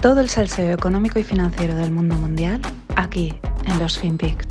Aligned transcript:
Todo 0.00 0.20
el 0.20 0.28
salseo 0.28 0.72
económico 0.72 1.18
y 1.18 1.24
financiero 1.24 1.74
del 1.74 1.90
mundo 1.90 2.14
mundial 2.14 2.60
aquí 2.96 3.34
en 3.66 3.78
los 3.78 3.98
FinPix. 3.98 4.46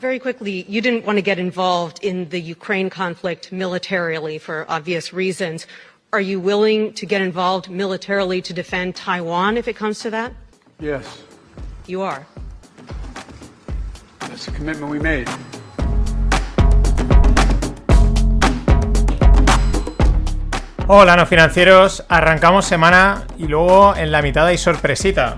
Very 0.00 0.18
quickly, 0.18 0.64
you 0.68 0.80
didn't 0.82 1.04
want 1.06 1.16
to 1.18 1.22
get 1.22 1.38
involved 1.38 1.98
in 2.04 2.28
the 2.28 2.38
Ukraine 2.40 2.90
conflict 2.90 3.50
militarily 3.50 4.38
for 4.38 4.66
obvious 4.68 5.12
reasons. 5.12 5.66
Are 6.12 6.20
you 6.20 6.38
willing 6.38 6.92
to 6.94 7.06
get 7.06 7.22
involved 7.22 7.68
militarily 7.70 8.40
to 8.42 8.52
defend 8.52 8.94
Taiwan 8.94 9.56
if 9.56 9.66
it 9.66 9.74
comes 9.76 9.98
to 10.00 10.10
that? 10.10 10.32
Yes, 10.78 11.22
You 11.86 12.02
are. 12.02 12.26
that's 14.20 14.46
a 14.48 14.50
commitment 14.52 14.90
we 14.90 14.98
made. 14.98 15.28
Hola, 20.88 21.16
no 21.16 21.26
financieros. 21.26 22.04
Arrancamos 22.08 22.64
semana 22.64 23.24
y 23.36 23.48
luego 23.48 23.96
en 23.96 24.12
la 24.12 24.22
mitad 24.22 24.46
hay 24.46 24.56
sorpresita. 24.56 25.36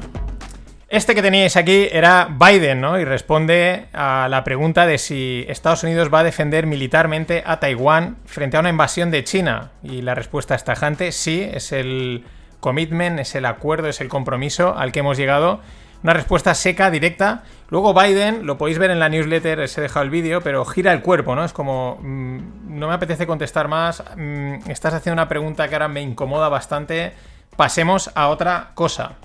Este 0.90 1.14
que 1.14 1.22
teníais 1.22 1.56
aquí 1.56 1.88
era 1.90 2.28
Biden, 2.38 2.82
¿no? 2.82 3.00
Y 3.00 3.06
responde 3.06 3.86
a 3.94 4.28
la 4.28 4.44
pregunta 4.44 4.84
de 4.84 4.98
si 4.98 5.46
Estados 5.48 5.84
Unidos 5.84 6.12
va 6.12 6.18
a 6.18 6.24
defender 6.24 6.66
militarmente 6.66 7.42
a 7.46 7.60
Taiwán 7.60 8.18
frente 8.26 8.58
a 8.58 8.60
una 8.60 8.68
invasión 8.68 9.10
de 9.10 9.24
China. 9.24 9.70
Y 9.82 10.02
la 10.02 10.14
respuesta 10.14 10.54
es 10.54 10.64
tajante, 10.64 11.12
sí, 11.12 11.48
es 11.50 11.72
el 11.72 12.26
commitment, 12.60 13.18
es 13.18 13.34
el 13.34 13.46
acuerdo, 13.46 13.88
es 13.88 14.02
el 14.02 14.10
compromiso 14.10 14.76
al 14.76 14.92
que 14.92 14.98
hemos 15.00 15.16
llegado. 15.16 15.62
Una 16.02 16.12
respuesta 16.12 16.54
seca, 16.54 16.90
directa. 16.90 17.42
Luego 17.70 17.92
Biden, 17.92 18.46
lo 18.46 18.56
podéis 18.56 18.78
ver 18.78 18.90
en 18.90 19.00
la 19.00 19.08
newsletter, 19.08 19.60
os 19.60 19.76
he 19.76 19.80
dejado 19.80 20.04
el 20.04 20.10
vídeo, 20.10 20.40
pero 20.40 20.64
gira 20.64 20.92
el 20.92 21.02
cuerpo, 21.02 21.34
¿no? 21.34 21.44
Es 21.44 21.52
como, 21.52 21.98
mm, 22.00 22.78
no 22.78 22.88
me 22.88 22.94
apetece 22.94 23.26
contestar 23.26 23.68
más, 23.68 24.02
mm, 24.16 24.70
estás 24.70 24.94
haciendo 24.94 25.20
una 25.20 25.28
pregunta 25.28 25.68
que 25.68 25.74
ahora 25.74 25.88
me 25.88 26.00
incomoda 26.00 26.48
bastante, 26.48 27.12
pasemos 27.56 28.10
a 28.14 28.28
otra 28.28 28.70
cosa. 28.74 29.16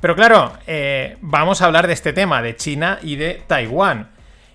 Pero 0.00 0.16
claro, 0.16 0.52
eh, 0.66 1.16
vamos 1.22 1.62
a 1.62 1.66
hablar 1.66 1.86
de 1.86 1.94
este 1.94 2.12
tema, 2.12 2.42
de 2.42 2.56
China 2.56 2.98
y 3.00 3.16
de 3.16 3.42
Taiwán. 3.46 4.10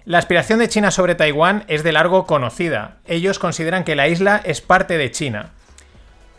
La 0.06 0.18
aspiración 0.18 0.60
de 0.60 0.70
China 0.70 0.92
sobre 0.92 1.16
Taiwán 1.16 1.64
es 1.68 1.84
de 1.84 1.92
largo 1.92 2.26
conocida. 2.26 2.98
Ellos 3.06 3.40
consideran 3.40 3.84
que 3.84 3.96
la 3.96 4.08
isla 4.08 4.42
es 4.44 4.62
parte 4.62 4.98
de 4.98 5.12
China. 5.12 5.52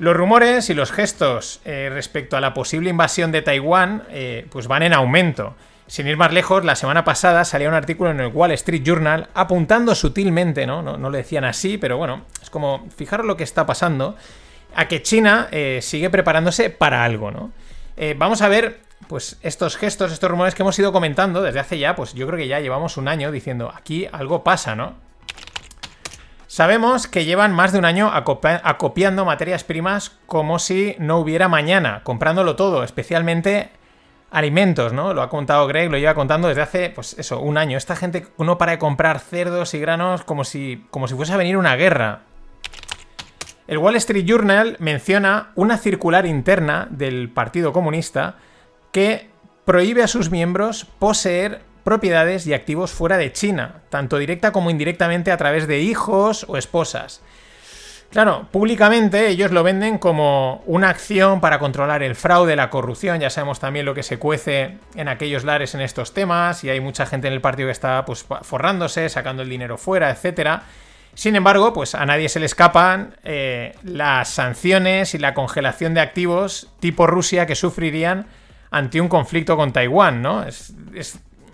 Los 0.00 0.16
rumores 0.16 0.70
y 0.70 0.74
los 0.74 0.92
gestos 0.92 1.60
eh, 1.66 1.90
respecto 1.92 2.34
a 2.34 2.40
la 2.40 2.54
posible 2.54 2.88
invasión 2.88 3.32
de 3.32 3.42
Taiwán 3.42 4.04
eh, 4.08 4.46
pues 4.50 4.66
van 4.66 4.82
en 4.82 4.94
aumento. 4.94 5.56
Sin 5.88 6.06
ir 6.06 6.16
más 6.16 6.32
lejos, 6.32 6.64
la 6.64 6.74
semana 6.74 7.04
pasada 7.04 7.44
salía 7.44 7.68
un 7.68 7.74
artículo 7.74 8.10
en 8.10 8.18
el 8.20 8.28
Wall 8.28 8.52
Street 8.52 8.82
Journal 8.82 9.28
apuntando 9.34 9.94
sutilmente, 9.94 10.66
¿no? 10.66 10.80
No, 10.80 10.96
no 10.96 11.10
lo 11.10 11.18
decían 11.18 11.44
así, 11.44 11.76
pero 11.76 11.98
bueno, 11.98 12.22
es 12.40 12.48
como, 12.48 12.88
fijaros 12.96 13.26
lo 13.26 13.36
que 13.36 13.44
está 13.44 13.66
pasando, 13.66 14.16
a 14.74 14.88
que 14.88 15.02
China 15.02 15.48
eh, 15.50 15.80
sigue 15.82 16.08
preparándose 16.08 16.70
para 16.70 17.04
algo, 17.04 17.30
¿no? 17.30 17.52
Vamos 18.16 18.40
a 18.40 18.48
ver, 18.48 18.80
pues, 19.06 19.38
estos 19.42 19.76
gestos, 19.76 20.10
estos 20.10 20.30
rumores 20.30 20.54
que 20.54 20.62
hemos 20.62 20.78
ido 20.78 20.90
comentando 20.90 21.42
desde 21.42 21.60
hace 21.60 21.78
ya, 21.78 21.94
pues 21.94 22.14
yo 22.14 22.26
creo 22.26 22.38
que 22.38 22.48
ya 22.48 22.60
llevamos 22.60 22.96
un 22.96 23.06
año 23.06 23.30
diciendo, 23.30 23.70
aquí 23.76 24.08
algo 24.10 24.42
pasa, 24.42 24.74
¿no? 24.74 24.94
Sabemos 26.50 27.06
que 27.06 27.24
llevan 27.24 27.54
más 27.54 27.70
de 27.70 27.78
un 27.78 27.84
año 27.84 28.10
acopiando 28.12 29.24
materias 29.24 29.62
primas 29.62 30.18
como 30.26 30.58
si 30.58 30.96
no 30.98 31.18
hubiera 31.18 31.46
mañana, 31.46 32.00
comprándolo 32.02 32.56
todo, 32.56 32.82
especialmente 32.82 33.70
alimentos, 34.32 34.92
¿no? 34.92 35.14
Lo 35.14 35.22
ha 35.22 35.30
contado 35.30 35.68
Greg, 35.68 35.92
lo 35.92 35.96
lleva 35.96 36.16
contando 36.16 36.48
desde 36.48 36.62
hace, 36.62 36.90
pues 36.90 37.14
eso, 37.20 37.38
un 37.38 37.56
año. 37.56 37.78
Esta 37.78 37.94
gente 37.94 38.26
no 38.36 38.58
para 38.58 38.72
de 38.72 38.78
comprar 38.80 39.20
cerdos 39.20 39.74
y 39.74 39.78
granos 39.78 40.24
como 40.24 40.42
si, 40.42 40.84
como 40.90 41.06
si 41.06 41.14
fuese 41.14 41.34
a 41.34 41.36
venir 41.36 41.56
una 41.56 41.76
guerra. 41.76 42.22
El 43.68 43.78
Wall 43.78 43.94
Street 43.94 44.24
Journal 44.26 44.74
menciona 44.80 45.52
una 45.54 45.78
circular 45.78 46.26
interna 46.26 46.88
del 46.90 47.30
Partido 47.30 47.72
Comunista 47.72 48.38
que 48.90 49.30
prohíbe 49.64 50.02
a 50.02 50.08
sus 50.08 50.32
miembros 50.32 50.84
poseer 50.98 51.69
propiedades 51.84 52.46
y 52.46 52.54
activos 52.54 52.92
fuera 52.92 53.16
de 53.16 53.32
China, 53.32 53.76
tanto 53.90 54.18
directa 54.18 54.52
como 54.52 54.70
indirectamente 54.70 55.32
a 55.32 55.36
través 55.36 55.66
de 55.66 55.80
hijos 55.80 56.44
o 56.48 56.56
esposas. 56.56 57.22
Claro, 58.10 58.48
públicamente 58.50 59.28
ellos 59.28 59.52
lo 59.52 59.62
venden 59.62 59.96
como 59.98 60.64
una 60.66 60.88
acción 60.88 61.40
para 61.40 61.60
controlar 61.60 62.02
el 62.02 62.16
fraude, 62.16 62.56
la 62.56 62.68
corrupción. 62.68 63.20
Ya 63.20 63.30
sabemos 63.30 63.60
también 63.60 63.86
lo 63.86 63.94
que 63.94 64.02
se 64.02 64.18
cuece 64.18 64.78
en 64.96 65.06
aquellos 65.06 65.44
lares 65.44 65.76
en 65.76 65.80
estos 65.80 66.12
temas. 66.12 66.64
Y 66.64 66.70
hay 66.70 66.80
mucha 66.80 67.06
gente 67.06 67.28
en 67.28 67.34
el 67.34 67.40
partido 67.40 67.68
que 67.68 67.72
está 67.72 68.04
pues, 68.04 68.26
forrándose, 68.42 69.08
sacando 69.08 69.42
el 69.42 69.48
dinero 69.48 69.78
fuera, 69.78 70.10
etcétera. 70.10 70.64
Sin 71.14 71.36
embargo, 71.36 71.72
pues 71.72 71.94
a 71.94 72.04
nadie 72.04 72.28
se 72.28 72.40
le 72.40 72.46
escapan 72.46 73.14
eh, 73.22 73.76
las 73.84 74.28
sanciones 74.28 75.14
y 75.14 75.18
la 75.18 75.32
congelación 75.32 75.94
de 75.94 76.00
activos 76.00 76.68
tipo 76.80 77.06
Rusia 77.06 77.46
que 77.46 77.54
sufrirían 77.54 78.26
ante 78.72 79.00
un 79.00 79.08
conflicto 79.08 79.56
con 79.56 79.72
Taiwán, 79.72 80.20
¿no? 80.20 80.42
Es- 80.42 80.72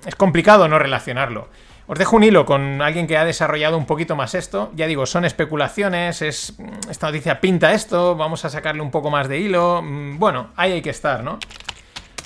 es 0.06 0.15
complicado 0.15 0.69
no 0.69 0.78
relacionarlo. 0.78 1.49
Os 1.89 1.99
dejo 1.99 2.17
un 2.17 2.25
hilo 2.25 2.47
con 2.47 2.83
alguien 2.83 3.06
que 3.06 3.17
ha 3.17 3.25
desarrollado 3.25 3.77
un 3.77 3.87
poquito 3.87 4.17
más 4.17 4.34
esto. 4.34 4.72
Ya 4.75 4.87
digo, 4.87 5.06
son 5.06 5.25
especulaciones, 5.25 6.22
es 6.22 6.55
esta 6.91 7.09
noticia 7.09 7.41
pinta 7.41 7.72
esto, 7.75 8.16
vamos 8.16 8.45
a 8.45 8.50
sacarle 8.50 8.83
un 8.83 8.91
poco 8.91 9.11
más 9.11 9.28
de 9.28 9.39
hilo. 9.39 9.83
Mm, 9.83 10.19
Bueno, 10.19 10.50
ahí 10.56 10.72
hay 10.72 10.83
que 10.83 10.91
estar, 10.91 11.22
¿no? 11.22 11.39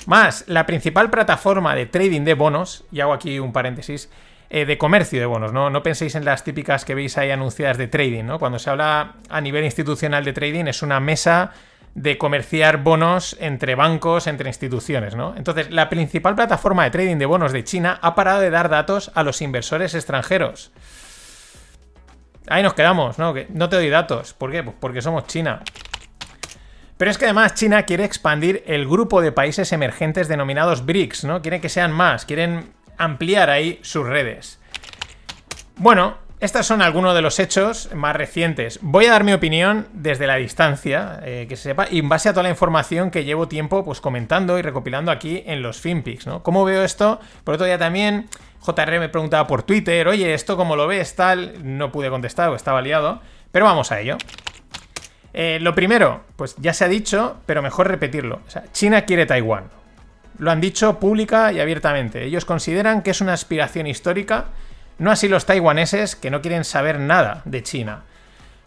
Más, 0.07 0.45
la 0.47 0.65
principal 0.65 1.11
plataforma 1.11 1.75
de 1.75 1.85
trading 1.85 2.21
de 2.23 2.33
bonos, 2.33 2.85
y 2.91 3.01
hago 3.01 3.13
aquí 3.13 3.37
un 3.37 3.53
paréntesis, 3.53 4.09
eh, 4.49 4.65
de 4.65 4.77
comercio 4.77 5.19
de 5.19 5.27
bonos, 5.27 5.53
¿no? 5.53 5.69
No 5.69 5.83
penséis 5.83 6.15
en 6.15 6.25
las 6.25 6.43
típicas 6.43 6.83
que 6.83 6.95
veis 6.95 7.17
ahí 7.19 7.29
anunciadas 7.29 7.77
de 7.77 7.87
trading, 7.87 8.25
¿no? 8.25 8.39
Cuando 8.39 8.57
se 8.57 8.69
habla 8.69 9.13
a 9.29 9.41
nivel 9.41 9.63
institucional 9.63 10.25
de 10.25 10.33
trading 10.33 10.65
es 10.65 10.81
una 10.81 10.99
mesa 10.99 11.51
de 11.93 12.17
comerciar 12.17 12.83
bonos 12.83 13.35
entre 13.39 13.75
bancos, 13.75 14.27
entre 14.27 14.49
instituciones, 14.49 15.15
¿no? 15.15 15.35
Entonces, 15.35 15.71
la 15.71 15.89
principal 15.89 16.35
plataforma 16.35 16.83
de 16.85 16.91
trading 16.91 17.17
de 17.17 17.25
bonos 17.25 17.51
de 17.51 17.63
China 17.63 17.99
ha 18.01 18.15
parado 18.15 18.39
de 18.39 18.49
dar 18.49 18.69
datos 18.69 19.11
a 19.13 19.23
los 19.23 19.41
inversores 19.41 19.93
extranjeros. 19.93 20.71
Ahí 22.47 22.63
nos 22.63 22.73
quedamos, 22.73 23.19
¿no? 23.19 23.33
No 23.49 23.69
te 23.69 23.75
doy 23.75 23.89
datos. 23.89 24.33
¿Por 24.33 24.51
qué? 24.51 24.63
Pues 24.63 24.75
porque 24.79 25.01
somos 25.01 25.27
China. 25.27 25.61
Pero 26.97 27.11
es 27.11 27.17
que 27.17 27.25
además 27.25 27.55
China 27.55 27.83
quiere 27.83 28.05
expandir 28.05 28.63
el 28.67 28.87
grupo 28.87 29.21
de 29.21 29.31
países 29.31 29.71
emergentes 29.71 30.27
denominados 30.27 30.85
BRICS, 30.85 31.23
¿no? 31.25 31.41
Quieren 31.41 31.59
que 31.59 31.69
sean 31.69 31.91
más, 31.91 32.25
quieren 32.25 32.73
ampliar 32.97 33.49
ahí 33.49 33.79
sus 33.81 34.05
redes. 34.05 34.59
Bueno, 35.77 36.17
estos 36.41 36.65
son 36.65 36.81
algunos 36.81 37.13
de 37.13 37.21
los 37.21 37.37
hechos 37.37 37.89
más 37.93 38.15
recientes. 38.15 38.79
Voy 38.81 39.05
a 39.05 39.11
dar 39.11 39.23
mi 39.23 39.31
opinión 39.31 39.87
desde 39.93 40.25
la 40.25 40.37
distancia, 40.37 41.19
eh, 41.23 41.45
que 41.47 41.55
se 41.55 41.63
sepa, 41.69 41.85
y 41.89 41.99
en 41.99 42.09
base 42.09 42.29
a 42.29 42.33
toda 42.33 42.41
la 42.41 42.49
información 42.49 43.11
que 43.11 43.23
llevo 43.23 43.47
tiempo 43.47 43.85
pues 43.85 44.01
comentando 44.01 44.57
y 44.57 44.63
recopilando 44.63 45.11
aquí 45.11 45.43
en 45.45 45.61
los 45.61 45.79
FinPix, 45.79 46.25
¿no? 46.25 46.41
¿Cómo 46.41 46.65
veo 46.65 46.83
esto? 46.83 47.19
Por 47.43 47.53
otro 47.53 47.67
día 47.67 47.77
también 47.77 48.27
JR 48.59 48.99
me 48.99 49.07
preguntaba 49.07 49.45
por 49.45 49.61
Twitter, 49.61 50.07
oye, 50.07 50.33
¿esto 50.33 50.57
cómo 50.57 50.75
lo 50.75 50.87
ves? 50.87 51.15
Tal, 51.15 51.53
no 51.63 51.91
pude 51.91 52.09
contestar 52.09 52.49
o 52.49 52.55
estaba 52.55 52.81
liado, 52.81 53.21
pero 53.51 53.65
vamos 53.65 53.91
a 53.91 53.99
ello. 53.99 54.17
Eh, 55.33 55.59
lo 55.61 55.75
primero, 55.75 56.23
pues 56.37 56.55
ya 56.57 56.73
se 56.73 56.85
ha 56.85 56.87
dicho, 56.87 57.37
pero 57.45 57.61
mejor 57.61 57.87
repetirlo. 57.87 58.41
O 58.47 58.49
sea, 58.49 58.63
China 58.71 59.03
quiere 59.03 59.27
Taiwán. 59.27 59.65
Lo 60.39 60.49
han 60.49 60.59
dicho 60.59 60.99
pública 60.99 61.53
y 61.53 61.59
abiertamente. 61.59 62.23
Ellos 62.23 62.45
consideran 62.45 63.03
que 63.03 63.11
es 63.11 63.21
una 63.21 63.33
aspiración 63.33 63.85
histórica, 63.85 64.45
no 65.01 65.09
así 65.09 65.27
los 65.27 65.47
taiwaneses 65.47 66.15
que 66.15 66.29
no 66.29 66.41
quieren 66.41 66.63
saber 66.63 66.99
nada 66.99 67.41
de 67.45 67.63
China. 67.63 68.03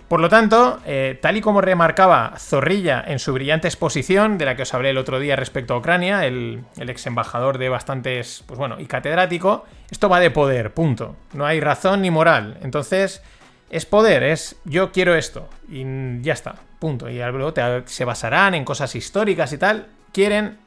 Por 0.09 0.19
lo 0.19 0.28
tanto, 0.28 0.81
eh, 0.84 1.17
tal 1.22 1.37
y 1.37 1.41
como 1.41 1.61
remarcaba 1.61 2.34
Zorrilla 2.39 3.05
en 3.06 3.21
su 3.21 3.33
brillante 3.33 3.69
exposición, 3.69 4.37
de 4.37 4.45
la 4.45 4.56
que 4.56 4.62
os 4.62 4.75
hablé 4.75 4.91
el 4.91 4.99
otro 4.99 5.21
día 5.21 5.37
respecto 5.37 5.75
a 5.75 5.78
Ucrania, 5.78 6.27
el, 6.27 6.65
ex 6.77 7.06
embajador 7.06 7.59
de 7.59 7.69
bastantes, 7.69 8.43
pues 8.47 8.59
bueno, 8.59 8.81
y 8.81 8.87
catedrático, 8.87 9.65
esto 9.91 10.09
va 10.09 10.19
de 10.19 10.33
poder, 10.33 10.75
punto. 10.75 11.15
No 11.34 11.47
hay 11.47 11.60
razón 11.60 12.03
ni 12.03 12.10
moral. 12.10 12.59
Entonces, 12.63 13.22
es 13.71 13.87
poder, 13.87 14.25
es 14.25 14.57
yo 14.65 14.91
quiero 14.91 15.15
esto. 15.15 15.48
Y 15.71 15.84
ya 16.21 16.33
está, 16.33 16.57
punto. 16.80 17.09
Y 17.09 17.19
luego 17.19 17.54
se 17.87 18.04
basarán 18.04 18.54
en 18.54 18.65
cosas 18.65 18.92
históricas 18.97 19.53
y 19.53 19.59
tal. 19.59 19.87
Quieren 20.13 20.59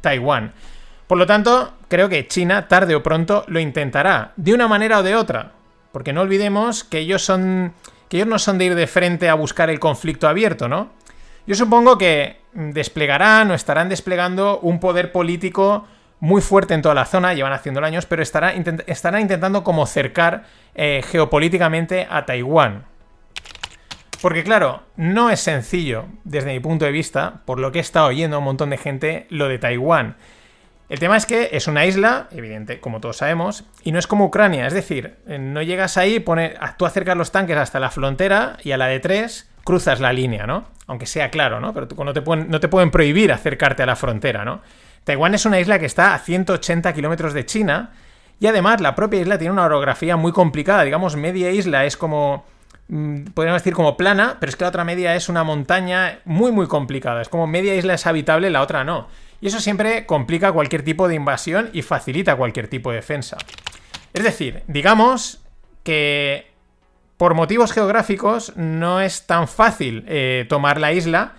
Taiwán. 0.00 0.52
Por 1.06 1.18
lo 1.18 1.26
tanto, 1.26 1.74
creo 1.88 2.08
que 2.08 2.26
China 2.26 2.68
tarde 2.68 2.94
o 2.94 3.02
pronto 3.02 3.44
lo 3.48 3.60
intentará, 3.60 4.32
de 4.36 4.54
una 4.54 4.68
manera 4.68 4.98
o 4.98 5.02
de 5.02 5.16
otra. 5.16 5.52
Porque 5.92 6.12
no 6.12 6.22
olvidemos 6.22 6.82
que 6.82 6.98
ellos 6.98 7.28
no 7.28 8.38
son 8.38 8.58
de 8.58 8.64
ir 8.64 8.74
de 8.74 8.86
frente 8.86 9.28
a 9.28 9.34
buscar 9.34 9.70
el 9.70 9.78
conflicto 9.78 10.28
abierto, 10.28 10.68
¿no? 10.68 10.90
Yo 11.46 11.54
supongo 11.54 11.98
que 11.98 12.40
desplegarán 12.54 13.50
o 13.50 13.54
estarán 13.54 13.88
desplegando 13.88 14.60
un 14.60 14.80
poder 14.80 15.12
político 15.12 15.86
muy 16.20 16.40
fuerte 16.40 16.72
en 16.72 16.80
toda 16.80 16.94
la 16.94 17.04
zona, 17.04 17.34
llevan 17.34 17.52
haciéndolo 17.52 17.86
años, 17.86 18.06
pero 18.06 18.22
estará 18.22 18.54
estarán 18.86 19.20
intentando 19.20 19.62
como 19.62 19.84
cercar 19.86 20.44
eh, 20.74 21.02
geopolíticamente 21.06 22.06
a 22.08 22.24
Taiwán. 22.24 22.86
Porque 24.22 24.42
claro, 24.42 24.84
no 24.96 25.28
es 25.28 25.40
sencillo, 25.40 26.06
desde 26.24 26.52
mi 26.52 26.60
punto 26.60 26.86
de 26.86 26.92
vista, 26.92 27.42
por 27.44 27.58
lo 27.58 27.72
que 27.72 27.78
he 27.78 27.82
estado 27.82 28.06
oyendo 28.06 28.36
a 28.36 28.38
un 28.38 28.46
montón 28.46 28.70
de 28.70 28.78
gente, 28.78 29.26
lo 29.28 29.48
de 29.48 29.58
Taiwán. 29.58 30.16
El 30.88 30.98
tema 30.98 31.16
es 31.16 31.24
que 31.24 31.50
es 31.52 31.66
una 31.66 31.86
isla, 31.86 32.28
evidente, 32.30 32.78
como 32.78 33.00
todos 33.00 33.16
sabemos, 33.16 33.64
y 33.82 33.92
no 33.92 33.98
es 33.98 34.06
como 34.06 34.26
Ucrania, 34.26 34.66
es 34.66 34.74
decir, 34.74 35.16
eh, 35.26 35.38
no 35.38 35.62
llegas 35.62 35.96
ahí, 35.96 36.20
pone, 36.20 36.54
tú 36.76 36.84
acercas 36.84 37.16
los 37.16 37.32
tanques 37.32 37.56
hasta 37.56 37.80
la 37.80 37.90
frontera 37.90 38.58
y 38.62 38.72
a 38.72 38.76
la 38.76 38.86
de 38.86 39.00
tres, 39.00 39.50
cruzas 39.64 40.00
la 40.00 40.12
línea, 40.12 40.46
¿no? 40.46 40.64
Aunque 40.86 41.06
sea 41.06 41.30
claro, 41.30 41.58
¿no? 41.58 41.72
Pero 41.72 41.88
no 42.04 42.12
te, 42.12 42.20
pueden, 42.20 42.50
no 42.50 42.60
te 42.60 42.68
pueden 42.68 42.90
prohibir 42.90 43.32
acercarte 43.32 43.82
a 43.82 43.86
la 43.86 43.96
frontera, 43.96 44.44
¿no? 44.44 44.60
Taiwán 45.04 45.34
es 45.34 45.46
una 45.46 45.60
isla 45.60 45.78
que 45.78 45.86
está 45.86 46.14
a 46.14 46.18
180 46.18 46.92
kilómetros 46.92 47.32
de 47.32 47.44
China 47.46 47.92
y 48.40 48.46
además 48.46 48.80
la 48.80 48.94
propia 48.94 49.20
isla 49.20 49.38
tiene 49.38 49.52
una 49.52 49.64
orografía 49.64 50.16
muy 50.16 50.32
complicada. 50.32 50.82
Digamos, 50.82 51.16
media 51.16 51.50
isla 51.50 51.84
es 51.84 51.96
como 51.96 52.44
mm, 52.88 53.26
podríamos 53.34 53.62
decir 53.62 53.74
como 53.74 53.96
plana, 53.96 54.36
pero 54.40 54.50
es 54.50 54.56
que 54.56 54.64
la 54.64 54.68
otra 54.68 54.84
media 54.84 55.14
es 55.14 55.28
una 55.28 55.44
montaña 55.44 56.20
muy 56.24 56.52
muy 56.52 56.66
complicada. 56.66 57.22
Es 57.22 57.28
como 57.28 57.46
media 57.46 57.74
isla 57.74 57.94
es 57.94 58.06
habitable, 58.06 58.50
la 58.50 58.62
otra 58.62 58.84
no. 58.84 59.08
Y 59.44 59.48
eso 59.48 59.60
siempre 59.60 60.06
complica 60.06 60.52
cualquier 60.52 60.82
tipo 60.84 61.06
de 61.06 61.16
invasión 61.16 61.68
y 61.74 61.82
facilita 61.82 62.34
cualquier 62.34 62.66
tipo 62.68 62.88
de 62.88 62.96
defensa. 62.96 63.36
Es 64.14 64.24
decir, 64.24 64.62
digamos 64.68 65.44
que 65.82 66.50
por 67.18 67.34
motivos 67.34 67.70
geográficos 67.70 68.56
no 68.56 69.02
es 69.02 69.26
tan 69.26 69.46
fácil 69.46 70.06
eh, 70.08 70.46
tomar 70.48 70.80
la 70.80 70.94
isla 70.94 71.34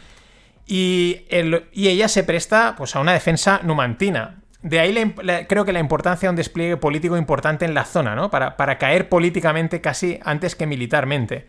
y, 0.68 1.24
ella 1.31 2.07
se 2.07 2.24
presta 2.24 2.75
pues, 2.78 2.96
a 2.96 3.00
una 3.00 3.12
defensa 3.12 3.62
numantina. 3.63 4.36
De 4.62 4.80
ahí 4.80 4.94
creo 5.50 5.66
que 5.66 5.74
la 5.74 5.80
importancia 5.80 6.28
de 6.28 6.30
un 6.30 6.36
despliegue 6.36 6.78
político 6.78 7.18
importante 7.18 7.66
en 7.66 7.74
la 7.74 7.86
zona, 7.86 8.13
¿no? 8.16 8.30
Para, 8.30 8.78
caer 8.78 9.10
políticamente 9.10 9.81
casi 9.81 10.19
antes 10.24 10.56
que 10.56 10.68
militarmente. 10.68 11.48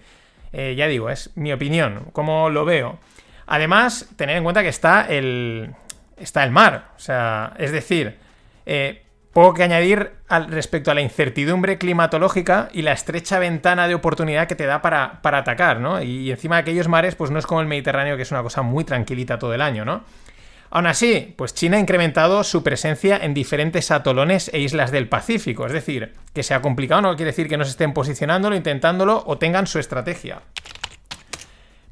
Eh, 0.55 0.75
ya 0.75 0.87
digo, 0.87 1.11
es 1.11 1.37
mi 1.37 1.53
opinión, 1.53 2.07
como 2.13 2.49
lo 2.49 2.65
veo. 2.65 2.99
Además, 3.47 4.09
tener 4.17 4.39
en 4.39 4.43
cuenta 4.43 4.63
que 4.63 4.71
está 4.71 5.03
el, 5.07 5.75
está 6.17 6.45
el 6.45 6.51
mar. 6.51 6.91
O 6.97 7.01
sea, 7.01 7.55
es 7.59 7.73
decir, 7.73 8.19
eh, 8.65 9.03
poco 9.33 9.53
que 9.53 9.63
añadir 9.63 10.13
al, 10.29 10.49
respecto 10.49 10.91
a 10.91 10.95
la 10.95 11.03
incertidumbre 11.03 11.77
climatológica 11.77 12.71
y 12.73 12.81
la 12.81 12.93
estrecha 12.93 13.39
ventana 13.39 13.87
de 13.87 13.95
oportunidad 13.95 14.49
que 14.49 14.55
te 14.55 14.65
da 14.65 14.81
para, 14.81 15.21
atacar, 15.23 15.79
¿no? 15.79 16.03
Y, 16.03 16.31
encima 16.31 16.57
de 16.57 16.63
aquellos 16.63 16.89
mares, 16.89 17.17
pues 17.17 17.31
no 17.31 17.39
es 17.39 17.47
como 17.47 17.61
el 17.61 17.67
Mediterráneo, 17.67 18.17
que 18.17 18.23
es 18.23 18.31
una 18.31 18.43
cosa 18.43 18.63
muy 18.63 18.85
tranquilita 18.85 19.39
todo 19.39 19.53
el 19.53 19.61
año, 19.61 19.85
¿no? 19.85 20.05
Aún 20.71 20.87
así, 20.87 21.35
pues 21.37 21.55
China 21.55 21.77
ha 21.77 21.81
incrementado 21.81 22.43
su 22.45 22.63
presencia 22.63 23.19
en 23.19 23.35
diferentes 23.35 23.91
atolones 23.91 24.51
e 24.53 24.59
islas 24.59 24.91
del 24.91 25.09
Pacífico. 25.09 25.67
Es 25.67 25.73
decir, 25.73 26.15
que 26.33 26.43
se 26.43 26.55
ha 26.55 26.63
complicado 26.63 27.03
no 27.03 27.15
quiere 27.15 27.31
decir 27.31 27.47
que 27.47 27.57
no 27.57 27.65
se 27.65 27.71
estén 27.71 27.93
posicionándolo, 27.93 28.57
intentándolo 28.57 29.23
o 29.27 29.37
tengan 29.39 29.67
su 29.67 29.79
estrategia. 29.79 30.41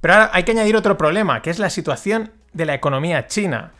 Pero 0.01 0.15
ahora 0.15 0.31
hay 0.33 0.43
que 0.43 0.53
añadir 0.53 0.77
otro 0.77 0.97
problema, 0.97 1.41
que 1.43 1.51
es 1.51 1.59
la 1.59 1.71
situación 1.71 2.33
de 2.53 2.67
la 2.67 2.75
economía 2.75 3.27
china. 3.27 3.73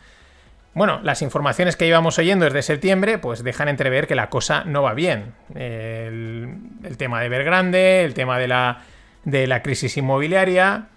Bueno, 0.75 0.99
las 1.03 1.21
informaciones 1.21 1.77
que 1.77 1.87
íbamos 1.87 2.19
oyendo 2.19 2.43
desde 2.43 2.61
septiembre, 2.61 3.17
pues 3.17 3.45
dejan 3.45 3.69
entrever 3.69 4.07
que 4.07 4.15
la 4.15 4.29
cosa 4.29 4.65
no 4.65 4.83
va 4.83 4.93
bien. 4.93 5.33
El, 5.55 6.59
tema 6.97 7.21
de 7.21 7.27
Evergrande, 7.27 8.03
el 8.03 8.13
tema 8.13 8.37
de 8.37 8.49
la, 8.49 8.81
de 9.23 9.47
la 9.47 9.63
crisis 9.63 9.95
inmobiliaria. 9.95 10.87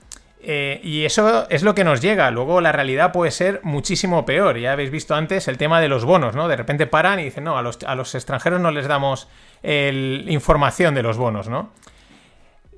Eh, 0.42 0.80
y 0.82 1.04
eso 1.04 1.48
es 1.48 1.62
lo 1.62 1.76
que 1.76 1.84
nos 1.84 2.00
llega. 2.00 2.28
Luego 2.32 2.60
la 2.60 2.72
realidad 2.72 3.12
puede 3.12 3.30
ser 3.30 3.60
muchísimo 3.62 4.26
peor. 4.26 4.58
Ya 4.58 4.72
habéis 4.72 4.90
visto 4.90 5.14
antes 5.14 5.46
el 5.46 5.58
tema 5.58 5.80
de 5.80 5.86
los 5.86 6.04
bonos, 6.04 6.34
¿no? 6.34 6.48
De 6.48 6.56
repente 6.56 6.88
paran 6.88 7.20
y 7.20 7.24
dicen, 7.24 7.44
no, 7.44 7.56
a 7.56 7.62
los, 7.62 7.78
a 7.84 7.94
los 7.94 8.16
extranjeros 8.16 8.60
no 8.60 8.72
les 8.72 8.88
damos 8.88 9.28
información 9.62 10.96
de 10.96 11.04
los 11.04 11.16
bonos, 11.18 11.48
¿no? 11.48 11.70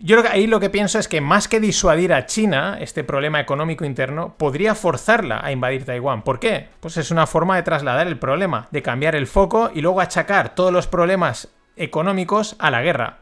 Yo 0.02 0.22
ahí 0.30 0.46
lo 0.46 0.60
que 0.60 0.70
pienso 0.70 0.98
es 0.98 1.08
que 1.08 1.20
más 1.20 1.46
que 1.46 1.60
disuadir 1.60 2.14
a 2.14 2.24
China, 2.24 2.78
este 2.80 3.04
problema 3.04 3.38
económico 3.38 3.84
interno, 3.84 4.34
podría 4.38 4.74
forzarla 4.74 5.40
a 5.44 5.52
invadir 5.52 5.84
Taiwán. 5.84 6.22
¿Por 6.22 6.40
qué? 6.40 6.68
Pues 6.80 6.96
es 6.96 7.10
una 7.10 7.26
forma 7.26 7.56
de 7.56 7.64
trasladar 7.64 8.06
el 8.06 8.18
problema, 8.18 8.66
de 8.70 8.80
cambiar 8.80 9.14
el 9.14 9.26
foco 9.26 9.70
y 9.74 9.82
luego 9.82 10.00
achacar 10.00 10.54
todos 10.54 10.72
los 10.72 10.86
problemas 10.86 11.52
económicos 11.76 12.56
a 12.58 12.70
la 12.70 12.80
guerra. 12.80 13.18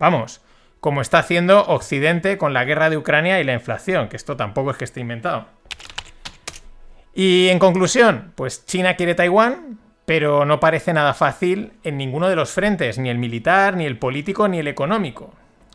Vamos, 0.00 0.40
como 0.80 1.00
está 1.00 1.20
haciendo 1.20 1.64
Occidente 1.68 2.38
con 2.38 2.52
la 2.52 2.64
guerra 2.64 2.90
de 2.90 2.96
Ucrania 2.96 3.40
y 3.40 3.44
la 3.44 3.54
inflación, 3.54 4.08
que 4.08 4.16
esto 4.16 4.36
tampoco 4.36 4.72
es 4.72 4.78
que 4.78 4.84
esté 4.84 4.98
inventado. 4.98 5.46
Y 7.14 7.50
en 7.50 7.60
conclusión, 7.60 8.32
pues 8.34 8.66
China 8.66 8.96
quiere 8.96 9.14
Taiwán, 9.14 9.78
pero 10.04 10.44
no 10.44 10.58
parece 10.58 10.92
nada 10.92 11.14
fácil 11.14 11.74
en 11.84 11.96
ninguno 11.96 12.28
de 12.28 12.34
los 12.34 12.50
frentes, 12.50 12.98
ni 12.98 13.10
el 13.10 13.18
militar, 13.18 13.76
ni 13.76 13.86
el 13.86 13.96
político, 13.96 14.48
ni 14.48 14.58
el 14.58 14.66
económico. 14.66 15.32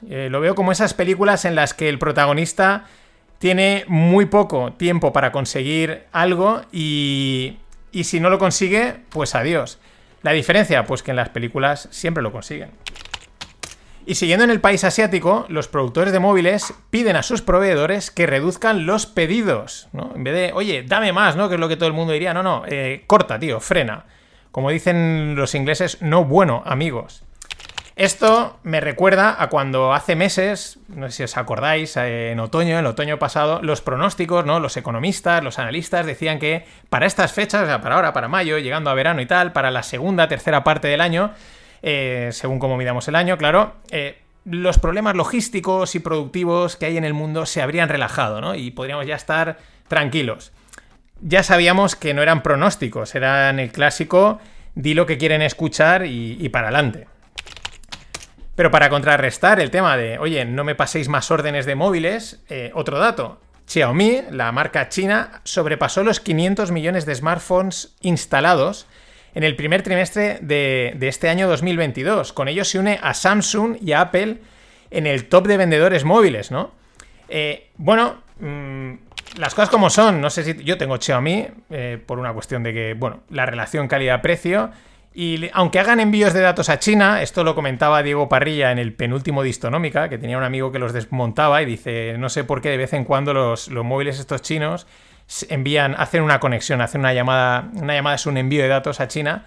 Eh, 0.09 0.29
lo 0.29 0.39
veo 0.41 0.55
como 0.55 0.71
esas 0.71 0.93
películas 0.93 1.45
en 1.45 1.55
las 1.55 1.73
que 1.73 1.89
el 1.89 1.99
protagonista 1.99 2.85
tiene 3.39 3.85
muy 3.87 4.25
poco 4.25 4.73
tiempo 4.73 5.13
para 5.13 5.31
conseguir 5.31 6.03
algo 6.11 6.61
y, 6.71 7.57
y 7.91 8.03
si 8.03 8.19
no 8.19 8.29
lo 8.29 8.39
consigue, 8.39 8.97
pues 9.09 9.35
adiós. 9.35 9.79
La 10.21 10.31
diferencia, 10.31 10.85
pues 10.85 11.01
que 11.01 11.11
en 11.11 11.17
las 11.17 11.29
películas 11.29 11.87
siempre 11.91 12.21
lo 12.21 12.31
consiguen. 12.31 12.71
Y 14.05 14.15
siguiendo 14.15 14.43
en 14.43 14.49
el 14.49 14.61
país 14.61 14.83
asiático, 14.83 15.45
los 15.47 15.67
productores 15.67 16.11
de 16.11 16.19
móviles 16.19 16.73
piden 16.89 17.15
a 17.15 17.23
sus 17.23 17.41
proveedores 17.41 18.09
que 18.09 18.25
reduzcan 18.25 18.85
los 18.85 19.05
pedidos, 19.05 19.89
¿no? 19.93 20.11
En 20.15 20.23
vez 20.23 20.33
de, 20.33 20.51
oye, 20.53 20.83
dame 20.83 21.13
más, 21.13 21.35
¿no? 21.35 21.49
Que 21.49 21.55
es 21.55 21.61
lo 21.61 21.67
que 21.67 21.77
todo 21.77 21.87
el 21.87 21.93
mundo 21.93 22.13
diría, 22.13 22.33
no, 22.33 22.41
no, 22.41 22.63
eh, 22.67 23.03
corta, 23.05 23.39
tío, 23.39 23.59
frena. 23.59 24.05
Como 24.51 24.71
dicen 24.71 25.35
los 25.35 25.53
ingleses, 25.53 26.01
no 26.01 26.25
bueno, 26.25 26.63
amigos. 26.65 27.23
Esto 28.01 28.57
me 28.63 28.79
recuerda 28.79 29.35
a 29.37 29.49
cuando 29.49 29.93
hace 29.93 30.15
meses, 30.15 30.79
no 30.87 31.05
sé 31.05 31.17
si 31.17 31.21
os 31.21 31.37
acordáis, 31.37 31.95
eh, 31.97 32.31
en 32.31 32.39
otoño, 32.39 32.79
el 32.79 32.87
otoño 32.87 33.19
pasado, 33.19 33.61
los 33.61 33.81
pronósticos, 33.81 34.43
¿no? 34.43 34.59
Los 34.59 34.75
economistas, 34.75 35.43
los 35.43 35.59
analistas 35.59 36.07
decían 36.07 36.39
que 36.39 36.65
para 36.89 37.05
estas 37.05 37.31
fechas, 37.31 37.61
o 37.61 37.65
sea, 37.67 37.79
para 37.79 37.93
ahora, 37.97 38.11
para 38.11 38.27
mayo, 38.27 38.57
llegando 38.57 38.89
a 38.89 38.95
verano 38.95 39.21
y 39.21 39.27
tal, 39.27 39.51
para 39.51 39.69
la 39.69 39.83
segunda, 39.83 40.27
tercera 40.27 40.63
parte 40.63 40.87
del 40.87 40.99
año, 40.99 41.29
eh, 41.83 42.29
según 42.31 42.57
cómo 42.57 42.75
midamos 42.75 43.07
el 43.07 43.15
año, 43.15 43.37
claro, 43.37 43.75
eh, 43.91 44.17
los 44.45 44.79
problemas 44.79 45.15
logísticos 45.15 45.93
y 45.93 45.99
productivos 45.99 46.77
que 46.77 46.87
hay 46.87 46.97
en 46.97 47.05
el 47.05 47.13
mundo 47.13 47.45
se 47.45 47.61
habrían 47.61 47.87
relajado, 47.87 48.41
¿no? 48.41 48.55
Y 48.55 48.71
podríamos 48.71 49.05
ya 49.05 49.13
estar 49.13 49.59
tranquilos. 49.87 50.53
Ya 51.21 51.43
sabíamos 51.43 51.95
que 51.95 52.15
no 52.15 52.23
eran 52.23 52.41
pronósticos, 52.41 53.13
eran 53.13 53.59
el 53.59 53.71
clásico 53.71 54.39
di 54.73 54.95
lo 54.95 55.05
que 55.05 55.19
quieren 55.19 55.43
escuchar 55.43 56.07
y, 56.07 56.37
y 56.39 56.49
para 56.49 56.69
adelante. 56.69 57.10
Pero 58.61 58.69
para 58.69 58.91
contrarrestar 58.91 59.59
el 59.59 59.71
tema 59.71 59.97
de, 59.97 60.19
oye, 60.19 60.45
no 60.45 60.63
me 60.63 60.75
paséis 60.75 61.09
más 61.09 61.31
órdenes 61.31 61.65
de 61.65 61.73
móviles, 61.73 62.43
eh, 62.47 62.69
otro 62.75 62.99
dato. 62.99 63.41
Xiaomi, 63.65 64.21
la 64.29 64.51
marca 64.51 64.87
china, 64.87 65.41
sobrepasó 65.43 66.03
los 66.03 66.19
500 66.19 66.69
millones 66.69 67.07
de 67.07 67.15
smartphones 67.15 67.95
instalados 68.01 68.85
en 69.33 69.43
el 69.43 69.55
primer 69.55 69.81
trimestre 69.81 70.37
de, 70.43 70.95
este 71.01 71.27
año 71.27 71.47
2022. 71.47 72.33
Con 72.33 72.49
ello 72.49 72.63
se 72.63 72.77
une 72.77 72.99
a 73.01 73.15
Samsung 73.15 73.77
y 73.81 73.93
a 73.93 74.01
Apple 74.01 74.37
en 74.91 75.07
el 75.07 75.27
top 75.27 75.47
de 75.47 75.57
vendedores 75.57 76.03
móviles, 76.03 76.51
¿no? 76.51 76.69
Eh, 77.29 77.71
bueno, 77.77 78.21
mm, 78.41 78.93
las 79.37 79.55
cosas 79.55 79.71
como 79.71 79.89
son, 79.89 80.21
no 80.21 80.29
sé 80.29 80.43
si 80.43 80.63
yo 80.63 80.77
tengo 80.77 81.01
Xiaomi 81.01 81.47
eh, 81.71 81.99
por 82.05 82.19
una 82.19 82.31
cuestión 82.31 82.61
de 82.61 82.75
que, 82.75 82.93
bueno, 82.93 83.21
la 83.31 83.47
relación 83.47 83.87
calidad-precio 83.87 84.69
y 85.13 85.49
aunque 85.53 85.79
hagan 85.79 85.99
envíos 85.99 86.33
de 86.33 86.39
datos 86.39 86.69
a 86.69 86.79
China, 86.79 87.21
esto 87.21 87.43
lo 87.43 87.53
comentaba 87.53 88.01
Diego 88.01 88.29
Parrilla 88.29 88.71
en 88.71 88.79
el 88.79 88.93
penúltimo 88.93 89.43
Distonómica, 89.43 90.07
que 90.07 90.17
tenía 90.17 90.37
un 90.37 90.43
amigo 90.43 90.71
que 90.71 90.79
los 90.79 90.93
desmontaba 90.93 91.61
y 91.61 91.65
dice, 91.65 92.15
no 92.17 92.29
sé 92.29 92.45
por 92.45 92.61
qué 92.61 92.69
de 92.69 92.77
vez 92.77 92.93
en 92.93 93.03
cuando 93.03 93.33
los, 93.33 93.69
móviles 93.69 94.19
estos 94.19 94.41
chinos 94.41 94.87
envían, 95.49 95.95
hacen 95.97 96.23
una 96.23 96.39
conexión, 96.39 96.81
hacen 96.81 97.01
una 97.01 97.13
llamada, 97.13 97.69
una 97.73 97.93
llamada 97.93 98.15
es 98.15 98.25
un 98.25 98.37
envío 98.37 98.61
de 98.61 98.69
datos 98.69 99.01
a 99.01 99.09
China. 99.09 99.43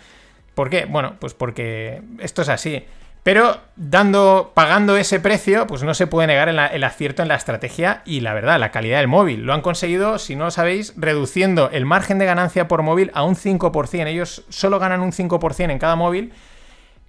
¿Por 0.54 0.68
qué? 0.68 0.84
Bueno, 0.84 1.16
pues 1.18 1.32
porque 1.32 2.02
esto 2.20 2.42
es 2.42 2.48
así. 2.50 2.84
Pero 3.24 3.58
dando, 3.74 4.52
pagando 4.54 4.98
ese 4.98 5.18
precio, 5.18 5.66
pues 5.66 5.82
no 5.82 5.94
se 5.94 6.06
puede 6.06 6.26
negar 6.26 6.50
el, 6.50 6.84
acierto 6.84 7.22
en 7.22 7.28
la 7.28 7.36
estrategia 7.36 8.02
y 8.04 8.20
la 8.20 8.34
verdad, 8.34 8.60
la 8.60 8.70
calidad 8.70 8.98
del 8.98 9.08
móvil. 9.08 9.46
Lo 9.46 9.54
han 9.54 9.62
conseguido, 9.62 10.18
si 10.18 10.36
no 10.36 10.44
lo 10.44 10.50
sabéis, 10.50 10.92
reduciendo 10.98 11.70
el 11.70 11.86
margen 11.86 12.18
de 12.18 12.26
ganancia 12.26 12.68
por 12.68 12.82
móvil 12.82 13.10
a 13.14 13.22
un 13.22 13.34
5%. 13.34 14.06
Ellos 14.06 14.44
solo 14.50 14.78
ganan 14.78 15.00
un 15.00 15.12
5% 15.12 15.70
en 15.70 15.78
cada 15.78 15.96
móvil. 15.96 16.34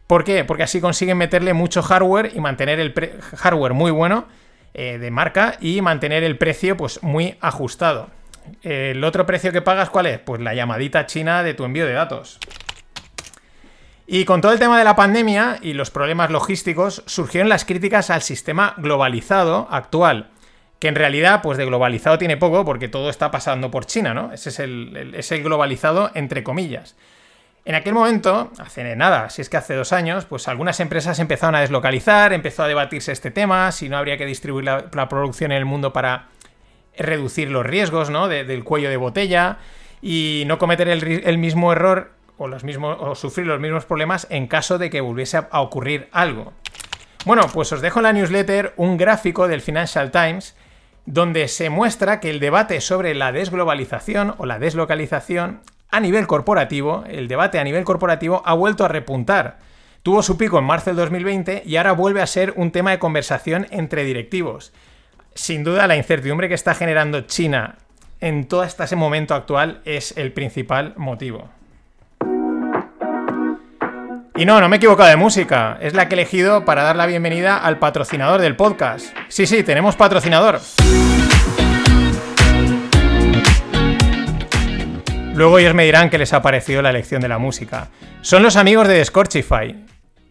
¿Por 0.07 0.23
qué? 0.23 0.45
Porque 0.45 0.63
así 0.63 0.79
consiguen 0.79 1.17
meterle 1.17 1.53
mucho 1.53 1.83
hardware 1.83 2.31
y 2.33 2.39
mantener 2.39 2.79
el 2.79 2.93
hardware 3.35 3.73
muy 3.73 3.91
bueno 3.91 4.25
eh, 4.73 4.97
de 4.97 5.11
marca 5.11 5.57
y 5.59 5.81
mantener 5.81 6.23
el 6.23 6.37
precio 6.37 6.77
pues 6.77 7.03
muy 7.03 7.35
ajustado. 7.41 8.09
El 8.61 9.03
otro 9.03 9.25
precio 9.25 9.51
que 9.51 9.61
pagas, 9.61 9.89
¿cuál 9.89 10.05
es? 10.05 10.19
Pues 10.19 10.39
la 10.39 10.53
llamadita 10.53 11.07
china 11.07 11.43
de 11.43 11.53
tu 11.55 11.65
envío 11.65 11.85
de 11.85 11.93
datos. 11.93 12.39
Y 14.07 14.25
con 14.25 14.41
todo 14.41 14.51
el 14.51 14.59
tema 14.59 14.77
de 14.77 14.83
la 14.83 14.95
pandemia 14.95 15.57
y 15.61 15.73
los 15.73 15.89
problemas 15.89 16.29
logísticos, 16.29 17.01
surgieron 17.07 17.49
las 17.49 17.65
críticas 17.65 18.11
al 18.11 18.21
sistema 18.21 18.75
globalizado 18.77 19.67
actual, 19.71 20.29
que 20.79 20.89
en 20.89 20.95
realidad, 20.95 21.41
pues 21.41 21.57
de 21.57 21.65
globalizado 21.65 22.19
tiene 22.19 22.37
poco 22.37 22.65
porque 22.65 22.87
todo 22.87 23.09
está 23.09 23.31
pasando 23.31 23.71
por 23.71 23.87
China, 23.87 24.13
¿no? 24.13 24.31
Ese 24.31 24.49
es 24.49 24.59
el, 24.59 25.41
globalizado 25.43 26.11
entre 26.13 26.43
comillas. 26.43 26.95
En 27.63 27.73
aquel 27.73 27.95
momento, 27.95 28.51
hace 28.59 28.95
nada, 28.95 29.31
si 29.31 29.41
es 29.41 29.49
que 29.49 29.57
hace 29.57 29.73
dos 29.73 29.91
años, 29.91 30.25
pues 30.25 30.47
algunas 30.47 30.79
empresas 30.79 31.17
empezaron 31.17 31.55
a 31.55 31.61
deslocalizar, 31.61 32.31
empezó 32.31 32.61
a 32.61 32.67
debatirse 32.67 33.11
este 33.11 33.31
tema, 33.31 33.71
si 33.71 33.89
no 33.89 33.97
habría 33.97 34.17
que 34.17 34.27
distribuir 34.27 34.65
la, 34.65 35.09
producción 35.09 35.51
en 35.51 35.57
el 35.57 35.65
mundo 35.65 35.93
para 35.93 36.27
reducir 36.95 37.49
los 37.49 37.65
riesgos, 37.65 38.11
¿no? 38.11 38.27
del 38.27 38.63
cuello 38.63 38.89
de 38.91 38.97
botella 38.97 39.57
y 39.99 40.43
no 40.45 40.59
cometer 40.59 40.87
el 40.87 41.37
mismo 41.39 41.71
error 41.71 42.14
o, 42.37 42.47
los 42.47 42.63
mismos, 42.63 42.97
o 42.99 43.15
sufrir 43.15 43.47
los 43.47 43.59
mismos 43.59 43.85
problemas 43.85 44.27
en 44.29 44.47
caso 44.47 44.77
de 44.77 44.89
que 44.89 45.01
volviese 45.01 45.37
a 45.37 45.61
ocurrir 45.61 46.09
algo. 46.11 46.53
Bueno, 47.25 47.43
pues 47.53 47.71
os 47.71 47.81
dejo 47.81 47.99
en 47.99 48.03
la 48.03 48.13
newsletter 48.13 48.73
un 48.77 48.97
gráfico 48.97 49.47
del 49.47 49.61
Financial 49.61 50.11
Times 50.11 50.55
donde 51.05 51.47
se 51.47 51.69
muestra 51.69 52.19
que 52.19 52.29
el 52.29 52.39
debate 52.39 52.81
sobre 52.81 53.13
la 53.13 53.31
desglobalización 53.31 54.35
o 54.37 54.45
la 54.45 54.59
deslocalización 54.59 55.61
a 55.91 55.99
nivel 55.99 56.27
corporativo, 56.27 57.03
el 57.07 57.27
debate 57.27 57.59
a 57.59 57.63
nivel 57.63 57.83
corporativo 57.83 58.41
ha 58.45 58.53
vuelto 58.53 58.85
a 58.85 58.89
repuntar. 58.89 59.59
Tuvo 60.03 60.21
su 60.21 60.37
pico 60.37 60.59
en 60.59 60.65
marzo 60.65 60.89
del 60.89 60.97
2020 60.97 61.63
y 61.65 61.77
ahora 61.77 61.93
vuelve 61.93 62.21
a 62.21 62.27
ser 62.27 62.53
un 62.57 62.71
tema 62.71 62.91
de 62.91 62.99
conversación 62.99 63.67
entre 63.71 64.03
directivos. 64.03 64.73
Sin 65.33 65.63
duda 65.63 65.87
la 65.87 65.95
incertidumbre 65.95 66.47
que 66.47 66.53
está 66.53 66.75
generando 66.75 67.21
China 67.21 67.77
en 68.19 68.47
todo 68.47 68.63
este 68.63 68.95
momento 68.95 69.35
actual 69.35 69.81
es 69.85 70.15
el 70.17 70.31
principal 70.31 70.93
motivo. 70.97 71.49
Y 74.37 74.45
no, 74.45 74.59
no 74.59 74.67
me 74.67 74.75
he 74.75 74.77
equivocado 74.77 75.09
de 75.09 75.15
música. 75.15 75.77
Es 75.79 75.93
la 75.93 76.09
que 76.09 76.15
he 76.15 76.17
elegido 76.17 76.65
para 76.65 76.83
dar 76.83 76.97
la 76.97 77.05
bienvenida 77.05 77.57
al 77.57 77.79
patrocinador 77.79 78.41
del 78.41 78.57
podcast. 78.57 79.15
Sí, 79.29 79.47
sí, 79.47 79.63
tenemos 79.63 79.95
patrocinador. 79.95 80.59
Luego 85.33 85.57
ellos 85.57 85.73
me 85.73 85.85
dirán 85.85 86.09
qué 86.09 86.17
les 86.17 86.33
ha 86.33 86.41
parecido 86.41 86.81
la 86.81 86.89
elección 86.89 87.21
de 87.21 87.29
la 87.29 87.37
música. 87.37 87.87
Son 88.19 88.43
los 88.43 88.57
amigos 88.57 88.89
de 88.89 89.05
Scorchify. 89.05 89.85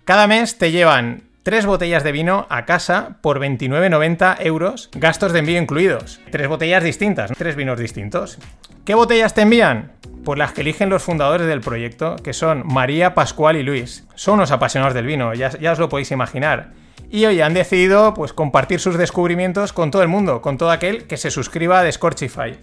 Cada 0.04 0.26
mes 0.26 0.58
te 0.58 0.70
llevan 0.70 1.22
tres 1.44 1.66
botellas 1.66 2.02
de 2.02 2.10
vino 2.10 2.46
a 2.48 2.64
casa 2.64 3.18
por 3.20 3.38
29,90 3.38 4.36
euros, 4.40 4.88
gastos 4.94 5.32
de 5.32 5.40
envío 5.40 5.60
incluidos. 5.60 6.18
Tres 6.30 6.48
botellas 6.48 6.82
distintas, 6.82 7.30
tres 7.36 7.54
vinos 7.54 7.78
distintos. 7.78 8.38
¿Qué 8.86 8.94
botellas 8.94 9.34
te 9.34 9.42
envían? 9.42 9.92
Pues 10.24 10.38
las 10.38 10.52
que 10.52 10.62
eligen 10.62 10.88
los 10.88 11.02
fundadores 11.02 11.46
del 11.46 11.60
proyecto, 11.60 12.16
que 12.16 12.32
son 12.32 12.66
María, 12.66 13.14
Pascual 13.14 13.56
y 13.56 13.62
Luis. 13.62 14.06
Son 14.14 14.34
unos 14.34 14.52
apasionados 14.52 14.94
del 14.94 15.04
vino, 15.04 15.34
ya, 15.34 15.50
os 15.70 15.78
lo 15.78 15.90
podéis 15.90 16.10
imaginar. 16.12 16.72
Y 17.10 17.26
hoy 17.26 17.42
han 17.42 17.52
decidido 17.52 18.14
pues, 18.14 18.32
compartir 18.32 18.80
sus 18.80 18.96
descubrimientos 18.96 19.74
con 19.74 19.90
todo 19.90 20.00
el 20.00 20.08
mundo, 20.08 20.40
con 20.40 20.56
todo 20.56 20.70
aquel 20.70 21.06
que 21.06 21.18
se 21.18 21.30
suscriba 21.30 21.80
a 21.80 21.92
Scorchify. 21.92 22.56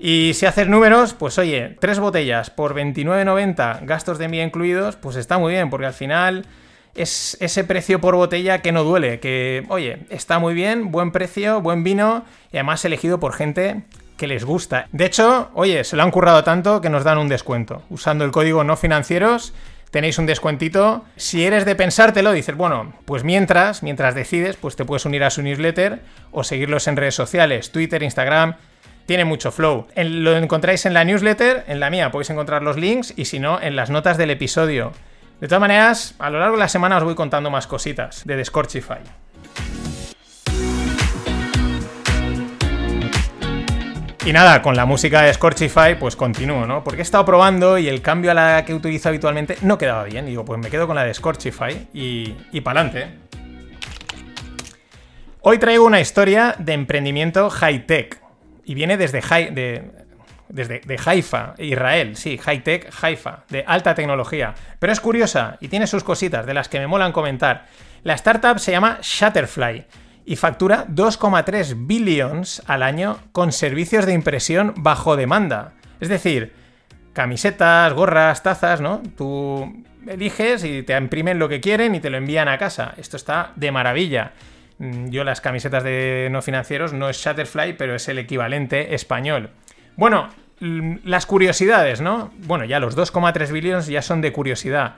Y 0.00 0.32
si 0.32 0.46
haces 0.46 0.66
números, 0.66 1.12
pues 1.12 1.38
oye, 1.38 1.76
tres 1.78 1.98
botellas 1.98 2.48
por 2.48 2.74
29,90 2.74 3.84
gastos 3.84 4.16
de 4.16 4.24
envío 4.24 4.42
incluidos, 4.42 4.96
pues 4.96 5.16
está 5.16 5.36
muy 5.38 5.52
bien, 5.52 5.68
porque 5.68 5.86
al 5.86 5.92
final 5.92 6.46
es 6.94 7.36
ese 7.40 7.64
precio 7.64 8.00
por 8.00 8.14
botella 8.14 8.62
que 8.62 8.72
no 8.72 8.84
duele, 8.84 9.20
que 9.20 9.64
oye, 9.68 10.00
está 10.10 10.38
muy 10.38 10.54
bien, 10.54 10.90
buen 10.90 11.12
precio, 11.12 11.60
buen 11.60 11.84
vino 11.84 12.24
y 12.52 12.56
además 12.56 12.84
elegido 12.84 13.18
por 13.20 13.32
gente 13.32 13.82
que 14.16 14.26
les 14.26 14.44
gusta. 14.44 14.86
De 14.92 15.06
hecho, 15.06 15.50
oye, 15.54 15.84
se 15.84 15.96
lo 15.96 16.02
han 16.02 16.10
currado 16.10 16.44
tanto 16.44 16.80
que 16.80 16.90
nos 16.90 17.04
dan 17.04 17.18
un 17.18 17.28
descuento. 17.28 17.82
Usando 17.90 18.24
el 18.24 18.30
código 18.30 18.64
no 18.64 18.76
financieros 18.76 19.52
tenéis 19.90 20.18
un 20.18 20.26
descuentito. 20.26 21.04
Si 21.14 21.44
eres 21.44 21.64
de 21.64 21.76
pensártelo, 21.76 22.32
dices, 22.32 22.56
bueno, 22.56 22.92
pues 23.04 23.22
mientras, 23.22 23.84
mientras 23.84 24.16
decides, 24.16 24.56
pues 24.56 24.74
te 24.74 24.84
puedes 24.84 25.04
unir 25.04 25.22
a 25.22 25.30
su 25.30 25.40
newsletter 25.40 26.00
o 26.32 26.42
seguirlos 26.42 26.88
en 26.88 26.96
redes 26.96 27.14
sociales, 27.14 27.70
Twitter, 27.70 28.02
Instagram. 28.02 28.56
Tiene 29.06 29.24
mucho 29.24 29.52
flow. 29.52 29.86
lo 29.96 30.36
encontráis 30.36 30.86
en 30.86 30.94
la 30.94 31.04
newsletter, 31.04 31.64
en 31.68 31.78
la 31.78 31.90
mía 31.90 32.10
podéis 32.10 32.30
encontrar 32.30 32.62
los 32.62 32.76
links 32.76 33.12
y 33.16 33.26
si 33.26 33.38
no, 33.38 33.60
en 33.60 33.76
las 33.76 33.90
notas 33.90 34.16
del 34.16 34.30
episodio. 34.30 34.92
De 35.44 35.48
todas 35.48 35.60
maneras, 35.60 36.14
a 36.20 36.30
lo 36.30 36.40
largo 36.40 36.56
de 36.56 36.60
la 36.60 36.68
semana 36.68 36.96
os 36.96 37.04
voy 37.04 37.14
contando 37.14 37.50
más 37.50 37.66
cositas 37.66 38.24
de 38.24 38.42
Scorchify. 38.42 39.00
Y 44.24 44.32
nada, 44.32 44.62
con 44.62 44.74
la 44.74 44.86
música 44.86 45.20
de 45.20 45.34
Scorchify, 45.34 45.98
pues 45.98 46.16
continúo, 46.16 46.66
¿no? 46.66 46.82
Porque 46.82 47.00
he 47.00 47.02
estado 47.02 47.26
probando 47.26 47.76
y 47.76 47.88
el 47.88 48.00
cambio 48.00 48.30
a 48.30 48.34
la 48.34 48.64
que 48.64 48.72
utilizo 48.72 49.10
habitualmente 49.10 49.58
no 49.60 49.76
quedaba 49.76 50.04
bien. 50.04 50.24
Digo, 50.24 50.46
pues 50.46 50.58
me 50.58 50.70
quedo 50.70 50.86
con 50.86 50.96
la 50.96 51.04
de 51.04 51.12
Scorchify 51.12 51.88
y, 51.92 52.34
y 52.50 52.62
pa'lante. 52.62 53.08
Hoy 55.42 55.58
traigo 55.58 55.84
una 55.84 56.00
historia 56.00 56.54
de 56.58 56.72
emprendimiento 56.72 57.50
high-tech. 57.50 58.18
Y 58.64 58.72
viene 58.72 58.96
desde, 58.96 59.20
de, 59.50 59.90
desde 60.48 60.80
de 60.80 60.98
Haifa, 61.04 61.54
Israel, 61.58 62.16
sí, 62.16 62.38
high-tech 62.38 62.90
Haifa, 63.00 63.44
de 63.48 63.64
alta 63.66 63.94
tecnología. 63.94 64.54
Pero 64.78 64.92
es 64.92 65.00
curiosa 65.00 65.56
y 65.60 65.68
tiene 65.68 65.86
sus 65.86 66.04
cositas 66.04 66.46
de 66.46 66.54
las 66.54 66.68
que 66.68 66.78
me 66.78 66.86
molan 66.86 67.12
comentar. 67.12 67.66
La 68.02 68.14
startup 68.14 68.58
se 68.58 68.72
llama 68.72 68.98
Shutterfly 69.02 69.84
y 70.26 70.36
factura 70.36 70.86
2,3 70.88 71.86
billions 71.86 72.62
al 72.66 72.82
año 72.82 73.18
con 73.32 73.52
servicios 73.52 74.06
de 74.06 74.12
impresión 74.12 74.74
bajo 74.76 75.16
demanda. 75.16 75.72
Es 76.00 76.08
decir, 76.08 76.52
camisetas, 77.12 77.92
gorras, 77.92 78.42
tazas, 78.42 78.80
¿no? 78.80 79.02
Tú 79.16 79.84
eliges 80.06 80.64
y 80.64 80.82
te 80.82 80.96
imprimen 80.96 81.38
lo 81.38 81.48
que 81.48 81.60
quieren 81.60 81.94
y 81.94 82.00
te 82.00 82.10
lo 82.10 82.18
envían 82.18 82.48
a 82.48 82.58
casa. 82.58 82.94
Esto 82.96 83.16
está 83.16 83.52
de 83.56 83.72
maravilla. 83.72 84.32
Mm, 84.78 85.08
yo 85.08 85.24
las 85.24 85.40
camisetas 85.40 85.84
de 85.84 86.28
no 86.30 86.42
financieros 86.42 86.92
no 86.92 87.08
es 87.08 87.16
Shutterfly, 87.16 87.74
pero 87.74 87.94
es 87.94 88.08
el 88.08 88.18
equivalente 88.18 88.94
español. 88.94 89.50
Bueno, 89.96 90.28
las 90.60 91.26
curiosidades, 91.26 92.00
¿no? 92.00 92.30
Bueno, 92.38 92.64
ya 92.64 92.80
los 92.80 92.96
2,3 92.96 93.50
billions 93.52 93.86
ya 93.86 94.02
son 94.02 94.20
de 94.20 94.32
curiosidad. 94.32 94.94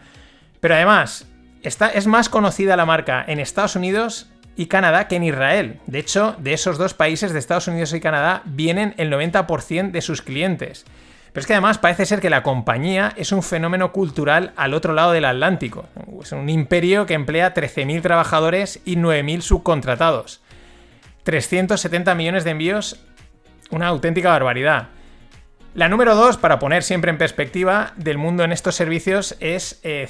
Pero 0.60 0.74
además, 0.74 1.26
esta, 1.62 1.88
es 1.88 2.06
más 2.06 2.28
conocida 2.28 2.76
la 2.76 2.86
marca 2.86 3.24
en 3.26 3.40
Estados 3.40 3.76
Unidos 3.76 4.30
y 4.56 4.66
Canadá 4.66 5.08
que 5.08 5.16
en 5.16 5.24
Israel. 5.24 5.80
De 5.86 5.98
hecho, 5.98 6.34
de 6.38 6.54
esos 6.54 6.78
dos 6.78 6.94
países, 6.94 7.32
de 7.32 7.38
Estados 7.38 7.68
Unidos 7.68 7.92
y 7.92 8.00
Canadá, 8.00 8.42
vienen 8.44 8.94
el 8.96 9.12
90% 9.12 9.90
de 9.90 10.00
sus 10.00 10.22
clientes. 10.22 10.84
Pero 11.32 11.42
es 11.42 11.46
que 11.46 11.52
además 11.52 11.76
parece 11.76 12.06
ser 12.06 12.20
que 12.20 12.30
la 12.30 12.42
compañía 12.42 13.12
es 13.16 13.30
un 13.30 13.42
fenómeno 13.42 13.92
cultural 13.92 14.54
al 14.56 14.72
otro 14.72 14.94
lado 14.94 15.12
del 15.12 15.26
Atlántico. 15.26 15.86
Es 16.22 16.32
un 16.32 16.48
imperio 16.48 17.04
que 17.04 17.12
emplea 17.12 17.52
13.000 17.52 18.00
trabajadores 18.00 18.80
y 18.86 18.96
9.000 18.96 19.42
subcontratados. 19.42 20.40
370 21.24 22.14
millones 22.14 22.44
de 22.44 22.50
envíos, 22.52 23.04
una 23.70 23.88
auténtica 23.88 24.30
barbaridad. 24.30 24.88
La 25.76 25.90
número 25.90 26.14
dos, 26.14 26.38
para 26.38 26.58
poner 26.58 26.82
siempre 26.82 27.10
en 27.10 27.18
perspectiva 27.18 27.92
del 27.96 28.16
mundo 28.16 28.44
en 28.44 28.52
estos 28.52 28.74
servicios, 28.74 29.36
es 29.40 29.78
eh, 29.82 30.08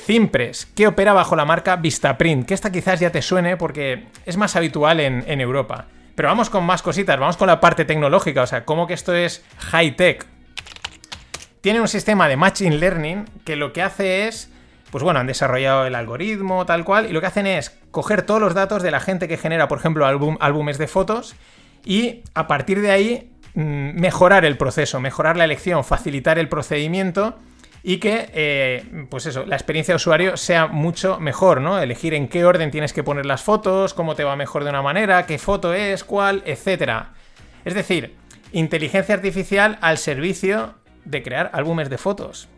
que 0.77 0.87
opera 0.87 1.13
bajo 1.13 1.35
la 1.35 1.45
marca 1.45 1.75
Vistaprint, 1.75 2.47
que 2.47 2.55
esta 2.55 2.71
quizás 2.71 3.01
ya 3.01 3.11
te 3.11 3.21
suene 3.21 3.57
porque 3.57 4.07
es 4.27 4.37
más 4.37 4.55
habitual 4.55 5.01
en, 5.01 5.41
Europa. 5.41 5.87
Pero 6.15 6.29
vamos 6.29 6.51
con 6.51 6.63
más 6.65 6.83
cositas, 6.83 7.19
vamos 7.19 7.37
con 7.37 7.49
la 7.49 7.59
parte 7.59 7.85
tecnológica, 7.85 8.43
o 8.43 8.47
sea, 8.47 8.65
cómo 8.65 8.87
que 8.87 8.95
esto 8.95 9.13
es 9.13 9.45
high-tech. 9.59 10.25
Tiene 11.63 11.81
un 11.81 11.89
sistema 11.89 12.29
de 12.29 12.37
Machine 12.37 12.79
Learning 12.79 13.25
que 13.45 13.57
lo 13.57 13.73
que 13.73 13.83
hace 13.83 14.29
es, 14.29 14.53
pues 14.93 15.03
bueno, 15.03 15.19
han 15.19 15.27
desarrollado 15.27 15.85
el 15.85 15.97
algoritmo 15.97 16.65
tal 16.65 16.85
cual, 16.85 17.11
y 17.11 17.13
lo 17.13 17.21
que 17.21 17.27
hacen 17.27 17.49
es 17.49 17.77
coger 17.91 18.23
todos 18.23 18.41
los 18.41 18.55
datos 18.55 18.85
de 18.85 18.93
la 18.93 19.01
gente 19.01 19.27
que 19.27 19.37
genera, 19.37 19.67
por 19.67 19.79
ejemplo, 19.79 20.07
álbumes 20.07 20.79
de 20.79 20.87
fotos, 20.87 21.35
y 21.85 22.23
a 22.35 22.47
partir 22.47 22.81
de 22.83 22.93
ahí 22.93 23.33
mejorar 23.57 24.45
el 24.45 24.59
proceso, 24.59 25.01
mejorar 25.01 25.37
la 25.39 25.45
elección, 25.45 25.83
facilitar 25.83 26.39
el 26.39 26.49
procedimiento 26.49 27.39
y 27.83 27.97
que, 27.99 28.31
eh, 28.35 29.07
pues 29.09 29.25
eso, 29.25 29.47
la 29.47 29.57
experiencia 29.57 29.93
de 29.93 29.97
usuario 29.97 30.37
sea 30.37 30.67
mucho 30.67 31.19
mejor, 31.21 31.63
¿no? 31.63 31.79
Elegir 31.81 32.13
en 32.13 32.29
qué 32.29 32.45
orden 32.45 32.71
tienes 32.71 32.93
que 32.93 33.03
poner 33.03 33.25
las 33.25 33.43
fotos, 33.43 33.95
cómo 33.95 34.15
te 34.15 34.25
va 34.25 34.37
mejor 34.37 34.63
de 34.65 34.71
una 34.71 34.83
manera, 34.83 35.25
qué 35.25 35.39
foto 35.39 35.73
es, 35.73 36.05
cuál, 36.05 36.43
etc. 36.45 37.05
Es 37.65 37.73
decir, 37.73 38.15
inteligencia 38.53 39.15
artificial 39.15 39.79
al 39.81 39.97
servicio 39.97 40.75
de 41.07 41.23
crear 41.23 41.51
álbumes 41.55 41.89
de 41.89 41.97
fotos. 41.97 42.49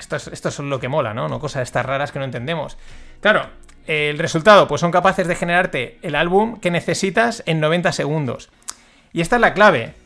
Esto 0.00 0.16
es, 0.16 0.26
esto 0.28 0.48
es 0.48 0.58
lo 0.58 0.80
que 0.80 0.88
mola, 0.88 1.14
¿no? 1.14 1.28
No 1.28 1.38
cosas 1.38 1.62
estas 1.62 1.86
raras 1.86 2.10
que 2.10 2.18
no 2.18 2.24
entendemos. 2.24 2.76
Claro, 3.20 3.50
el 3.86 4.18
resultado, 4.18 4.66
pues 4.66 4.80
son 4.80 4.90
capaces 4.90 5.28
de 5.28 5.36
generarte 5.36 5.98
el 6.02 6.16
álbum 6.16 6.58
que 6.58 6.72
necesitas 6.72 7.44
en 7.46 7.60
90 7.60 7.92
segundos. 7.92 8.50
Y 9.12 9.20
esta 9.20 9.36
es 9.36 9.42
la 9.42 9.54
clave 9.54 9.99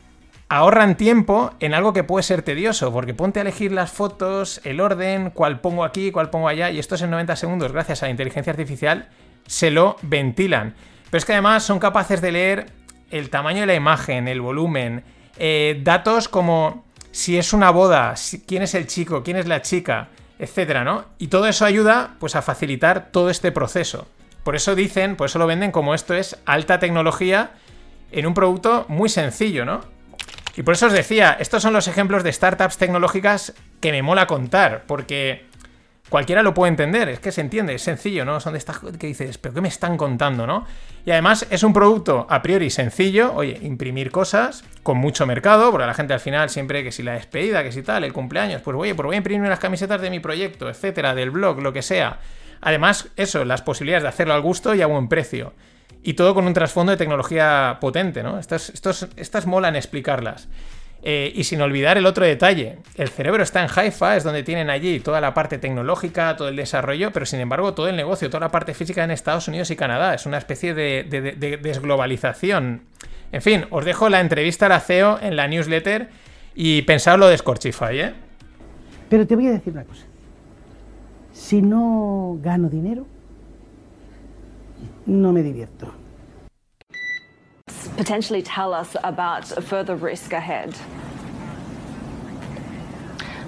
ahorran 0.49 0.95
tiempo 0.97 1.51
en 1.59 1.73
algo 1.73 1.93
que 1.93 2.03
puede 2.03 2.23
ser 2.23 2.41
tedioso, 2.41 2.91
porque 2.91 3.13
ponte 3.13 3.39
a 3.39 3.41
elegir 3.41 3.71
las 3.71 3.91
fotos, 3.91 4.61
el 4.63 4.79
orden, 4.79 5.31
cuál 5.31 5.59
pongo 5.59 5.83
aquí, 5.83 6.11
cuál 6.11 6.29
pongo 6.29 6.47
allá, 6.47 6.69
y 6.69 6.79
esto 6.79 6.95
es 6.95 7.01
en 7.01 7.11
90 7.11 7.35
segundos, 7.35 7.71
gracias 7.71 8.03
a 8.03 8.05
la 8.05 8.11
inteligencia 8.11 8.51
artificial, 8.51 9.09
se 9.47 9.71
lo 9.71 9.97
ventilan. 10.01 10.75
Pero 11.09 11.17
es 11.17 11.25
que 11.25 11.33
además 11.33 11.63
son 11.63 11.79
capaces 11.79 12.21
de 12.21 12.31
leer 12.31 12.65
el 13.11 13.29
tamaño 13.29 13.61
de 13.61 13.67
la 13.67 13.75
imagen, 13.75 14.27
el 14.27 14.41
volumen, 14.41 15.03
eh, 15.37 15.79
datos 15.83 16.27
como 16.27 16.85
si 17.11 17.37
es 17.37 17.53
una 17.53 17.69
boda, 17.69 18.13
quién 18.45 18.63
es 18.63 18.75
el 18.75 18.87
chico, 18.87 19.23
quién 19.23 19.37
es 19.37 19.47
la 19.47 19.61
chica, 19.61 20.09
etcétera, 20.37 20.83
¿no? 20.83 21.05
Y 21.17 21.27
todo 21.27 21.47
eso 21.47 21.65
ayuda 21.65 22.15
pues 22.19 22.35
a 22.35 22.41
facilitar 22.41 23.09
todo 23.11 23.29
este 23.29 23.51
proceso. 23.51 24.07
Por 24.43 24.55
eso 24.55 24.75
dicen, 24.75 25.15
por 25.15 25.27
eso 25.27 25.39
lo 25.39 25.47
venden 25.47 25.71
como 25.71 25.95
esto 25.95 26.13
es 26.13 26.37
alta 26.45 26.77
tecnología 26.79 27.51
en 28.11 28.27
un 28.27 28.33
producto 28.33 28.85
muy 28.89 29.09
sencillo, 29.09 29.65
¿no? 29.65 29.94
Y 30.57 30.63
por 30.63 30.73
eso 30.73 30.87
os 30.87 30.93
decía, 30.93 31.35
estos 31.39 31.61
son 31.61 31.73
los 31.73 31.87
ejemplos 31.87 32.23
de 32.23 32.31
startups 32.31 32.77
tecnológicas 32.77 33.53
que 33.81 33.91
me 33.91 34.01
mola 34.01 34.25
contar, 34.25 34.83
porque 34.87 35.45
cualquiera 36.09 36.43
lo 36.43 36.53
puede 36.53 36.69
entender, 36.69 37.09
es 37.09 37.19
que 37.19 37.31
se 37.31 37.41
entiende, 37.41 37.75
es 37.75 37.81
sencillo, 37.81 38.23
¿no? 38.25 38.39
Son 38.39 38.53
de 38.53 38.59
estas 38.59 38.79
que 38.79 39.07
dices, 39.07 39.37
pero 39.37 39.53
¿qué 39.53 39.61
me 39.61 39.67
están 39.67 39.97
contando, 39.97 40.47
no? 40.47 40.65
Y 41.05 41.11
además 41.11 41.45
es 41.49 41.63
un 41.63 41.73
producto 41.73 42.25
a 42.29 42.41
priori 42.41 42.69
sencillo, 42.69 43.33
oye, 43.33 43.59
imprimir 43.63 44.11
cosas 44.11 44.63
con 44.81 44.97
mucho 44.97 45.25
mercado, 45.25 45.71
porque 45.71 45.87
la 45.87 45.93
gente 45.93 46.13
al 46.13 46.19
final 46.19 46.49
siempre 46.49 46.83
que 46.83 46.91
si 46.91 47.03
la 47.03 47.13
despedida, 47.13 47.63
que 47.63 47.71
si 47.71 47.81
tal, 47.81 48.03
el 48.03 48.13
cumpleaños, 48.13 48.61
pues 48.61 48.77
oye, 48.77 48.95
pues 48.95 49.05
voy 49.05 49.15
a 49.15 49.17
imprimir 49.17 49.49
las 49.49 49.59
camisetas 49.59 50.01
de 50.01 50.09
mi 50.09 50.19
proyecto, 50.19 50.69
etcétera, 50.69 51.15
del 51.15 51.31
blog, 51.31 51.61
lo 51.61 51.73
que 51.73 51.81
sea. 51.81 52.19
Además, 52.61 53.09
eso, 53.17 53.43
las 53.45 53.61
posibilidades 53.61 54.03
de 54.03 54.09
hacerlo 54.09 54.33
al 54.33 54.41
gusto 54.41 54.73
y 54.73 54.81
a 54.81 54.87
buen 54.87 55.09
precio. 55.09 55.53
Y 56.05 56.13
todo 56.13 56.35
con 56.35 56.45
un 56.45 56.53
trasfondo 56.53 56.91
de 56.91 56.97
tecnología 56.97 57.79
potente, 57.81 58.21
¿no? 58.21 58.37
Estas, 58.37 58.69
estos, 58.69 59.07
estas 59.17 59.47
molan 59.47 59.75
explicarlas. 59.75 60.47
Eh, 61.01 61.33
y 61.35 61.43
sin 61.43 61.61
olvidar 61.61 61.97
el 61.97 62.05
otro 62.05 62.25
detalle, 62.25 62.77
el 62.95 63.09
cerebro 63.09 63.41
está 63.41 63.63
en 63.63 63.69
Haifa, 63.75 64.15
es 64.15 64.23
donde 64.23 64.43
tienen 64.43 64.69
allí 64.69 64.99
toda 64.99 65.19
la 65.19 65.33
parte 65.33 65.57
tecnológica, 65.57 66.35
todo 66.35 66.49
el 66.49 66.55
desarrollo, 66.55 67.11
pero 67.11 67.25
sin 67.25 67.39
embargo 67.39 67.73
todo 67.73 67.89
el 67.89 67.95
negocio, 67.95 68.29
toda 68.29 68.41
la 68.41 68.51
parte 68.51 68.75
física 68.75 69.03
en 69.03 69.09
Estados 69.09 69.47
Unidos 69.47 69.71
y 69.71 69.75
Canadá. 69.75 70.13
Es 70.13 70.27
una 70.27 70.37
especie 70.37 70.75
de, 70.75 71.57
desglobalización. 71.61 72.83
En 73.31 73.41
fin, 73.41 73.65
os 73.71 73.83
dejo 73.83 74.07
la 74.07 74.19
entrevista 74.19 74.67
a 74.67 74.69
la 74.69 74.81
CEO 74.81 75.19
en 75.21 75.35
la 75.35 75.47
newsletter 75.47 76.09
y 76.53 76.83
pensad 76.83 77.17
lo 77.17 77.27
de 77.27 77.37
Scorchify, 77.37 77.99
¿eh? 77.99 78.13
Pero 79.09 79.25
te 79.25 79.35
voy 79.35 79.47
a 79.47 79.51
decir 79.51 79.73
una 79.73 79.85
cosa. 79.85 80.05
Si 81.33 81.63
no 81.63 82.37
gano 82.41 82.69
dinero, 82.69 83.07
no 85.05 85.31
me 85.31 85.41
divierto. 85.41 85.93
Potentially 87.97 88.41
tell 88.41 88.73
us 88.73 88.95
about 89.03 89.51
a 89.57 89.61
further 89.61 89.95
risk 89.95 90.33
ahead. 90.33 90.75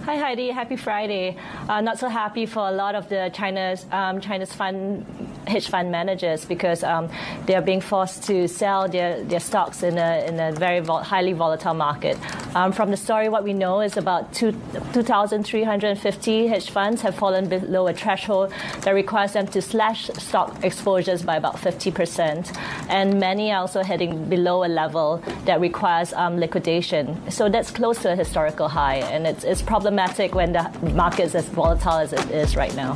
Hi 0.05 0.15
Heidi, 0.15 0.51
happy 0.51 0.77
Friday. 0.77 1.35
Uh, 1.67 1.81
not 1.81 1.99
so 1.99 2.07
happy 2.07 2.45
for 2.45 2.65
a 2.69 2.71
lot 2.71 2.95
of 2.95 3.09
the 3.09 3.29
China's 3.33 3.85
um, 3.91 4.21
China's 4.21 4.53
fund 4.53 5.05
hedge 5.47 5.67
fund 5.67 5.91
managers 5.91 6.45
because 6.45 6.83
um, 6.83 7.09
they 7.45 7.55
are 7.55 7.61
being 7.61 7.81
forced 7.81 8.23
to 8.23 8.47
sell 8.47 8.87
their, 8.87 9.23
their 9.23 9.39
stocks 9.39 9.83
in 9.83 9.97
a, 9.97 10.25
in 10.27 10.39
a 10.39 10.51
very 10.51 10.79
vol- 10.79 11.03
highly 11.03 11.33
volatile 11.33 11.73
market. 11.73 12.17
Um, 12.57 12.71
from 12.71 12.89
the 12.89 12.97
story, 12.97 13.29
what 13.29 13.43
we 13.43 13.53
know 13.53 13.81
is 13.81 13.97
about 13.97 14.33
2,350 14.33 16.47
hedge 16.47 16.71
funds 16.71 17.03
have 17.03 17.13
fallen 17.13 17.47
below 17.47 17.87
a 17.87 17.93
threshold 17.93 18.51
that 18.81 18.95
requires 18.95 19.33
them 19.33 19.45
to 19.49 19.61
slash 19.61 20.09
stock 20.17 20.63
exposures 20.63 21.21
by 21.21 21.35
about 21.35 21.57
50%. 21.57 22.57
And 22.89 23.19
many 23.19 23.51
are 23.51 23.61
also 23.61 23.83
heading 23.83 24.27
below 24.27 24.65
a 24.65 24.71
level 24.73 25.21
that 25.45 25.61
requires 25.61 26.13
um, 26.13 26.39
liquidation. 26.39 27.29
So 27.29 27.47
that's 27.47 27.69
close 27.69 28.01
to 28.01 28.13
a 28.13 28.15
historical 28.15 28.69
high, 28.69 29.01
and 29.13 29.27
it's, 29.27 29.43
it's 29.43 29.61
problematic 29.61 30.33
when 30.33 30.53
the 30.53 30.67
market 30.95 31.25
is 31.25 31.35
as 31.35 31.45
volatile 31.49 31.99
as 31.99 32.11
it 32.11 32.31
is 32.31 32.55
right 32.55 32.75
now. 32.75 32.95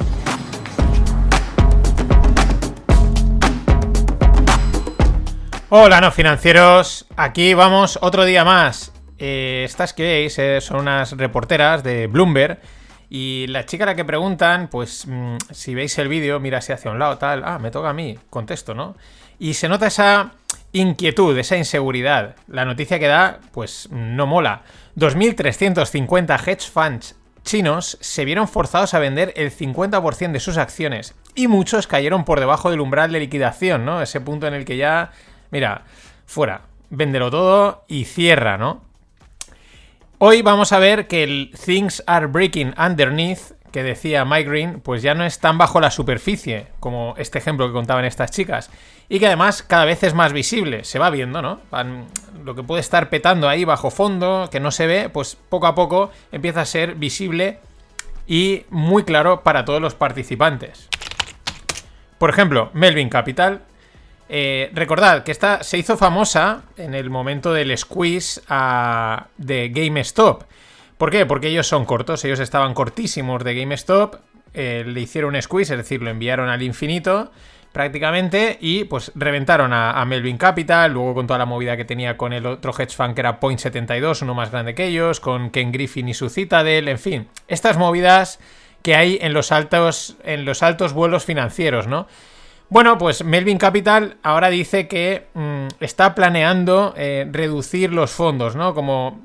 Hola, 5.69 6.01
no 6.01 6.09
financieros. 6.09 7.05
Aquí 7.15 7.53
vamos 7.53 7.99
otro 8.01 8.25
día 8.25 8.43
más. 8.43 8.91
Eh, 9.23 9.61
estas 9.65 9.93
que 9.93 10.01
veis 10.01 10.39
eh, 10.39 10.59
son 10.61 10.79
unas 10.79 11.11
reporteras 11.11 11.83
de 11.83 12.07
Bloomberg. 12.07 12.59
Y 13.07 13.45
la 13.49 13.67
chica 13.67 13.83
a 13.83 13.87
la 13.87 13.95
que 13.95 14.03
preguntan, 14.03 14.67
pues 14.67 15.05
mm, 15.05 15.35
si 15.51 15.75
veis 15.75 15.95
el 15.99 16.07
vídeo, 16.07 16.39
mira 16.39 16.59
si 16.59 16.73
hacia 16.73 16.89
un 16.89 16.97
lado, 16.97 17.19
tal. 17.19 17.43
Ah, 17.45 17.59
me 17.59 17.69
toca 17.69 17.89
a 17.89 17.93
mí. 17.93 18.17
Contesto, 18.31 18.73
¿no? 18.73 18.95
Y 19.37 19.53
se 19.53 19.69
nota 19.69 19.87
esa 19.87 20.31
inquietud, 20.71 21.37
esa 21.37 21.55
inseguridad. 21.55 22.35
La 22.47 22.65
noticia 22.65 22.97
que 22.97 23.07
da, 23.07 23.39
pues 23.51 23.89
no 23.91 24.25
mola. 24.25 24.63
2.350 24.97 26.47
hedge 26.47 26.71
funds 26.71 27.15
chinos 27.43 27.97
se 28.01 28.25
vieron 28.25 28.47
forzados 28.47 28.93
a 28.93 28.99
vender 28.99 29.33
el 29.35 29.51
50% 29.51 30.31
de 30.31 30.39
sus 30.39 30.57
acciones 30.57 31.15
y 31.33 31.47
muchos 31.47 31.87
cayeron 31.87 32.23
por 32.23 32.39
debajo 32.39 32.69
del 32.69 32.81
umbral 32.81 33.11
de 33.11 33.19
liquidación, 33.19 33.83
¿no? 33.83 34.01
Ese 34.01 34.21
punto 34.21 34.47
en 34.47 34.53
el 34.53 34.63
que 34.63 34.77
ya, 34.77 35.11
mira, 35.49 35.85
fuera, 36.25 36.61
véndelo 36.91 37.31
todo 37.31 37.83
y 37.87 38.05
cierra, 38.05 38.59
¿no? 38.59 38.90
Hoy 40.23 40.43
vamos 40.43 40.71
a 40.71 40.77
ver 40.77 41.07
que 41.07 41.23
el 41.23 41.51
Things 41.65 42.03
Are 42.05 42.27
Breaking 42.27 42.75
Underneath 42.77 43.53
que 43.71 43.81
decía 43.81 44.23
Mike 44.23 44.47
Green, 44.47 44.79
pues 44.79 45.01
ya 45.01 45.15
no 45.15 45.25
es 45.25 45.39
tan 45.39 45.57
bajo 45.57 45.81
la 45.81 45.89
superficie 45.89 46.67
como 46.79 47.15
este 47.17 47.39
ejemplo 47.39 47.65
que 47.65 47.73
contaban 47.73 48.05
estas 48.05 48.29
chicas. 48.29 48.69
Y 49.09 49.17
que 49.17 49.25
además 49.25 49.63
cada 49.63 49.83
vez 49.83 50.03
es 50.03 50.13
más 50.13 50.31
visible, 50.31 50.83
se 50.83 50.99
va 50.99 51.09
viendo, 51.09 51.41
¿no? 51.41 51.59
lo 52.45 52.53
que 52.53 52.61
puede 52.61 52.81
estar 52.81 53.09
petando 53.09 53.49
ahí 53.49 53.65
bajo 53.65 53.89
fondo, 53.89 54.47
que 54.51 54.59
no 54.59 54.69
se 54.69 54.85
ve, 54.85 55.09
pues 55.09 55.39
poco 55.49 55.65
a 55.65 55.73
poco 55.73 56.11
empieza 56.31 56.61
a 56.61 56.65
ser 56.65 56.93
visible 56.93 57.57
y 58.27 58.67
muy 58.69 59.03
claro 59.03 59.41
para 59.41 59.65
todos 59.65 59.81
los 59.81 59.95
participantes. 59.95 60.87
Por 62.19 62.29
ejemplo, 62.29 62.69
Melvin 62.73 63.09
Capital. 63.09 63.61
Eh, 64.33 64.71
recordad 64.73 65.23
que 65.23 65.31
esta 65.31 65.61
se 65.61 65.77
hizo 65.77 65.97
famosa 65.97 66.63
en 66.77 66.93
el 66.93 67.09
momento 67.09 67.51
del 67.51 67.77
squeeze 67.77 68.41
a, 68.47 69.27
de 69.37 69.67
GameStop 69.69 70.43
¿Por 71.01 71.09
qué? 71.09 71.25
Porque 71.25 71.47
ellos 71.47 71.65
son 71.65 71.85
cortos, 71.85 72.23
ellos 72.25 72.39
estaban 72.39 72.75
cortísimos 72.75 73.43
de 73.43 73.55
GameStop, 73.55 74.17
eh, 74.53 74.83
le 74.85 75.01
hicieron 75.01 75.33
un 75.33 75.41
squeeze, 75.41 75.73
es 75.73 75.79
decir, 75.79 75.99
lo 75.99 76.11
enviaron 76.11 76.47
al 76.47 76.61
infinito 76.61 77.31
prácticamente 77.71 78.59
y 78.61 78.83
pues 78.83 79.11
reventaron 79.15 79.73
a, 79.73 80.05
Melvin 80.05 80.37
Capital, 80.37 80.93
luego 80.93 81.15
con 81.15 81.25
toda 81.25 81.39
la 81.39 81.47
movida 81.47 81.75
que 81.75 81.85
tenía 81.85 82.17
con 82.17 82.33
el 82.33 82.45
otro 82.45 82.71
hedge 82.71 82.95
fund 82.95 83.15
que 83.15 83.21
era 83.21 83.39
Point72, 83.39 84.21
uno 84.21 84.35
más 84.35 84.51
grande 84.51 84.75
que 84.75 84.85
ellos, 84.85 85.19
con 85.19 85.49
Ken 85.49 85.71
Griffin 85.71 86.07
y 86.07 86.13
su 86.13 86.29
Citadel, 86.29 86.87
en 86.87 86.99
fin, 86.99 87.27
estas 87.47 87.79
movidas 87.79 88.39
que 88.83 88.95
hay 88.95 89.17
en 89.23 89.33
los 89.33 89.51
altos, 89.51 90.17
en 90.23 90.45
los 90.45 90.61
altos 90.61 90.93
vuelos 90.93 91.25
financieros, 91.25 91.87
¿no? 91.87 92.07
Bueno, 92.71 92.97
pues 92.97 93.25
Melvin 93.25 93.57
Capital 93.57 94.15
ahora 94.23 94.49
dice 94.49 94.87
que 94.87 95.27
mm, 95.33 95.67
está 95.81 96.15
planeando 96.15 96.93
eh, 96.95 97.27
reducir 97.29 97.91
los 97.91 98.11
fondos, 98.11 98.55
¿no? 98.55 98.73
Como 98.73 99.19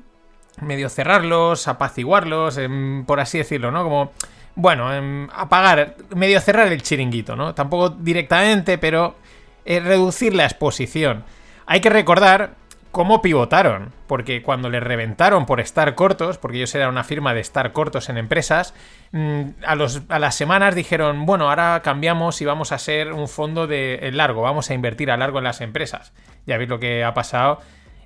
medio 0.59 0.89
cerrarlos, 0.89 1.69
apaciguarlos, 1.69 2.57
em, 2.57 3.05
por 3.05 3.21
así 3.21 3.37
decirlo, 3.37 3.71
¿no? 3.71 3.83
Como, 3.85 4.11
bueno, 4.55 4.93
em, 4.93 5.29
apagar, 5.31 5.95
medio 6.13 6.41
cerrar 6.41 6.67
el 6.67 6.81
chiringuito, 6.81 7.37
¿no? 7.37 7.55
Tampoco 7.55 7.91
directamente, 7.91 8.77
pero 8.77 9.15
eh, 9.63 9.79
reducir 9.79 10.35
la 10.35 10.43
exposición. 10.43 11.23
Hay 11.67 11.79
que 11.79 11.89
recordar 11.89 12.55
cómo 12.91 13.21
pivotaron, 13.21 13.93
porque 14.07 14.41
cuando 14.41 14.69
les 14.69 14.83
reventaron 14.83 15.45
por 15.45 15.59
estar 15.59 15.95
cortos, 15.95 16.37
porque 16.37 16.57
ellos 16.57 16.73
eran 16.75 16.89
una 16.89 17.03
firma 17.03 17.33
de 17.33 17.41
estar 17.41 17.73
cortos 17.73 18.09
en 18.09 18.17
empresas, 18.17 18.73
mm, 19.11 19.41
a, 19.65 19.75
los, 19.75 20.01
a 20.09 20.19
las 20.19 20.35
semanas 20.35 20.75
dijeron, 20.75 21.25
bueno, 21.25 21.49
ahora 21.49 21.81
cambiamos 21.83 22.41
y 22.41 22.45
vamos 22.45 22.71
a 22.71 22.77
ser 22.77 23.13
un 23.13 23.27
fondo 23.27 23.67
de 23.67 24.09
largo, 24.13 24.41
vamos 24.41 24.69
a 24.69 24.73
invertir 24.73 25.11
a 25.11 25.17
largo 25.17 25.37
en 25.37 25.43
las 25.43 25.61
empresas. 25.61 26.13
Ya 26.45 26.57
veis 26.57 26.69
lo 26.69 26.79
que 26.79 27.03
ha 27.03 27.13
pasado 27.13 27.59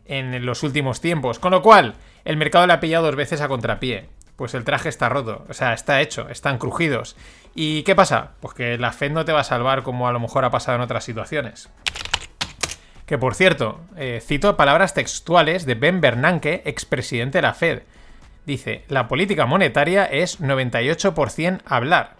en 0.06 0.46
los 0.46 0.64
últimos 0.64 1.02
tiempos. 1.02 1.40
Con 1.40 1.52
lo 1.52 1.62
cual, 1.62 1.96
el 2.26 2.38
mercado 2.38 2.68
le 2.68 2.74
ha 2.74 2.80
pillado 2.80 3.06
dos 3.06 3.16
veces 3.16 3.42
a 3.42 3.48
contrapié. 3.48 4.10
Pues 4.36 4.54
el 4.56 4.64
traje 4.64 4.90
está 4.90 5.08
roto, 5.08 5.46
o 5.50 5.54
sea, 5.54 5.74
está 5.74 6.02
hecho, 6.02 6.28
están 6.30 6.58
crujidos. 6.58 7.16
¿Y 7.54 7.84
qué 7.84 7.96
pasa? 7.96 8.32
Pues 8.40 8.56
que 8.56 8.78
la 8.78 8.92
Fed 8.92 9.12
no 9.12 9.24
te 9.24 9.34
va 9.34 9.42
a 9.42 9.44
salvar 9.44 9.84
como 9.84 10.08
a 10.08 10.12
lo 10.12 10.20
mejor 10.20 10.46
ha 10.46 10.50
pasado 10.50 10.78
en 10.78 10.82
otras 10.82 11.04
situaciones. 11.04 11.70
Que 13.12 13.18
por 13.18 13.36
cierto, 13.36 13.82
eh, 13.98 14.24
cito 14.26 14.56
palabras 14.56 14.94
textuales 14.94 15.66
de 15.66 15.76
Ben 15.76 16.00
Bernanke, 16.00 16.62
expresidente 16.64 17.40
de 17.40 17.42
la 17.42 17.54
Fed. 17.54 17.82
Dice, 18.46 18.86
la 18.88 19.10
política 19.10 19.46
monetaria 19.46 20.06
es 20.06 20.40
98% 20.40 21.60
hablar. 21.66 22.16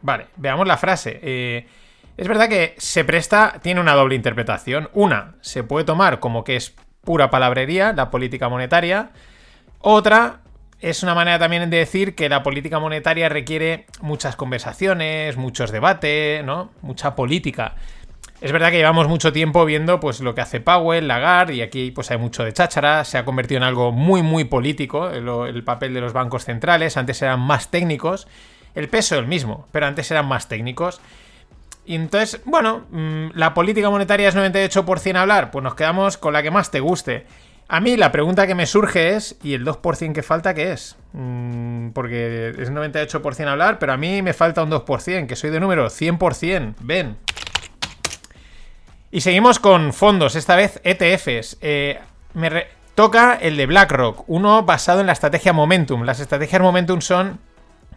Vale, 0.00 0.28
veamos 0.36 0.66
la 0.66 0.78
frase. 0.78 1.20
Eh, 1.22 1.66
es 2.16 2.26
verdad 2.26 2.48
que 2.48 2.74
se 2.78 3.04
presta, 3.04 3.60
tiene 3.60 3.82
una 3.82 3.92
doble 3.92 4.14
interpretación. 4.14 4.88
Una, 4.94 5.34
se 5.42 5.62
puede 5.62 5.84
tomar 5.84 6.20
como 6.20 6.42
que 6.42 6.56
es 6.56 6.74
pura 7.02 7.28
palabrería, 7.28 7.92
la 7.92 8.10
política 8.10 8.48
monetaria. 8.48 9.10
Otra 9.80 10.40
es 10.80 11.02
una 11.02 11.14
manera 11.14 11.38
también 11.38 11.68
de 11.68 11.76
decir 11.76 12.14
que 12.14 12.30
la 12.30 12.42
política 12.42 12.78
monetaria 12.78 13.28
requiere 13.28 13.84
muchas 14.00 14.36
conversaciones, 14.36 15.36
muchos 15.36 15.70
debates, 15.70 16.42
¿no? 16.44 16.70
Mucha 16.80 17.14
política. 17.14 17.74
Es 18.40 18.52
verdad 18.52 18.70
que 18.70 18.76
llevamos 18.76 19.08
mucho 19.08 19.32
tiempo 19.32 19.64
viendo 19.64 19.98
pues 19.98 20.20
lo 20.20 20.34
que 20.34 20.40
hace 20.40 20.60
Powell, 20.60 21.08
Lagarde, 21.08 21.54
y 21.54 21.60
aquí 21.60 21.90
pues 21.90 22.10
hay 22.12 22.18
mucho 22.18 22.44
de 22.44 22.52
cháchara, 22.52 23.04
se 23.04 23.18
ha 23.18 23.24
convertido 23.24 23.58
en 23.58 23.64
algo 23.64 23.90
muy 23.90 24.22
muy 24.22 24.44
político 24.44 25.10
el, 25.10 25.28
el 25.28 25.64
papel 25.64 25.92
de 25.92 26.00
los 26.00 26.12
bancos 26.12 26.44
centrales, 26.44 26.96
antes 26.96 27.20
eran 27.20 27.40
más 27.40 27.70
técnicos, 27.70 28.28
el 28.76 28.88
peso 28.88 29.16
es 29.16 29.22
el 29.22 29.26
mismo, 29.26 29.66
pero 29.72 29.86
antes 29.86 30.08
eran 30.12 30.26
más 30.26 30.48
técnicos. 30.48 31.00
Y 31.84 31.96
entonces, 31.96 32.40
bueno, 32.44 32.86
mm, 32.90 33.30
la 33.34 33.54
política 33.54 33.90
monetaria 33.90 34.28
es 34.28 34.36
98% 34.36 35.16
hablar, 35.16 35.50
pues 35.50 35.64
nos 35.64 35.74
quedamos 35.74 36.16
con 36.16 36.32
la 36.32 36.42
que 36.42 36.50
más 36.50 36.70
te 36.70 36.80
guste. 36.80 37.26
A 37.66 37.80
mí 37.80 37.96
la 37.96 38.12
pregunta 38.12 38.46
que 38.46 38.54
me 38.54 38.66
surge 38.66 39.16
es, 39.16 39.36
¿y 39.42 39.54
el 39.54 39.64
2% 39.64 40.12
que 40.12 40.22
falta 40.22 40.54
qué 40.54 40.72
es? 40.72 40.96
Mm, 41.12 41.90
porque 41.90 42.54
es 42.58 42.70
98% 42.70 43.48
hablar, 43.48 43.78
pero 43.78 43.92
a 43.92 43.96
mí 43.96 44.22
me 44.22 44.32
falta 44.32 44.62
un 44.62 44.70
2%, 44.70 45.26
que 45.26 45.34
soy 45.34 45.50
de 45.50 45.60
número 45.60 45.90
100%. 45.90 46.76
Ven. 46.80 47.16
Y 49.10 49.22
seguimos 49.22 49.58
con 49.58 49.94
fondos, 49.94 50.36
esta 50.36 50.54
vez 50.54 50.82
ETFs. 50.84 51.56
Eh, 51.62 51.98
me 52.34 52.66
toca 52.94 53.38
el 53.40 53.56
de 53.56 53.64
BlackRock, 53.64 54.24
uno 54.26 54.64
basado 54.64 55.00
en 55.00 55.06
la 55.06 55.14
estrategia 55.14 55.54
Momentum. 55.54 56.02
Las 56.02 56.20
estrategias 56.20 56.60
Momentum 56.60 57.00
son 57.00 57.40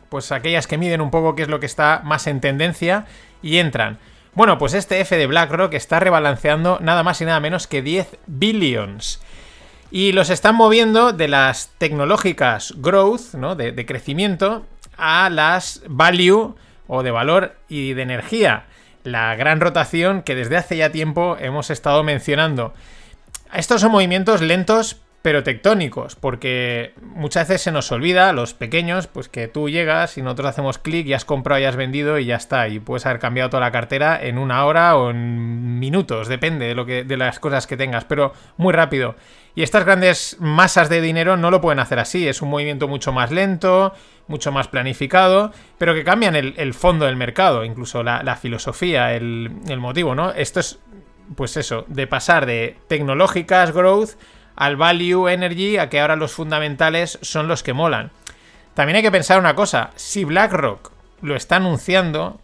pues 0.08 0.32
aquellas 0.32 0.68
que 0.68 0.78
miden 0.78 1.02
un 1.02 1.12
poco 1.12 1.36
qué 1.36 1.42
es 1.42 1.50
lo 1.50 1.60
que 1.60 1.66
está 1.66 2.02
más 2.06 2.28
en 2.28 2.40
tendencia 2.40 3.06
y 3.42 3.58
entran. 3.58 3.98
Bueno, 4.36 4.58
pues 4.58 4.74
este 4.74 5.02
F 5.02 5.18
de 5.18 5.28
BlackRock 5.28 5.74
está 5.74 6.00
rebalanceando 6.00 6.80
nada 6.82 7.04
más 7.04 7.20
y 7.20 7.26
nada 7.26 7.42
menos 7.42 7.68
que 7.68 7.82
10 7.82 8.18
billions. 8.28 9.22
Y 9.90 10.14
los 10.14 10.30
están 10.30 10.56
moviendo 10.56 11.12
de 11.12 11.28
las 11.28 11.72
tecnológicas 11.78 12.74
growth, 12.78 13.34
¿no? 13.34 13.56
De, 13.56 13.74
de 13.74 13.86
crecimiento, 13.86 14.66
a 14.98 15.30
las 15.30 15.82
value 15.90 16.56
o 16.88 17.04
de 17.04 17.12
valor 17.12 17.58
y 17.68 17.92
de 17.94 18.02
energía. 18.02 18.66
La 19.04 19.36
gran 19.36 19.60
rotación 19.60 20.22
que 20.22 20.36
desde 20.36 20.58
hace 20.58 20.78
ya 20.78 20.92
tiempo 20.92 21.38
hemos 21.40 21.70
estado 21.70 22.04
mencionando. 22.04 22.74
Estos 23.54 23.82
son 23.82 23.92
movimientos 23.92 24.42
lentos 24.42 25.01
pero 25.22 25.44
tectónicos, 25.44 26.16
porque 26.16 26.94
muchas 27.02 27.48
veces 27.48 27.62
se 27.62 27.72
nos 27.72 27.92
olvida, 27.92 28.34
los 28.34 28.56
pequeños, 28.56 29.06
pues 29.06 29.30
que 29.30 29.48
tú 29.48 29.70
llegas 29.70 30.18
y 30.18 30.24
nosotros 30.24 30.48
hacemos 30.48 30.80
clic 30.80 31.06
y 31.06 31.14
has 31.14 31.26
comprado 31.26 31.62
y 31.62 31.66
has 31.66 31.76
vendido 31.76 32.18
y 32.18 32.26
ya 32.26 32.38
está, 32.38 32.68
y 32.68 32.80
puedes 32.80 33.06
haber 33.06 33.20
cambiado 33.20 33.52
toda 33.52 33.62
la 33.62 33.72
cartera 33.72 34.20
en 34.22 34.40
una 34.40 34.66
hora 34.66 34.98
o 34.98 35.12
en 35.12 35.80
minutos, 35.80 36.28
depende 36.28 36.66
de, 36.66 36.76
lo 36.76 36.88
que, 36.88 37.04
de 37.04 37.18
las 37.18 37.40
cosas 37.40 37.68
que 37.68 37.78
tengas, 37.78 38.06
pero 38.06 38.34
muy 38.58 38.74
rápido. 38.74 39.16
Y 39.54 39.64
estas 39.64 39.86
grandes 39.86 40.38
masas 40.40 40.90
de 40.90 41.02
dinero 41.02 41.38
no 41.38 41.52
lo 41.52 41.62
pueden 41.62 41.80
hacer 41.80 42.00
así, 42.00 42.28
es 42.28 42.42
un 42.42 42.50
movimiento 42.50 42.88
mucho 42.88 43.12
más 43.12 43.30
lento, 43.30 43.94
mucho 44.28 44.52
más 44.52 44.70
planificado, 44.70 45.52
pero 45.78 45.94
que 45.94 46.04
cambian 46.04 46.36
el, 46.36 46.74
fondo 46.74 47.06
del 47.06 47.18
mercado, 47.18 47.64
incluso 47.64 48.02
la, 48.02 48.36
filosofía, 48.38 49.14
el, 49.14 49.52
el 49.68 49.80
motivo, 49.80 50.16
¿no? 50.16 50.32
Esto 50.32 50.62
es, 50.62 50.80
pues 51.36 51.58
eso, 51.58 51.86
de 51.90 52.08
pasar 52.08 52.48
de 52.48 52.78
tecnológicas 52.88 53.72
growth 53.72 54.12
al 54.62 54.76
value 54.76 55.28
energy 55.28 55.78
a 55.78 55.90
que 55.90 56.00
ahora 56.00 56.16
los 56.16 56.34
fundamentales 56.34 57.18
son 57.24 57.48
los 57.48 57.64
que 57.64 57.74
molan. 57.74 58.12
También 58.76 58.98
hay 58.98 59.02
que 59.02 59.10
pensar 59.10 59.40
una 59.40 59.56
cosa, 59.56 59.90
si 59.96 60.24
BlackRock 60.24 60.92
lo 61.24 61.36
está 61.36 61.56
anunciando, 61.56 62.40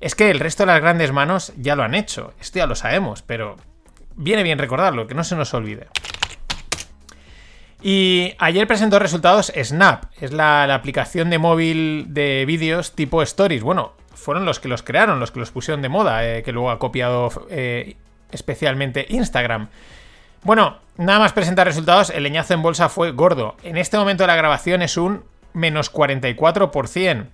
es 0.00 0.14
que 0.14 0.30
el 0.30 0.38
resto 0.38 0.62
de 0.62 0.68
las 0.68 0.80
grandes 0.80 1.10
manos 1.10 1.52
ya 1.56 1.74
lo 1.74 1.82
han 1.82 1.96
hecho, 1.96 2.34
esto 2.40 2.60
ya 2.60 2.68
lo 2.68 2.76
sabemos, 2.76 3.22
pero 3.22 3.56
viene 4.14 4.44
bien 4.44 4.60
recordarlo, 4.60 5.08
que 5.08 5.16
no 5.16 5.24
se 5.24 5.34
nos 5.34 5.52
olvide. 5.52 5.88
Y 7.82 8.34
ayer 8.38 8.68
presentó 8.68 9.00
resultados 9.00 9.52
Snap, 9.60 10.04
es 10.20 10.30
la, 10.30 10.72
aplicación 10.72 11.30
de 11.30 11.38
móvil 11.38 12.14
de 12.14 12.44
vídeos 12.46 12.94
tipo 12.94 13.22
Stories. 13.22 13.64
Bueno, 13.64 13.94
fueron 14.14 14.44
los 14.44 14.60
que 14.60 14.68
los 14.68 14.84
crearon, 14.84 15.18
los 15.18 15.32
que 15.32 15.40
los 15.40 15.50
pusieron 15.50 15.82
de 15.82 15.88
moda, 15.88 16.24
eh, 16.24 16.44
que 16.44 16.52
luego 16.52 16.70
ha 16.70 16.78
copiado 16.78 17.28
eh, 17.50 17.96
especialmente 18.30 19.04
Instagram. 19.08 19.68
Bueno, 20.42 20.78
nada 21.00 21.18
más 21.18 21.32
presentar 21.32 21.66
resultados, 21.66 22.10
el 22.10 22.22
leñazo 22.22 22.54
en 22.54 22.62
bolsa 22.62 22.88
fue 22.88 23.12
gordo. 23.12 23.56
En 23.62 23.76
este 23.76 23.96
momento 23.96 24.22
de 24.22 24.28
la 24.28 24.36
grabación 24.36 24.82
es 24.82 24.96
un 24.96 25.24
menos 25.52 25.92
44%. 25.92 27.26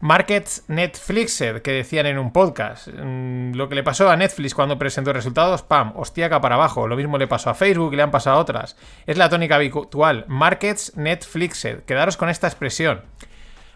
Markets 0.00 0.62
Netflixed, 0.68 1.60
que 1.62 1.72
decían 1.72 2.06
en 2.06 2.18
un 2.18 2.32
podcast. 2.32 2.86
Mm, 2.86 3.54
lo 3.54 3.68
que 3.68 3.74
le 3.74 3.82
pasó 3.82 4.08
a 4.10 4.16
Netflix 4.16 4.54
cuando 4.54 4.78
presentó 4.78 5.12
resultados, 5.12 5.62
pam, 5.62 5.92
hostiaca 5.96 6.40
para 6.40 6.54
abajo. 6.54 6.86
Lo 6.86 6.94
mismo 6.94 7.18
le 7.18 7.26
pasó 7.26 7.50
a 7.50 7.54
Facebook 7.54 7.92
y 7.92 7.96
le 7.96 8.02
han 8.02 8.12
pasado 8.12 8.36
a 8.36 8.40
otras. 8.40 8.76
Es 9.06 9.16
la 9.16 9.28
tónica 9.28 9.56
habitual. 9.56 10.24
Markets 10.28 10.96
Netflixed. 10.96 11.82
Quedaros 11.84 12.16
con 12.16 12.28
esta 12.28 12.46
expresión, 12.46 13.02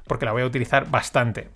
porque 0.07 0.27
la 0.27 0.33
voy 0.33 0.43
a 0.43 0.47
utilizar 0.47 0.89
bastante. 0.89 1.49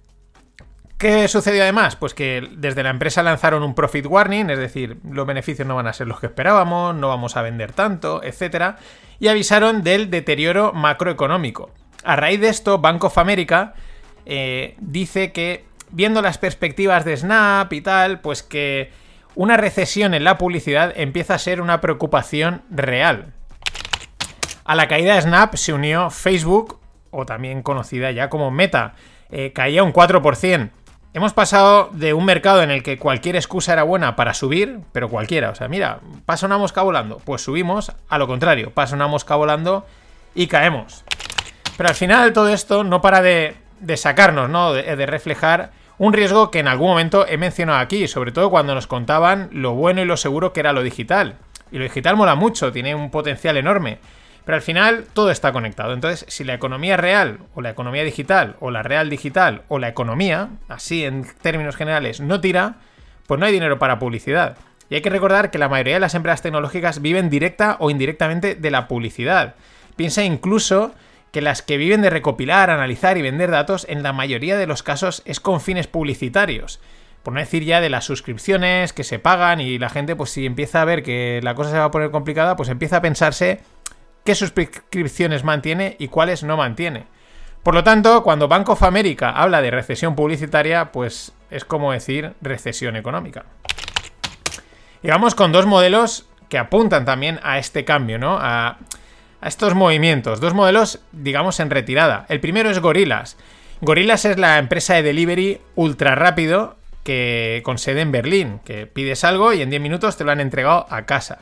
¿Qué 0.99 1.29
sucedió 1.29 1.63
además? 1.63 1.95
Pues 1.95 2.15
que 2.15 2.49
desde 2.57 2.83
la 2.83 2.89
empresa 2.89 3.23
lanzaron 3.23 3.63
un 3.63 3.75
profit 3.75 4.07
warning, 4.07 4.49
es 4.49 4.59
decir, 4.59 4.99
los 5.05 5.27
beneficios 5.27 5.69
no 5.69 5.77
van 5.77 5.87
a 5.87 5.93
ser 5.93 6.07
los 6.07 6.21
que 6.21 6.27
esperábamos, 6.27 6.95
no 6.95 7.09
vamos 7.09 7.37
a 7.37 7.43
vender 7.43 7.73
tanto, 7.73 8.23
etc. 8.23 8.77
Y 9.19 9.29
avisaron 9.29 9.83
del 9.83 10.09
deterioro 10.09 10.73
macroeconómico. 10.73 11.71
A 12.03 12.17
raíz 12.17 12.41
de 12.41 12.49
esto, 12.49 12.79
Bank 12.79 13.05
of 13.05 13.19
America 13.19 13.75
eh, 14.25 14.75
dice 14.81 15.33
que, 15.33 15.67
viendo 15.91 16.23
las 16.23 16.39
perspectivas 16.39 17.05
de 17.05 17.17
Snap 17.19 17.71
y 17.75 17.83
tal, 17.83 18.21
pues 18.21 18.43
que 18.43 18.91
una 19.35 19.59
recesión 19.59 20.15
en 20.15 20.25
la 20.25 20.39
publicidad 20.39 20.95
empieza 20.97 21.35
a 21.35 21.39
ser 21.39 21.61
una 21.61 21.83
preocupación 21.83 22.63
real. 22.71 23.35
A 24.65 24.75
la 24.75 24.89
caída 24.89 25.15
de 25.15 25.21
Snap 25.21 25.57
se 25.57 25.75
unió 25.75 26.09
Facebook, 26.09 26.81
o 27.11 27.27
también 27.27 27.63
conocida 27.63 28.11
ya 28.13 28.31
como 28.31 28.51
Meta, 28.51 28.95
eh, 29.31 29.53
caía 29.53 29.83
un 29.83 29.93
4%. 29.93 30.71
Hemos 31.17 31.33
pasado 31.33 31.89
de 31.93 32.13
un 32.13 32.27
mercado 32.27 32.63
en 32.63 32.71
el 32.71 32.83
que 32.83 32.99
cualquier 32.99 33.37
excusa 33.37 33.73
era 33.73 33.85
buena 33.85 34.17
para 34.17 34.35
subir, 34.35 34.81
pero 34.93 35.09
cualquiera, 35.09 35.49
o 35.49 35.55
sea, 35.55 35.67
mira, 35.67 36.01
pasa 36.27 36.45
una 36.45 36.59
mosca 36.59 36.83
volando, 36.83 37.23
pues 37.25 37.41
subimos, 37.41 37.91
a 38.11 38.19
lo 38.19 38.27
contrario, 38.27 38.71
pasa 38.71 38.95
una 38.95 39.07
mosca 39.07 39.35
volando 39.35 39.87
y 40.35 40.47
caemos. 40.47 41.05
Pero 41.79 41.89
al 41.89 41.95
final 41.95 42.35
todo 42.35 42.51
esto 42.51 42.85
no 42.85 43.01
para 43.01 43.23
de, 43.23 43.57
sacarnos, 43.97 44.51
¿no? 44.51 44.75
De, 44.75 44.95
de, 44.95 45.07
reflejar 45.07 45.71
un 45.97 46.13
riesgo 46.13 46.51
que 46.51 46.59
en 46.59 46.69
algún 46.69 46.89
momento 46.89 47.27
he 47.27 47.39
mencionado 47.39 47.79
aquí, 47.79 48.09
sobre 48.09 48.31
todo 48.31 48.51
cuando 48.51 48.75
nos 48.75 48.87
contaban 48.87 49.49
lo 49.53 49.73
bueno 49.73 50.03
y 50.03 50.05
lo 50.05 50.19
seguro 50.19 50.53
que 50.53 50.61
era 50.61 50.75
lo 50.75 50.83
digital. 50.83 51.37
Y 51.73 51.79
lo 51.79 51.85
digital 51.85 52.17
mola 52.17 52.35
mucho, 52.35 52.73
tiene 52.73 52.95
un 52.95 53.11
potencial 53.11 53.57
enorme. 53.57 54.01
Pero 54.47 54.55
al 54.55 54.63
final 54.63 55.07
todo 55.13 55.33
está 55.33 55.53
conectado. 55.53 55.93
Entonces, 55.93 56.25
si 56.29 56.45
la 56.45 56.55
economía 56.55 56.97
real, 56.97 57.41
o 57.57 57.63
la 57.63 57.71
economía 57.71 58.05
digital, 58.05 58.55
o 58.61 58.71
la 58.71 58.85
real 58.85 59.11
digital, 59.11 59.63
o 59.67 59.81
la 59.81 59.89
economía, 59.89 60.51
así 60.69 61.05
en 61.05 61.27
términos 61.43 61.75
generales, 61.75 62.21
no 62.21 62.41
tira, 62.41 62.77
pues 63.27 63.41
no 63.41 63.47
hay 63.47 63.53
dinero 63.53 63.81
para 63.81 63.99
publicidad. 63.99 64.57
Y 64.89 64.95
hay 64.95 65.01
que 65.01 65.11
recordar 65.11 65.51
que 65.51 65.59
la 65.59 65.69
mayoría 65.69 65.95
de 65.95 66.01
las 66.01 66.15
empresas 66.15 66.43
tecnológicas 66.43 67.03
viven 67.03 67.29
directa 67.29 67.77
o 67.81 67.91
indirectamente 67.91 68.55
de 68.55 68.71
la 68.71 68.87
publicidad. 68.87 69.57
Piensa 69.97 70.23
incluso 70.23 70.95
que 71.33 71.41
las 71.43 71.63
que 71.63 71.77
viven 71.77 72.01
de 72.01 72.11
recopilar, 72.11 72.71
analizar 72.71 73.19
y 73.19 73.23
vender 73.23 73.51
datos, 73.51 73.85
en 73.89 74.05
la 74.05 74.13
mayoría 74.13 74.57
de 74.57 74.69
los 74.69 74.85
casos 74.85 75.23
es 75.25 75.41
con 75.41 75.61
fines 75.61 75.89
publicitarios. 75.89 76.79
Por 77.25 77.35
no 77.35 77.41
decir 77.41 77.65
ya 77.65 77.81
de 77.81 77.91
las 77.91 78.05
suscripciones 78.05 78.93
que 78.93 79.03
se 79.03 79.19
pagan 79.19 79.61
y 79.61 79.77
la 79.81 79.89
gente, 79.89 80.15
pues 80.15 80.31
si 80.31 80.47
empieza 80.47 80.83
a 80.83 80.85
ver 80.85 81.03
que 81.03 81.41
la 81.43 81.57
cosa 81.57 81.73
se 81.73 81.79
va 81.79 81.87
a 81.87 81.91
poner 81.91 82.13
complicada, 82.13 82.55
pues 82.55 82.69
empieza 82.69 82.99
a 82.99 83.03
pensarse 83.03 83.59
qué 84.27 84.35
suscripciones 84.35 85.43
mantiene 85.45 85.97
y 85.99 86.09
cuáles 86.09 86.43
no 86.43 86.59
mantiene. 86.59 87.07
Por 87.63 87.75
lo 87.75 87.83
tanto, 87.83 88.23
cuando 88.23 88.47
Bank 88.47 88.69
of 88.69 88.83
America 88.83 89.31
habla 89.31 89.63
de 89.63 89.71
recesión 89.71 90.15
publicitaria, 90.15 90.93
pues 90.93 91.33
es 91.51 91.65
como 91.65 91.93
decir 91.93 92.35
recesión 92.43 92.97
económica. 92.97 93.47
Y 95.03 95.09
vamos 95.09 95.35
con 95.35 95.53
dos 95.53 95.65
modelos 95.65 96.29
que 96.49 96.59
apuntan 96.59 97.05
también 97.05 97.41
a 97.43 97.59
este 97.59 97.85
cambio, 97.85 98.19
¿no? 98.19 98.39
A, 98.41 98.79
estos 99.43 99.75
movimientos. 99.75 100.41
Dos 100.41 100.55
modelos, 100.55 101.01
digamos, 101.13 101.61
en 101.61 101.71
retirada. 101.71 102.27
El 102.29 102.41
primero 102.41 102.69
es 102.71 102.81
Gorillas. 102.81 103.37
Gorillas 103.81 104.25
es 104.25 104.39
la 104.39 104.59
empresa 104.59 104.95
de 104.95 105.03
delivery 105.03 105.61
ultra 105.77 106.15
rápido 106.17 106.77
que 107.05 107.61
con 107.65 107.79
sede 107.79 108.01
en 108.01 108.11
Berlín, 108.11 108.61
que 108.65 108.87
pides 108.87 109.23
algo 109.23 109.53
y 109.53 109.63
en 109.63 109.71
10 109.71 109.81
minutos 109.83 110.17
te 110.17 110.25
lo 110.25 110.33
han 110.33 110.41
entregado 110.41 110.87
a 110.91 111.07
casa. 111.07 111.41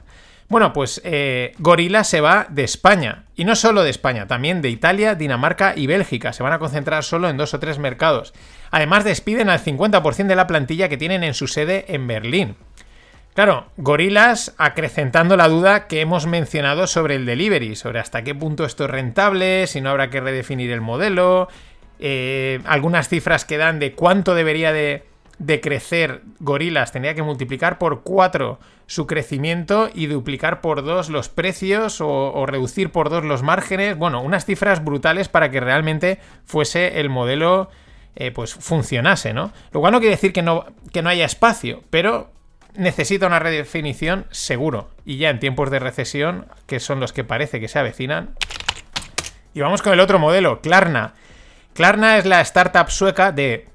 Bueno, 0.48 0.72
pues 0.72 1.00
eh, 1.04 1.54
Gorilla 1.59 2.04
se 2.04 2.20
va 2.20 2.46
de 2.48 2.64
España. 2.64 3.24
Y 3.35 3.44
no 3.44 3.57
solo 3.57 3.83
de 3.83 3.90
España, 3.90 4.26
también 4.26 4.62
de 4.62 4.68
Italia, 4.68 5.14
Dinamarca 5.14 5.74
y 5.76 5.87
Bélgica. 5.87 6.33
Se 6.33 6.42
van 6.42 6.52
a 6.52 6.59
concentrar 6.59 7.02
solo 7.02 7.28
en 7.28 7.37
dos 7.37 7.54
o 7.54 7.61
tres 7.61 7.78
mercados. 7.78 8.35
Además, 8.70 9.04
despiden 9.04 9.48
al 9.48 9.62
50% 9.62 10.26
de 10.26 10.37
la 10.37 10.46
plantilla 10.46 10.88
que 10.88 10.96
tienen 10.96 11.24
en 11.24 11.35
su 11.35 11.46
sede 11.46 11.87
en 11.88 12.07
Berlín. 12.07 12.57
Claro, 13.35 13.66
Gorilas 13.76 14.54
acrecentando 14.59 15.37
la 15.37 15.48
duda 15.48 15.88
que 15.88 16.00
hemos 16.00 16.26
mencionado 16.26 16.87
sobre 16.87 17.16
el 17.16 17.26
delivery, 17.26 17.74
sobre 17.74 17.98
hasta 17.98 18.22
qué 18.22 18.33
punto 18.33 18.64
esto 18.64 18.85
es 18.85 18.90
rentable, 18.90 19.66
si 19.66 19.80
no 19.80 19.90
habrá 19.90 20.09
que 20.09 20.20
redefinir 20.20 20.70
el 20.70 20.80
modelo, 20.80 21.48
eh, 21.98 22.61
algunas 22.64 23.09
cifras 23.09 23.44
que 23.44 23.59
dan 23.59 23.80
de 23.80 23.92
cuánto 23.92 24.37
debería 24.37 24.72
de, 24.72 25.02
de 25.38 25.60
crecer 25.60 26.22
Gorilas 26.38 26.92
tendría 26.92 27.14
que 27.14 27.22
multiplicar 27.22 27.78
por 27.78 28.02
4 28.02 28.58
su 28.86 29.06
crecimiento 29.06 29.90
y 29.92 30.06
duplicar 30.06 30.60
por 30.60 30.84
2 30.84 31.08
los 31.08 31.28
precios 31.28 32.00
o, 32.00 32.44
reducir 32.46 32.90
por 32.90 33.08
2 33.08 33.24
los 33.24 33.42
márgenes. 33.42 33.96
Bueno, 33.96 34.22
unas 34.22 34.44
cifras 34.44 34.84
brutales 34.84 35.28
para 35.28 35.50
que 35.50 35.60
realmente 35.60 36.18
fuese 36.44 37.00
el 37.00 37.08
modelo, 37.08 37.70
eh, 38.14 38.30
pues 38.30 38.54
funcionase, 38.54 39.32
¿no? 39.32 39.52
Lo 39.72 39.80
cual 39.80 39.92
no 39.92 40.00
quiere 40.00 40.14
decir 40.14 40.32
que 40.32 40.42
no, 40.42 40.66
que 40.92 41.02
no 41.02 41.08
haya 41.08 41.24
espacio, 41.24 41.82
pero 41.90 42.30
necesita 42.74 43.26
una 43.26 43.38
redefinición 43.38 44.26
seguro. 44.30 44.90
Y 45.04 45.16
ya 45.16 45.30
en 45.30 45.40
tiempos 45.40 45.70
de 45.70 45.78
recesión, 45.78 46.46
que 46.66 46.80
son 46.80 47.00
los 47.00 47.12
que 47.12 47.24
parece 47.24 47.60
que 47.60 47.68
se 47.68 47.78
avecinan. 47.78 48.34
Y 49.54 49.60
vamos 49.60 49.82
con 49.82 49.92
el 49.92 50.00
otro 50.00 50.18
modelo, 50.18 50.60
Klarna. 50.60 51.14
Klarna 51.74 52.18
es 52.18 52.26
la 52.26 52.40
startup 52.40 52.90
sueca 52.90 53.32
de 53.32 53.68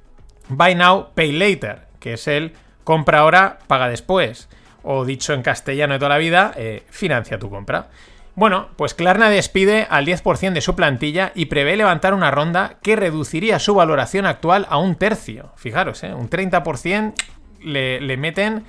Buy 0.49 0.75
Now, 0.75 1.09
Pay 1.13 1.31
Later, 1.31 1.88
que 1.99 2.13
es 2.13 2.27
el 2.27 2.53
compra 2.83 3.19
ahora, 3.19 3.59
paga 3.67 3.88
después. 3.88 4.49
O 4.81 5.05
dicho 5.05 5.33
en 5.33 5.43
castellano 5.43 5.93
de 5.93 5.99
toda 5.99 6.09
la 6.09 6.17
vida, 6.17 6.53
eh, 6.55 6.83
financia 6.89 7.38
tu 7.38 7.49
compra. 7.49 7.88
Bueno, 8.35 8.69
pues 8.77 8.93
Klarna 8.93 9.29
despide 9.29 9.85
al 9.89 10.05
10% 10.05 10.53
de 10.53 10.62
su 10.62 10.75
plantilla 10.75 11.33
y 11.35 11.47
prevé 11.47 11.75
levantar 11.75 12.13
una 12.13 12.31
ronda 12.31 12.77
que 12.81 12.95
reduciría 12.95 13.59
su 13.59 13.75
valoración 13.75 14.25
actual 14.25 14.65
a 14.69 14.77
un 14.77 14.95
tercio. 14.95 15.51
Fijaros, 15.57 16.03
¿eh? 16.03 16.13
un 16.13 16.29
30% 16.29 17.13
le, 17.62 18.17
meten 18.17 18.63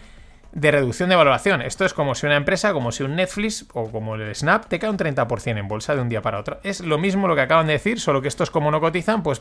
de 0.52 0.70
reducción 0.72 1.08
de 1.08 1.14
valoración. 1.14 1.62
Esto 1.62 1.84
es 1.84 1.94
como 1.94 2.16
si 2.16 2.26
una 2.26 2.34
empresa, 2.34 2.72
como 2.72 2.90
si 2.90 3.04
un 3.04 3.14
Netflix 3.14 3.66
o 3.72 3.92
como 3.92 4.16
el 4.16 4.34
Snap 4.34 4.66
te 4.66 4.80
cae 4.80 4.90
un 4.90 4.98
30% 4.98 5.58
en 5.58 5.68
bolsa 5.68 5.94
de 5.94 6.02
un 6.02 6.08
día 6.08 6.20
para 6.20 6.40
otro. 6.40 6.58
Es 6.64 6.80
lo 6.80 6.98
mismo 6.98 7.28
lo 7.28 7.36
que 7.36 7.42
acaban 7.42 7.68
de 7.68 7.74
decir, 7.74 8.00
solo 8.00 8.20
que 8.20 8.28
estos 8.28 8.50
como 8.50 8.72
no 8.72 8.80
cotizan, 8.80 9.22
pues 9.22 9.40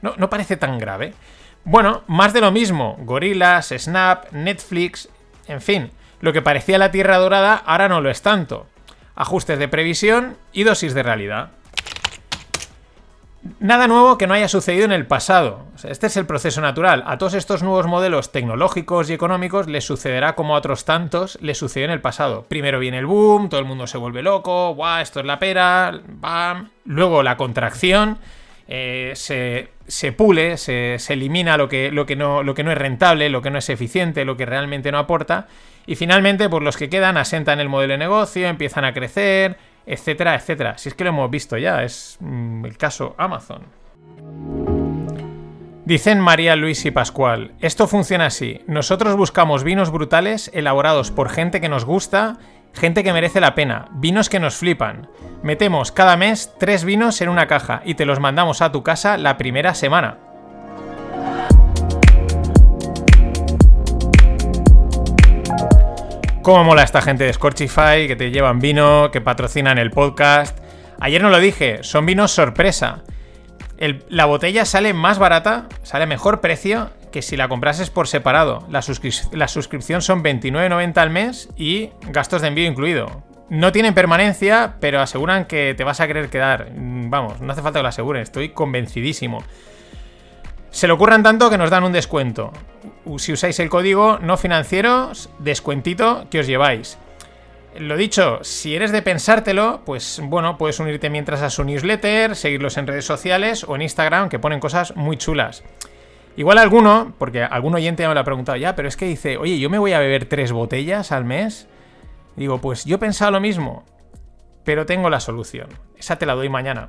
no 0.00 0.30
parece 0.30 0.56
tan 0.56 0.78
grave. 0.78 1.12
Bueno, 1.64 2.02
más 2.06 2.32
de 2.32 2.40
lo 2.40 2.50
mismo. 2.50 2.96
Gorillas, 3.00 3.72
Snap, 3.76 4.32
Netflix, 4.32 5.08
en 5.46 5.60
fin. 5.60 5.90
Lo 6.20 6.32
que 6.32 6.42
parecía 6.42 6.78
la 6.78 6.90
Tierra 6.90 7.18
Dorada 7.18 7.54
ahora 7.54 7.88
no 7.88 8.00
lo 8.00 8.10
es 8.10 8.22
tanto. 8.22 8.66
Ajustes 9.14 9.58
de 9.58 9.68
previsión 9.68 10.36
y 10.52 10.64
dosis 10.64 10.94
de 10.94 11.02
realidad. 11.02 11.50
Nada 13.58 13.88
nuevo 13.88 14.18
que 14.18 14.26
no 14.26 14.34
haya 14.34 14.48
sucedido 14.48 14.84
en 14.84 14.92
el 14.92 15.06
pasado. 15.06 15.64
este 15.82 16.08
es 16.08 16.16
el 16.18 16.26
proceso 16.26 16.60
natural. 16.60 17.02
A 17.06 17.16
todos 17.16 17.32
estos 17.32 17.62
nuevos 17.62 17.86
modelos 17.86 18.32
tecnológicos 18.32 19.08
y 19.08 19.14
económicos 19.14 19.66
les 19.66 19.84
sucederá 19.84 20.34
como 20.34 20.54
a 20.54 20.58
otros 20.58 20.84
tantos 20.84 21.38
les 21.40 21.56
sucedió 21.56 21.86
en 21.86 21.92
el 21.92 22.02
pasado. 22.02 22.44
Primero 22.48 22.78
viene 22.78 22.98
el 22.98 23.06
boom, 23.06 23.48
todo 23.48 23.60
el 23.60 23.66
mundo 23.66 23.86
se 23.86 23.96
vuelve 23.96 24.22
loco, 24.22 24.74
guau, 24.74 25.00
esto 25.00 25.20
es 25.20 25.26
la 25.26 25.38
pera, 25.38 26.00
bam. 26.06 26.68
Luego 26.84 27.22
la 27.22 27.38
contracción, 27.38 28.18
eh, 28.68 29.12
se, 29.16 29.70
pule, 30.16 30.56
se, 30.56 30.96
elimina 31.08 31.56
lo 31.56 31.68
que, 31.68 31.90
lo, 31.90 32.06
que 32.06 32.16
no, 32.16 32.42
lo 32.42 32.54
que 32.54 32.64
no 32.64 32.72
es 32.72 32.78
rentable, 32.78 33.28
lo 33.28 33.42
que 33.42 33.50
no 33.50 33.58
es 33.58 33.68
eficiente, 33.68 34.24
lo 34.24 34.36
que 34.36 34.46
realmente 34.46 34.92
no 34.92 34.98
aporta. 34.98 35.48
Y 35.86 35.96
finalmente, 35.96 36.48
pues 36.48 36.62
los 36.62 36.76
que 36.76 36.88
quedan 36.88 37.16
asentan 37.16 37.60
el 37.60 37.68
modelo 37.68 37.92
de 37.92 37.98
negocio, 37.98 38.48
empiezan 38.48 38.84
a 38.84 38.92
crecer, 38.92 39.56
etcétera, 39.86 40.34
etcétera. 40.34 40.78
Si 40.78 40.88
es 40.88 40.94
que 40.94 41.04
lo 41.04 41.10
hemos 41.10 41.30
visto 41.30 41.56
ya, 41.56 41.82
es 41.82 42.16
mm, 42.20 42.64
el 42.64 42.76
caso 42.76 43.14
Amazon. 43.18 43.62
Dicen 45.84 46.20
María 46.20 46.54
Luis 46.54 46.84
y 46.84 46.92
Pascual, 46.92 47.54
esto 47.58 47.88
funciona 47.88 48.26
así, 48.26 48.60
nosotros 48.68 49.16
buscamos 49.16 49.64
vinos 49.64 49.90
brutales 49.90 50.48
elaborados 50.54 51.10
por 51.10 51.30
gente 51.30 51.60
que 51.60 51.68
nos 51.68 51.84
gusta, 51.84 52.38
gente 52.74 53.04
que 53.04 53.12
merece 53.12 53.40
la 53.40 53.54
pena, 53.54 53.86
vinos 53.92 54.28
que 54.28 54.40
nos 54.40 54.56
flipan. 54.56 55.08
Metemos 55.42 55.92
cada 55.92 56.16
mes 56.16 56.52
tres 56.58 56.84
vinos 56.84 57.20
en 57.20 57.28
una 57.28 57.46
caja 57.46 57.82
y 57.84 57.94
te 57.94 58.04
los 58.04 58.20
mandamos 58.20 58.62
a 58.62 58.72
tu 58.72 58.82
casa 58.82 59.16
la 59.18 59.36
primera 59.36 59.74
semana. 59.74 60.18
Cómo 66.42 66.64
mola 66.64 66.82
esta 66.82 67.02
gente 67.02 67.24
de 67.24 67.32
Scorchify, 67.32 68.06
que 68.06 68.16
te 68.16 68.30
llevan 68.30 68.60
vino, 68.60 69.10
que 69.10 69.20
patrocinan 69.20 69.78
el 69.78 69.90
podcast. 69.90 70.58
Ayer 70.98 71.22
no 71.22 71.30
lo 71.30 71.38
dije, 71.38 71.82
son 71.82 72.06
vinos 72.06 72.32
sorpresa. 72.32 73.02
la 74.08 74.24
botella 74.24 74.64
sale 74.64 74.94
más 74.94 75.18
barata, 75.18 75.66
sale 75.82 76.06
mejor 76.06 76.40
precio 76.40 76.90
que 77.10 77.22
si 77.22 77.36
la 77.36 77.48
comprases 77.48 77.90
por 77.90 78.08
separado. 78.08 78.66
La, 78.68 78.82
la 79.32 79.48
suscripción 79.48 80.02
son 80.02 80.22
29,90 80.22 80.96
al 80.98 81.10
mes 81.10 81.48
y 81.56 81.90
gastos 82.08 82.42
de 82.42 82.48
envío 82.48 82.66
incluido. 82.66 83.22
No 83.48 83.72
tienen 83.72 83.94
permanencia, 83.94 84.76
pero 84.80 85.00
aseguran 85.00 85.46
que 85.46 85.74
te 85.76 85.82
vas 85.82 86.00
a 86.00 86.06
querer 86.06 86.30
quedar. 86.30 86.70
Mm, 86.70 87.10
vamos, 87.10 87.40
no 87.40 87.52
hace 87.52 87.62
falta 87.62 87.80
que 87.80 87.82
lo 87.82 87.88
aseguren, 87.88 88.22
estoy 88.22 88.50
convencidísimo. 88.50 89.42
Se 90.70 90.86
le 90.86 90.92
ocurran 90.92 91.24
tanto 91.24 91.50
que 91.50 91.58
nos 91.58 91.70
dan 91.70 91.82
un 91.82 91.92
descuento. 91.92 92.52
Si 93.18 93.32
usáis 93.32 93.58
el 93.58 93.68
código 93.68 94.18
no 94.20 94.36
financieros, 94.36 95.30
descuentito 95.40 96.26
que 96.30 96.40
os 96.40 96.46
lleváis. 96.46 96.96
Lo 97.76 97.96
dicho, 97.96 98.38
si 98.42 98.74
eres 98.74 98.92
de 98.92 99.02
pensártelo, 99.02 99.82
pues 99.84 100.20
bueno, 100.22 100.56
puedes 100.56 100.78
unirte 100.80 101.10
mientras 101.10 101.42
a 101.42 101.50
su 101.50 101.64
newsletter, 101.64 102.36
seguirlos 102.36 102.76
en 102.76 102.86
redes 102.86 103.04
sociales 103.04 103.64
o 103.66 103.74
en 103.74 103.82
Instagram, 103.82 104.28
que 104.28 104.38
ponen 104.38 104.60
cosas 104.60 104.94
muy 104.96 105.16
chulas. 105.16 105.64
Igual 106.40 106.56
alguno, 106.56 107.12
porque 107.18 107.42
algún 107.42 107.74
oyente 107.74 108.08
me 108.08 108.14
lo 108.14 108.20
ha 108.20 108.24
preguntado 108.24 108.56
ya, 108.56 108.74
pero 108.74 108.88
es 108.88 108.96
que 108.96 109.04
dice, 109.04 109.36
oye, 109.36 109.58
yo 109.58 109.68
me 109.68 109.76
voy 109.76 109.92
a 109.92 109.98
beber 109.98 110.24
tres 110.24 110.52
botellas 110.52 111.12
al 111.12 111.26
mes. 111.26 111.68
Digo, 112.34 112.62
pues 112.62 112.86
yo 112.86 112.98
pensaba 112.98 113.30
lo 113.30 113.40
mismo, 113.40 113.84
pero 114.64 114.86
tengo 114.86 115.10
la 115.10 115.20
solución. 115.20 115.68
Esa 115.98 116.16
te 116.16 116.24
la 116.24 116.34
doy 116.34 116.48
mañana. 116.48 116.88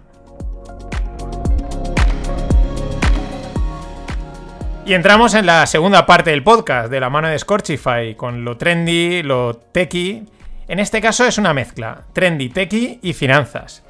Y 4.86 4.94
entramos 4.94 5.34
en 5.34 5.46
la 5.46 5.66
segunda 5.66 6.06
parte 6.06 6.30
del 6.30 6.44
podcast, 6.44 6.90
de 6.90 7.02
la 7.02 7.10
mano 7.10 7.28
de 7.28 7.38
Scorchify, 7.38 8.16
con 8.16 8.46
lo 8.46 8.56
trendy, 8.56 9.22
lo 9.22 9.58
techy. 9.58 10.30
En 10.70 10.80
este 10.80 11.02
caso 11.02 11.26
es 11.26 11.38
una 11.38 11.54
mezcla, 11.54 12.04
trendy, 12.14 12.48
techy 12.48 13.00
y 13.02 13.12
finanzas. 13.12 13.84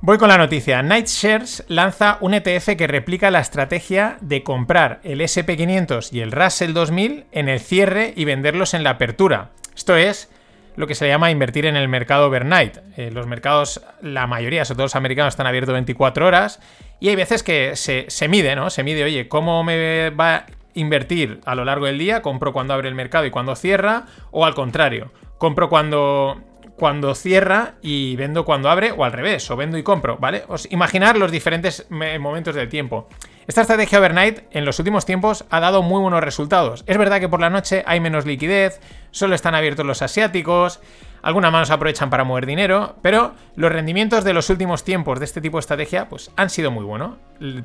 Voy 0.00 0.16
con 0.16 0.28
la 0.28 0.38
noticia. 0.38 0.80
Nightshares 0.80 1.64
lanza 1.66 2.18
un 2.20 2.32
ETF 2.32 2.76
que 2.76 2.86
replica 2.86 3.32
la 3.32 3.40
estrategia 3.40 4.16
de 4.20 4.44
comprar 4.44 5.00
el 5.02 5.20
SP500 5.20 6.12
y 6.12 6.20
el 6.20 6.30
Russell 6.30 6.72
2000 6.72 7.24
en 7.32 7.48
el 7.48 7.58
cierre 7.58 8.12
y 8.14 8.24
venderlos 8.24 8.74
en 8.74 8.84
la 8.84 8.90
apertura. 8.90 9.50
Esto 9.76 9.96
es 9.96 10.30
lo 10.76 10.86
que 10.86 10.94
se 10.94 11.08
llama 11.08 11.32
invertir 11.32 11.66
en 11.66 11.74
el 11.74 11.88
mercado 11.88 12.28
overnight. 12.28 12.76
Eh, 12.96 13.10
los 13.10 13.26
mercados, 13.26 13.82
la 14.00 14.28
mayoría, 14.28 14.64
sobre 14.64 14.76
todo 14.76 14.84
los 14.84 14.94
americanos, 14.94 15.32
están 15.34 15.48
abiertos 15.48 15.72
24 15.72 16.28
horas 16.28 16.60
y 17.00 17.08
hay 17.08 17.16
veces 17.16 17.42
que 17.42 17.74
se, 17.74 18.28
mide, 18.28 18.54
¿no? 18.54 18.70
Se 18.70 18.84
mide, 18.84 19.02
oye, 19.02 19.26
¿cómo 19.26 19.64
me 19.64 20.10
va 20.10 20.34
a 20.36 20.46
invertir 20.74 21.40
a 21.44 21.56
lo 21.56 21.64
largo 21.64 21.86
del 21.86 21.98
día? 21.98 22.22
¿Compro 22.22 22.52
cuando 22.52 22.72
abre 22.72 22.88
el 22.88 22.94
mercado 22.94 23.26
y 23.26 23.32
cuando 23.32 23.56
cierra? 23.56 24.06
O 24.30 24.46
al 24.46 24.54
contrario, 24.54 25.10
compro 25.38 25.68
cuando, 25.68 26.40
cuando 26.78 27.14
cierra 27.14 27.74
y 27.82 28.16
vendo 28.16 28.44
cuando 28.44 28.70
abre 28.70 28.92
o 28.92 29.04
al 29.04 29.12
revés, 29.12 29.50
o 29.50 29.56
vendo 29.56 29.76
y 29.76 29.82
compro, 29.82 30.16
¿vale? 30.18 30.44
Os 30.48 30.70
imaginar 30.70 31.18
los 31.18 31.30
diferentes 31.30 31.86
momentos 31.90 32.54
del 32.54 32.68
tiempo. 32.68 33.08
Esta 33.48 33.62
estrategia 33.62 33.98
overnight 33.98 34.42
en 34.50 34.64
los 34.64 34.78
últimos 34.78 35.04
tiempos 35.04 35.44
ha 35.50 35.58
dado 35.58 35.82
muy 35.82 36.00
buenos 36.00 36.22
resultados. 36.22 36.84
Es 36.86 36.98
verdad 36.98 37.18
que 37.18 37.28
por 37.28 37.40
la 37.40 37.50
noche 37.50 37.82
hay 37.86 37.98
menos 37.98 38.26
liquidez, 38.26 38.80
solo 39.10 39.34
están 39.34 39.54
abiertos 39.54 39.86
los 39.86 40.02
asiáticos, 40.02 40.80
algunas 41.22 41.50
manos 41.50 41.70
aprovechan 41.70 42.10
para 42.10 42.24
mover 42.24 42.46
dinero, 42.46 42.96
pero 43.02 43.34
los 43.56 43.72
rendimientos 43.72 44.22
de 44.22 44.34
los 44.34 44.48
últimos 44.50 44.84
tiempos 44.84 45.18
de 45.18 45.24
este 45.24 45.40
tipo 45.40 45.56
de 45.56 45.60
estrategia 45.60 46.08
pues, 46.08 46.30
han 46.36 46.50
sido 46.50 46.70
muy 46.70 46.84
buenos. 46.84 47.16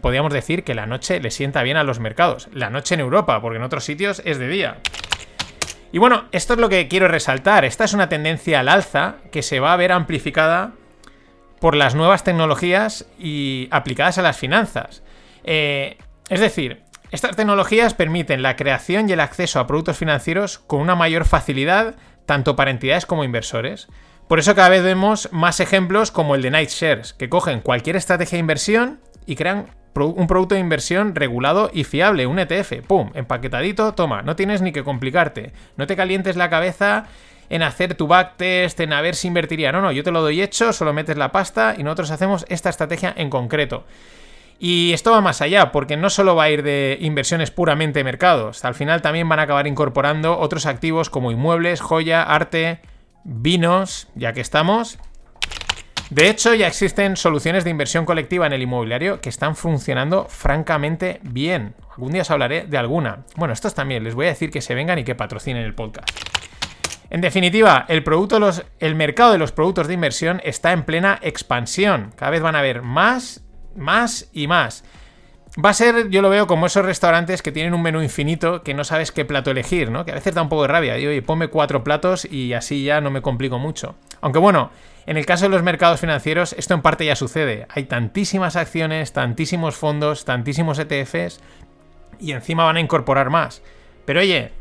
Podríamos 0.02 0.34
decir 0.34 0.63
que 0.63 0.73
la 0.73 0.88
noche 0.88 1.19
le 1.19 1.30
sienta 1.30 1.62
bien 1.63 1.78
a 1.78 1.84
los 1.84 1.99
mercados. 1.99 2.49
La 2.52 2.69
noche 2.69 2.95
en 2.95 3.02
Europa, 3.02 3.41
porque 3.41 3.58
en 3.58 3.63
otros 3.63 3.84
sitios 3.84 4.21
es 4.26 4.39
de 4.39 4.47
día. 4.47 4.78
Y 5.93 5.99
bueno, 5.99 6.25
esto 6.32 6.53
es 6.53 6.60
lo 6.60 6.69
que 6.69 6.88
quiero 6.88 7.08
resaltar. 7.08 7.65
Esta 7.65 7.84
es 7.84 7.93
una 7.93 8.10
tendencia 8.10 8.60
al 8.60 8.67
alza 8.67 9.17
que 9.32 9.43
se 9.43 9.60
va 9.60 9.73
a 9.73 9.77
ver 9.77 9.91
amplificada 9.91 10.71
por 11.60 11.75
las 11.75 11.93
nuevas 11.93 12.23
tecnologías 12.23 13.06
y 13.19 13.67
aplicadas 13.69 14.17
a 14.17 14.23
las 14.23 14.36
finanzas. 14.36 15.03
Eh, 15.43 15.99
es 16.29 16.39
decir, 16.39 16.82
estas 17.12 17.36
tecnologías 17.36 17.93
permiten 17.93 18.41
la 18.41 18.56
creación 18.56 19.08
y 19.08 19.13
el 19.13 19.19
acceso 19.19 19.60
a 19.60 19.67
productos 19.67 19.95
financieros 19.95 20.58
con 20.58 20.82
una 20.82 20.95
mayor 20.95 21.25
facilidad 21.25 21.93
tanto 22.25 22.56
para 22.56 22.71
entidades 22.71 23.06
como 23.06 23.23
inversores. 23.23 23.88
Por 24.27 24.39
eso 24.39 24.56
cada 24.56 24.69
vez 24.69 24.82
vemos 24.82 25.29
más 25.32 25.60
ejemplos 25.60 26.10
como 26.10 26.34
el 26.34 26.41
de 26.41 26.49
Night 26.49 26.69
Shares, 26.69 27.13
que 27.13 27.29
cogen 27.29 27.62
cualquier 27.62 27.97
estrategia 27.97 28.38
de 28.38 28.39
inversión 28.39 28.99
y 29.27 29.36
crean 29.36 29.67
un 29.95 30.27
producto 30.27 30.56
de 30.56 30.62
inversión 30.62 31.15
regulado 31.15 31.69
y 31.73 31.84
fiable, 31.84 32.25
un 32.25 32.39
ETF, 32.39 32.86
¡pum! 32.88 33.12
Empaquetadito, 33.13 33.93
toma, 33.93 34.21
no 34.21 34.36
tienes 34.36 34.62
ni 34.62 34.71
que 34.71 34.84
complicarte, 34.84 35.51
no 35.77 35.88
te 35.88 35.95
calientes 35.95 36.36
la 36.36 36.49
cabeza 36.49 37.06
en 37.49 37.62
hacer 37.62 37.95
tu 37.95 38.08
backtest, 38.08 38.79
en 38.79 38.93
a 38.93 39.01
ver 39.01 39.15
si 39.15 39.27
invertiría, 39.27 39.71
no, 39.71 39.82
no, 39.82 39.91
yo 39.91 40.03
te 40.03 40.12
lo 40.12 40.21
doy 40.21 40.41
hecho, 40.41 40.73
solo 40.73 40.93
metes 40.93 41.17
la 41.17 41.32
pasta 41.32 41.75
y 41.77 41.84
nosotros 41.84 42.12
hacemos 42.12 42.45
esta 42.49 42.69
estrategia 42.69 43.13
en 43.15 43.29
concreto. 43.29 43.86
Y 44.60 44.93
esto 44.93 45.12
va 45.12 45.21
más 45.21 45.41
allá, 45.41 45.71
porque 45.71 45.97
no 45.97 46.10
solo 46.10 46.36
va 46.36 46.43
a 46.43 46.49
ir 46.49 46.63
de 46.63 46.97
inversiones 47.01 47.51
puramente 47.51 48.03
mercados, 48.03 48.63
al 48.65 48.75
final 48.75 49.01
también 49.01 49.27
van 49.27 49.39
a 49.39 49.43
acabar 49.43 49.67
incorporando 49.67 50.39
otros 50.39 50.65
activos 50.65 51.10
como 51.10 51.32
inmuebles, 51.32 51.82
joya, 51.82 52.23
arte, 52.23 52.79
vinos, 53.23 54.08
ya 54.15 54.34
que 54.34 54.41
estamos. 54.41 54.97
De 56.13 56.30
hecho, 56.30 56.54
ya 56.54 56.67
existen 56.67 57.17
soluciones 57.17 57.63
de 57.63 57.71
inversión 57.71 58.06
colectiva 58.06 58.45
en 58.45 58.54
el 58.54 58.62
inmobiliario 58.62 59.19
que 59.19 59.30
están 59.30 59.56
funcionando 59.56 60.28
francamente 60.30 61.19
bien. 61.23 61.73
Algún 61.89 62.12
día 62.12 62.21
os 62.21 62.30
hablaré 62.30 62.67
de 62.67 62.78
alguna. 62.78 63.26
Bueno, 63.36 63.52
estos 63.52 63.73
también, 63.73 64.04
les 64.04 64.13
voy 64.13 64.28
a 64.28 64.30
decir 64.30 64.52
que 64.52 64.62
se 64.62 64.76
vengan 64.76 64.99
y 64.99 65.06
que 65.06 65.15
patrocinen 65.15 65.63
el 65.63 65.73
podcast. 65.73 66.08
En 67.10 67.19
definitiva, 67.19 67.88
el, 67.88 68.95
mercado 68.95 69.32
de 69.32 69.39
los 69.39 69.52
productos 69.52 69.88
de 69.88 69.95
inversión 69.95 70.39
está 70.43 70.71
en 70.71 70.84
plena 70.84 71.17
expansión. 71.23 72.13
Cada 72.15 72.30
vez 72.30 72.43
van 72.43 72.56
a 72.56 72.60
haber 72.60 72.84
más 72.84 73.43
más 73.76 74.30
y 74.34 74.45
más. 74.45 74.84
Va 75.65 75.71
a 75.71 75.73
ser, 75.73 76.12
yo 76.12 76.21
lo 76.21 76.30
veo 76.30 76.45
como 76.45 76.67
esos 76.67 76.86
restaurantes 76.86 77.41
que 77.41 77.52
tienen 77.52 77.73
un 77.73 77.82
menú 77.82 78.04
infinito 78.04 78.62
que 78.62 78.76
no 78.76 78.84
sabes 78.84 79.12
qué 79.12 79.26
plato 79.26 79.49
elegir, 79.49 79.89
¿no? 79.89 80.06
Que 80.06 80.12
a 80.12 80.15
veces 80.15 80.36
da 80.36 80.43
un 80.43 80.49
poco 80.49 80.62
de 80.62 80.67
rabia. 80.67 80.93
Digo, 80.93 81.10
oye, 81.10 81.23
ponme 81.23 81.47
cuatro 81.47 81.84
platos 81.84 82.26
y 82.26 82.54
así 82.54 82.84
ya 82.84 83.02
no 83.02 83.10
me 83.10 83.23
complico 83.23 83.58
mucho. 83.58 83.95
Aunque 84.21 84.38
bueno, 84.38 84.69
en 85.05 85.17
el 85.17 85.25
caso 85.25 85.45
de 85.45 85.49
los 85.49 85.63
mercados 85.63 85.99
financieros, 85.99 86.53
esto 86.53 86.73
en 86.73 86.81
parte 86.81 87.05
ya 87.05 87.15
sucede. 87.15 87.67
Hay 87.69 87.85
tantísimas 87.85 88.55
acciones, 88.55 89.13
tantísimos 89.13 89.75
fondos, 89.75 90.25
tantísimos 90.25 90.79
ETFs 90.79 91.39
y 92.19 92.31
encima 92.31 92.63
van 92.63 92.77
a 92.77 92.79
incorporar 92.79 93.29
más. 93.29 93.61
Pero 94.05 94.21
oye, 94.21 94.51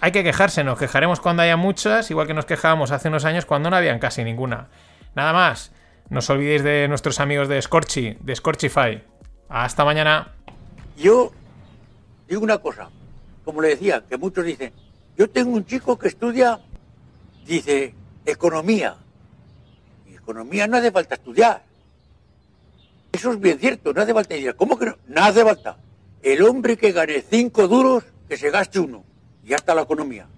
hay 0.00 0.12
que 0.12 0.24
quejarse, 0.24 0.64
nos 0.64 0.78
quejaremos 0.78 1.20
cuando 1.20 1.42
haya 1.42 1.56
muchas, 1.56 2.10
igual 2.10 2.26
que 2.26 2.34
nos 2.34 2.44
quejábamos 2.44 2.90
hace 2.90 3.08
unos 3.08 3.24
años 3.24 3.46
cuando 3.46 3.70
no 3.70 3.76
habían 3.76 3.98
casi 3.98 4.24
ninguna. 4.24 4.68
Nada 5.14 5.32
más. 5.32 5.72
No 6.08 6.18
os 6.18 6.28
olvidéis 6.28 6.64
de 6.64 6.88
nuestros 6.88 7.20
amigos 7.20 7.46
de 7.46 7.62
Scorchy, 7.62 8.16
de 8.20 8.34
Scorchify. 8.34 9.04
Hasta 9.48 9.84
mañana. 9.84 10.32
Yo 10.96 11.30
digo 12.28 12.42
una 12.42 12.58
cosa, 12.58 12.90
como 13.44 13.62
le 13.62 13.68
decía, 13.68 14.02
que 14.08 14.16
muchos 14.16 14.44
dicen, 14.44 14.72
yo 15.16 15.30
tengo 15.30 15.52
un 15.52 15.64
chico 15.64 15.96
que 15.96 16.08
estudia, 16.08 16.58
dice, 17.46 17.94
economía. 18.26 18.96
Economía 20.30 20.68
no 20.68 20.76
hace 20.76 20.92
falta 20.92 21.16
estudiar. 21.16 21.60
Eso 23.10 23.32
es 23.32 23.40
bien 23.40 23.58
cierto, 23.58 23.92
no 23.92 24.00
hace 24.00 24.14
falta 24.14 24.34
estudiar. 24.34 24.54
¿Cómo 24.54 24.78
que 24.78 24.86
no? 24.86 24.96
No 25.08 25.24
hace 25.24 25.42
falta. 25.42 25.76
El 26.22 26.42
hombre 26.42 26.76
que 26.76 26.92
gane 26.92 27.20
cinco 27.22 27.66
duros, 27.66 28.04
que 28.28 28.36
se 28.36 28.48
gaste 28.50 28.78
uno. 28.78 29.02
Ya 29.42 29.56
está 29.56 29.74
la 29.74 29.82
economía. 29.82 30.28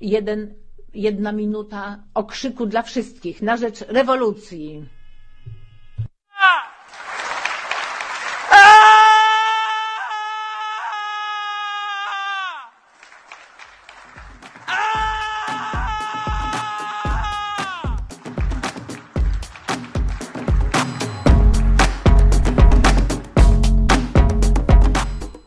Jeden 0.00 0.56
jedna 0.94 1.32
minuta 1.32 2.04
okrzyku 2.14 2.66
dla 2.66 2.82
wszystkich 2.82 3.42
na 3.42 3.56
rzecz 3.56 3.82
rewolucji. 3.82 4.88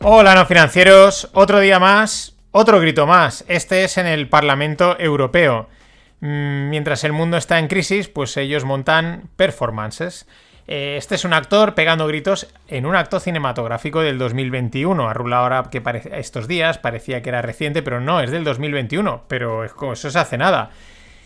Hola 0.04 0.34
no 0.34 0.46
financieros, 0.46 1.30
otro 1.32 1.60
día 1.60 1.78
más, 1.78 2.34
otro 2.50 2.80
grito 2.80 3.06
más. 3.06 3.44
Este 3.46 3.84
es 3.84 3.98
en 3.98 4.08
el 4.08 4.28
Parlamento 4.28 4.98
Europeo. 4.98 5.68
Mm, 6.18 6.70
mientras 6.70 7.04
el 7.04 7.12
mundo 7.12 7.36
está 7.36 7.60
en 7.60 7.68
crisis, 7.68 8.08
pues 8.08 8.36
ellos 8.36 8.64
montan 8.64 9.30
performances. 9.36 10.26
Eh, 10.66 10.96
este 10.98 11.14
es 11.14 11.24
un 11.24 11.32
actor 11.32 11.76
pegando 11.76 12.08
gritos 12.08 12.52
en 12.66 12.84
un 12.84 12.96
acto 12.96 13.20
cinematográfico 13.20 14.00
del 14.00 14.18
2021. 14.18 15.08
Ha 15.08 15.14
rulado 15.14 15.44
ahora 15.44 15.62
que 15.70 15.80
estos 16.14 16.48
días, 16.48 16.78
parecía 16.78 17.22
que 17.22 17.28
era 17.28 17.40
reciente, 17.40 17.80
pero 17.80 18.00
no, 18.00 18.20
es 18.20 18.32
del 18.32 18.42
2021. 18.42 19.26
Pero 19.28 19.64
eso 19.64 20.10
se 20.10 20.18
hace 20.18 20.36
nada. 20.36 20.70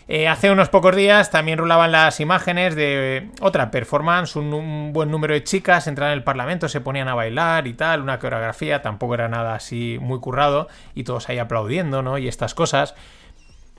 Eh, 0.09 0.29
hace 0.29 0.53
unos 0.53 0.69
pocos 0.69 0.95
días 0.95 1.33
también 1.33 1.59
rulaban 1.59 1.91
las 1.91 2.21
imágenes 2.21 2.77
de 2.77 3.17
eh, 3.17 3.31
otra 3.41 3.73
performance, 3.73 4.37
un, 4.37 4.93
buen 4.93 5.11
número 5.11 5.35
de 5.35 5.43
chicas 5.43 5.89
entraban 5.89 6.13
en 6.13 6.19
el 6.19 6.25
Parlamento, 6.25 6.69
se 6.69 6.81
ponían 6.81 7.09
a 7.09 7.15
bailar 7.15 7.67
y 7.67 7.75
tal, 7.75 8.03
una 8.03 8.21
coreografía, 8.21 8.83
tampoco 8.83 9.15
era 9.15 9.29
nada 9.29 9.57
así 9.57 9.99
muy 10.01 10.21
currado, 10.21 10.69
y 10.95 11.03
todos 11.03 11.29
ahí 11.29 11.39
aplaudiendo, 11.39 12.03
¿no? 12.03 12.19
Y 12.19 12.29
estas 12.29 12.55
cosas. 12.55 12.95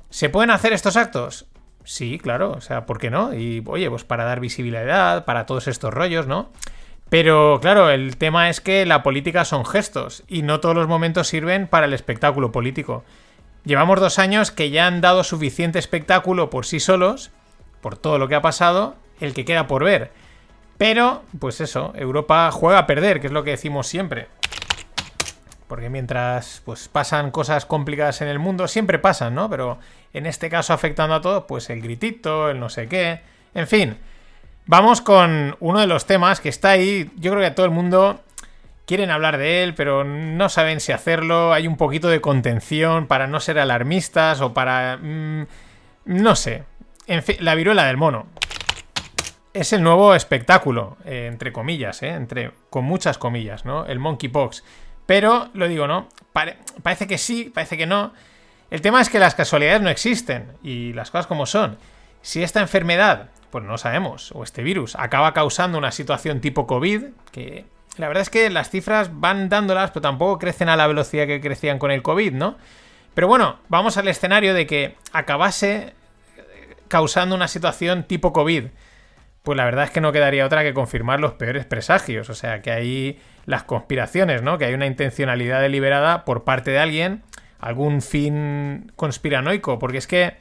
¿Se 0.10 0.30
pueden 0.30 0.52
hacer 0.52 0.74
estos 0.74 0.98
actos? 0.98 1.46
Sí, 1.86 2.20
claro, 2.20 2.52
o 2.52 2.62
sea, 2.62 2.86
¿por 2.86 3.00
qué 3.00 3.10
no? 3.10 3.34
Y 3.34 3.64
oye, 3.66 3.90
pues 3.90 4.04
para 4.04 4.26
dar 4.26 4.42
visibilidad, 4.42 5.24
para 5.24 5.46
todos 5.46 5.70
estos 5.70 5.94
rollos, 5.94 6.28
¿no? 6.28 6.50
Pero 7.10 7.60
claro, 7.62 7.90
el 7.90 8.18
tema 8.18 8.50
es 8.50 8.60
que 8.60 8.86
la 8.86 9.02
política 9.02 9.46
son 9.46 9.66
gestos 9.66 10.24
y 10.28 10.42
no 10.42 10.60
todos 10.60 10.76
los 10.76 10.90
momentos 10.90 11.30
sirven 11.30 11.68
para 11.68 11.86
el 11.86 11.94
espectáculo 11.94 12.52
político. 12.52 13.06
Llevamos 13.68 14.00
dos 14.00 14.18
años 14.18 14.52
que 14.52 14.70
ya 14.70 14.88
han 14.88 15.02
dado 15.02 15.26
suficiente 15.26 15.78
espectáculo 15.78 16.50
por 16.50 16.66
sí 16.66 16.80
solos, 16.80 17.32
por 17.82 17.98
todo 17.98 18.18
lo 18.18 18.30
que 18.30 18.36
ha 18.36 18.42
pasado, 18.42 18.96
el 19.20 19.34
que 19.34 19.44
queda 19.44 19.68
por 19.68 19.84
ver. 19.84 20.14
Pero, 20.78 21.24
pues 21.38 21.60
eso, 21.60 21.92
Europa 21.98 22.50
juega 22.52 22.80
a 22.80 22.88
perder, 22.88 23.20
que 23.20 23.28
es 23.28 23.34
lo 23.34 23.44
que 23.44 23.50
decimos 23.50 23.88
siempre. 23.88 24.30
Porque 25.68 25.90
mientras 25.90 26.62
pues 26.64 26.88
pasan 26.88 27.30
cosas 27.30 27.66
complicadas 27.66 28.22
en 28.22 28.30
el 28.30 28.40
mundo, 28.40 28.70
siempre 28.70 29.00
pasan, 29.00 29.36
¿no? 29.36 29.50
Pero 29.50 29.80
en 30.14 30.28
este 30.28 30.50
caso 30.50 30.72
afectando 30.72 31.16
a 31.16 31.22
todo, 31.22 31.46
pues 31.46 31.70
el 31.70 31.82
gritito, 31.82 32.50
el 32.50 32.62
no 32.62 32.70
sé 32.70 32.88
qué. 32.88 33.20
En 33.54 33.68
fin, 33.68 33.98
vamos 34.66 35.02
con 35.02 35.58
uno 35.60 35.82
de 35.82 35.88
los 35.88 36.06
temas 36.06 36.40
que 36.40 36.48
está 36.48 36.70
ahí. 36.70 37.12
Yo 37.18 37.32
creo 37.32 37.42
que 37.42 37.48
a 37.48 37.56
todo 37.56 37.66
el 37.66 37.74
mundo 37.74 38.22
quieren 38.88 39.12
hablar 39.12 39.38
de 39.38 39.64
él, 39.64 39.76
pero 39.76 40.04
no 40.04 40.50
saben 40.50 40.80
si 40.80 40.94
hacerlo. 40.94 41.54
Hay 41.54 41.68
un 41.68 41.78
poquito 41.78 42.08
de 42.08 42.22
contención 42.22 43.06
para 43.06 43.28
no 43.28 43.40
ser 43.40 43.60
alarmistas 43.60 44.42
o 44.42 44.54
para... 44.54 44.98
Mm, 44.98 45.46
no 46.06 46.36
sé. 46.36 46.64
En 47.06 47.22
fin, 47.22 47.36
la 47.42 47.54
viruela 47.54 47.86
del 47.86 47.98
mono. 47.98 48.28
Es 49.54 49.74
el 49.74 49.84
nuevo 49.84 50.16
espectáculo, 50.16 50.98
eh, 51.06 51.28
entre 51.30 51.52
comillas, 51.52 52.02
eh, 52.02 52.10
entre, 52.10 52.52
con 52.70 52.86
muchas 52.86 53.18
comillas, 53.18 53.66
¿no? 53.66 53.86
El 53.86 54.00
monkeypox. 54.00 54.64
Pero, 55.06 55.50
lo 55.54 55.68
digo, 55.68 55.88
¿no? 55.88 56.10
parece 56.84 57.08
que 57.08 57.18
sí, 57.18 57.52
parece 57.54 57.78
que 57.78 57.88
no. 57.88 58.14
El 58.70 58.82
tema 58.82 59.02
es 59.02 59.10
que 59.10 59.20
las 59.20 59.36
casualidades 59.36 59.82
no 59.82 59.90
existen 59.90 60.52
y 60.62 60.94
las 60.94 61.12
cosas 61.12 61.28
como 61.28 61.46
son. 61.46 61.78
Si 62.22 62.44
esta 62.44 62.62
enfermedad, 62.62 63.30
pues 63.50 63.64
no 63.64 63.78
sabemos, 63.78 64.32
o 64.34 64.44
este 64.44 64.62
virus, 64.62 64.96
acaba 64.96 65.34
causando 65.34 65.78
una 65.78 65.92
situación 65.92 66.40
tipo 66.40 66.68
COVID, 66.68 67.06
que 67.32 67.66
la 67.98 68.08
verdad 68.08 68.22
es 68.22 68.30
que 68.30 68.50
las 68.50 68.70
cifras 68.70 69.10
van 69.14 69.50
dándolas, 69.50 69.92
pero 69.92 70.02
tampoco 70.02 70.40
crecen 70.40 70.70
a 70.70 70.76
la 70.76 70.88
velocidad 70.88 71.28
que 71.28 71.42
crecían 71.42 71.80
con 71.80 71.92
el 71.92 72.02
COVID, 72.02 72.34
¿no? 72.34 72.58
Pero 73.14 73.28
bueno, 73.28 73.60
vamos 73.68 73.98
al 73.98 74.08
escenario 74.08 74.54
de 74.54 74.68
que 74.68 74.96
acabase 75.12 75.96
causando 76.88 77.36
una 77.36 77.48
situación 77.48 78.04
tipo 78.04 78.32
COVID. 78.34 78.66
Pues 79.44 79.58
la 79.58 79.66
verdad 79.66 79.86
es 79.86 79.92
que 79.92 80.02
no 80.02 80.12
quedaría 80.12 80.46
otra 80.46 80.64
que 80.64 80.74
confirmar 80.74 81.20
los 81.20 81.34
peores 81.34 81.66
presagios. 81.66 82.30
O 82.30 82.36
sea, 82.36 82.62
que 82.62 82.72
hay 82.72 83.20
las 83.46 83.64
conspiraciones, 83.64 84.44
¿no? 84.44 84.58
Que 84.58 84.66
hay 84.66 84.74
una 84.74 84.86
intencionalidad 84.86 85.62
deliberada 85.62 86.26
por 86.26 86.44
parte 86.44 86.72
de 86.72 86.80
alguien, 86.80 87.24
algún 87.60 88.02
fin 88.02 88.92
conspiranoico. 88.96 89.80
Porque 89.80 89.98
es 89.98 90.08
que. 90.08 90.36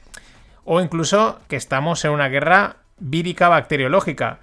O 0.65 0.81
incluso 0.81 1.39
que 1.47 1.55
estamos 1.55 2.03
en 2.03 2.11
una 2.11 2.27
guerra 2.27 2.77
vírica 2.99 3.47
bacteriológica 3.47 4.39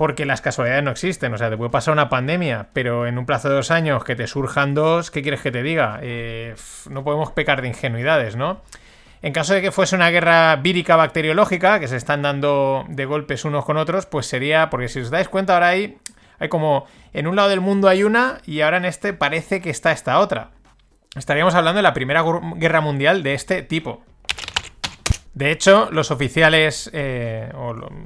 porque 0.00 0.24
las 0.24 0.40
casualidades 0.40 0.82
no 0.82 0.92
existen. 0.92 1.34
O 1.34 1.36
sea, 1.36 1.50
te 1.50 1.58
puede 1.58 1.68
pasar 1.68 1.92
una 1.92 2.08
pandemia, 2.08 2.68
pero 2.72 3.06
en 3.06 3.18
un 3.18 3.26
plazo 3.26 3.50
de 3.50 3.56
dos 3.56 3.70
años 3.70 4.02
que 4.02 4.16
te 4.16 4.26
surjan 4.26 4.72
dos, 4.72 5.10
¿qué 5.10 5.20
quieres 5.20 5.42
que 5.42 5.50
te 5.50 5.62
diga? 5.62 5.98
Eh, 6.00 6.54
no 6.88 7.04
podemos 7.04 7.32
pecar 7.32 7.60
de 7.60 7.68
ingenuidades, 7.68 8.34
¿no? 8.34 8.62
En 9.20 9.34
caso 9.34 9.52
de 9.52 9.60
que 9.60 9.72
fuese 9.72 9.94
una 9.96 10.08
guerra 10.08 10.56
vírica 10.56 10.96
bacteriológica, 10.96 11.80
que 11.80 11.86
se 11.86 11.98
están 11.98 12.22
dando 12.22 12.86
de 12.88 13.04
golpes 13.04 13.44
unos 13.44 13.66
con 13.66 13.76
otros, 13.76 14.06
pues 14.06 14.24
sería, 14.24 14.70
porque 14.70 14.88
si 14.88 15.00
os 15.00 15.10
dais 15.10 15.28
cuenta 15.28 15.52
ahora 15.52 15.68
hay, 15.68 15.98
hay 16.38 16.48
como, 16.48 16.86
en 17.12 17.26
un 17.26 17.36
lado 17.36 17.50
del 17.50 17.60
mundo 17.60 17.86
hay 17.86 18.02
una 18.02 18.38
y 18.46 18.62
ahora 18.62 18.78
en 18.78 18.86
este 18.86 19.12
parece 19.12 19.60
que 19.60 19.68
está 19.68 19.92
esta 19.92 20.18
otra. 20.18 20.52
Estaríamos 21.14 21.54
hablando 21.54 21.76
de 21.76 21.82
la 21.82 21.92
primera 21.92 22.24
guerra 22.56 22.80
mundial 22.80 23.22
de 23.22 23.34
este 23.34 23.60
tipo. 23.62 24.02
De 25.34 25.52
hecho, 25.52 25.88
los 25.92 26.10
oficiales 26.10 26.90
eh, 26.92 27.52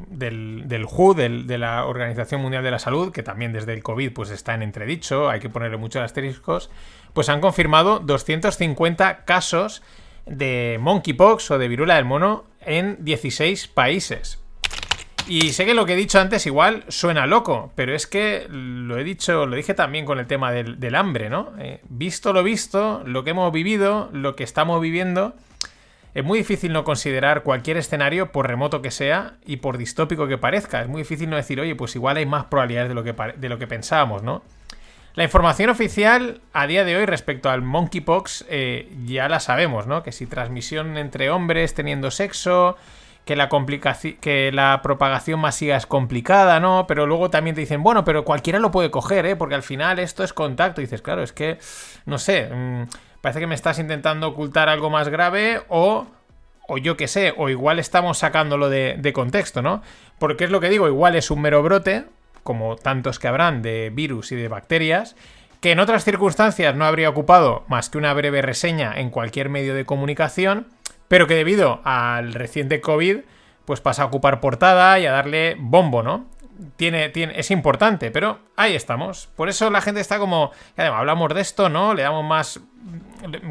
del, 0.08 0.86
WHO, 0.86 1.14
de 1.14 1.58
la 1.58 1.86
Organización 1.86 2.42
Mundial 2.42 2.62
de 2.62 2.70
la 2.70 2.78
Salud, 2.78 3.12
que 3.12 3.22
también 3.22 3.52
desde 3.52 3.72
el 3.72 3.82
COVID 3.82 4.12
pues, 4.12 4.30
está 4.30 4.54
en 4.54 4.62
entredicho, 4.62 5.30
hay 5.30 5.40
que 5.40 5.48
ponerle 5.48 5.78
muchos 5.78 6.02
asteriscos, 6.02 6.70
pues 7.14 7.28
han 7.30 7.40
confirmado 7.40 7.98
250 8.00 9.24
casos 9.24 9.82
de 10.26 10.78
monkeypox 10.80 11.50
o 11.50 11.58
de 11.58 11.68
viruela 11.68 11.96
del 11.96 12.04
mono 12.04 12.44
en 12.60 13.02
16 13.04 13.68
países. 13.68 14.38
Y 15.26 15.52
sé 15.52 15.64
que 15.64 15.72
lo 15.72 15.86
que 15.86 15.94
he 15.94 15.96
dicho 15.96 16.20
antes 16.20 16.44
igual 16.44 16.84
suena 16.88 17.26
loco, 17.26 17.72
pero 17.74 17.94
es 17.94 18.06
que 18.06 18.46
lo 18.50 18.98
he 18.98 19.04
dicho, 19.04 19.46
lo 19.46 19.56
dije 19.56 19.72
también 19.72 20.04
con 20.04 20.18
el 20.18 20.26
tema 20.26 20.52
del, 20.52 20.94
hambre, 20.94 21.30
¿no? 21.30 21.54
Eh, 21.58 21.80
visto 21.88 22.34
lo 22.34 22.42
visto, 22.42 23.02
lo 23.06 23.24
que 23.24 23.30
hemos 23.30 23.50
vivido, 23.50 24.10
lo 24.12 24.36
que 24.36 24.44
estamos 24.44 24.82
viviendo, 24.82 25.34
es 26.14 26.24
muy 26.24 26.38
difícil 26.38 26.72
no 26.72 26.84
considerar 26.84 27.42
cualquier 27.42 27.76
escenario, 27.76 28.30
por 28.30 28.46
remoto 28.46 28.80
que 28.80 28.92
sea 28.92 29.34
y 29.44 29.56
por 29.56 29.78
distópico 29.78 30.28
que 30.28 30.38
parezca. 30.38 30.80
Es 30.80 30.88
muy 30.88 31.02
difícil 31.02 31.28
no 31.28 31.36
decir, 31.36 31.60
oye, 31.60 31.74
pues 31.74 31.96
igual 31.96 32.16
hay 32.16 32.26
más 32.26 32.44
probabilidades 32.44 32.88
de 32.88 32.94
lo 32.94 33.02
que, 33.02 33.14
de 33.36 33.48
lo 33.48 33.58
que 33.58 33.66
pensábamos, 33.66 34.22
¿no? 34.22 34.42
La 35.14 35.22
información 35.22 35.70
oficial 35.70 36.40
a 36.52 36.66
día 36.66 36.84
de 36.84 36.96
hoy 36.96 37.06
respecto 37.06 37.48
al 37.48 37.62
monkeypox 37.62 38.46
eh, 38.48 38.92
ya 39.04 39.28
la 39.28 39.38
sabemos, 39.38 39.86
¿no? 39.86 40.02
Que 40.02 40.10
si 40.10 40.26
transmisión 40.26 40.96
entre 40.96 41.30
hombres 41.30 41.74
teniendo 41.74 42.10
sexo, 42.10 42.76
que 43.24 43.36
la, 43.36 43.48
que 44.20 44.50
la 44.52 44.80
propagación 44.82 45.40
masiva 45.40 45.76
es 45.76 45.86
complicada, 45.86 46.60
¿no? 46.60 46.86
Pero 46.86 47.06
luego 47.06 47.30
también 47.30 47.54
te 47.54 47.60
dicen, 47.60 47.82
bueno, 47.82 48.04
pero 48.04 48.24
cualquiera 48.24 48.58
lo 48.58 48.70
puede 48.70 48.90
coger, 48.90 49.24
¿eh? 49.26 49.36
Porque 49.36 49.54
al 49.54 49.62
final 49.62 49.98
esto 49.98 50.24
es 50.24 50.32
contacto. 50.32 50.80
Y 50.80 50.84
dices, 50.84 51.00
claro, 51.00 51.22
es 51.22 51.32
que, 51.32 51.58
no 52.06 52.18
sé, 52.18 52.48
mm, 52.52 52.82
parece 53.24 53.40
que 53.40 53.46
me 53.46 53.54
estás 53.54 53.78
intentando 53.78 54.28
ocultar 54.28 54.68
algo 54.68 54.90
más 54.90 55.08
grave 55.08 55.62
o, 55.68 56.06
o 56.68 56.76
yo 56.76 56.98
qué 56.98 57.08
sé, 57.08 57.32
o 57.38 57.48
igual 57.48 57.78
estamos 57.78 58.18
sacándolo 58.18 58.68
de, 58.68 58.96
de 58.98 59.12
contexto, 59.14 59.62
¿no? 59.62 59.80
Porque 60.18 60.44
es 60.44 60.50
lo 60.50 60.60
que 60.60 60.68
digo, 60.68 60.88
igual 60.88 61.16
es 61.16 61.30
un 61.30 61.40
mero 61.40 61.62
brote, 61.62 62.04
como 62.42 62.76
tantos 62.76 63.18
que 63.18 63.26
habrán 63.26 63.62
de 63.62 63.90
virus 63.90 64.30
y 64.32 64.36
de 64.36 64.48
bacterias, 64.48 65.16
que 65.62 65.72
en 65.72 65.80
otras 65.80 66.04
circunstancias 66.04 66.76
no 66.76 66.84
habría 66.84 67.08
ocupado 67.08 67.64
más 67.66 67.88
que 67.88 67.96
una 67.96 68.12
breve 68.12 68.42
reseña 68.42 68.92
en 68.94 69.08
cualquier 69.08 69.48
medio 69.48 69.74
de 69.74 69.86
comunicación, 69.86 70.66
pero 71.08 71.26
que 71.26 71.34
debido 71.34 71.80
al 71.82 72.34
reciente 72.34 72.82
COVID, 72.82 73.20
pues 73.64 73.80
pasa 73.80 74.02
a 74.02 74.06
ocupar 74.06 74.40
portada 74.40 74.98
y 74.98 75.06
a 75.06 75.12
darle 75.12 75.56
bombo, 75.58 76.02
¿no? 76.02 76.26
Tiene, 76.76 77.12
es 77.14 77.50
importante, 77.50 78.10
pero 78.10 78.38
ahí 78.56 78.74
estamos. 78.74 79.28
Por 79.36 79.48
eso 79.48 79.70
la 79.70 79.80
gente 79.80 80.00
está 80.00 80.18
como, 80.18 80.52
hablamos 80.76 81.34
de 81.34 81.40
esto, 81.40 81.68
¿no? 81.68 81.94
Le 81.94 82.02
damos 82.02 82.24
más, 82.24 82.60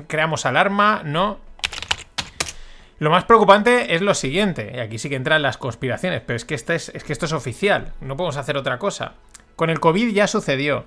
creamos 0.07 0.45
alarma, 0.45 1.01
¿no? 1.03 1.39
Lo 2.99 3.09
más 3.09 3.25
preocupante 3.25 3.95
es 3.95 4.01
lo 4.01 4.13
siguiente, 4.13 4.71
y 4.75 4.79
aquí 4.79 4.97
sí 4.97 5.09
que 5.09 5.15
entran 5.15 5.41
las 5.41 5.57
conspiraciones, 5.57 6.21
pero 6.25 6.37
es 6.37 6.45
que, 6.45 6.55
este 6.55 6.75
es, 6.75 6.89
es 6.89 7.03
que 7.03 7.11
esto 7.11 7.25
es 7.25 7.33
oficial, 7.33 7.93
no 7.99 8.15
podemos 8.15 8.37
hacer 8.37 8.55
otra 8.55 8.77
cosa. 8.79 9.13
Con 9.55 9.69
el 9.69 9.79
COVID 9.79 10.13
ya 10.13 10.27
sucedió. 10.27 10.85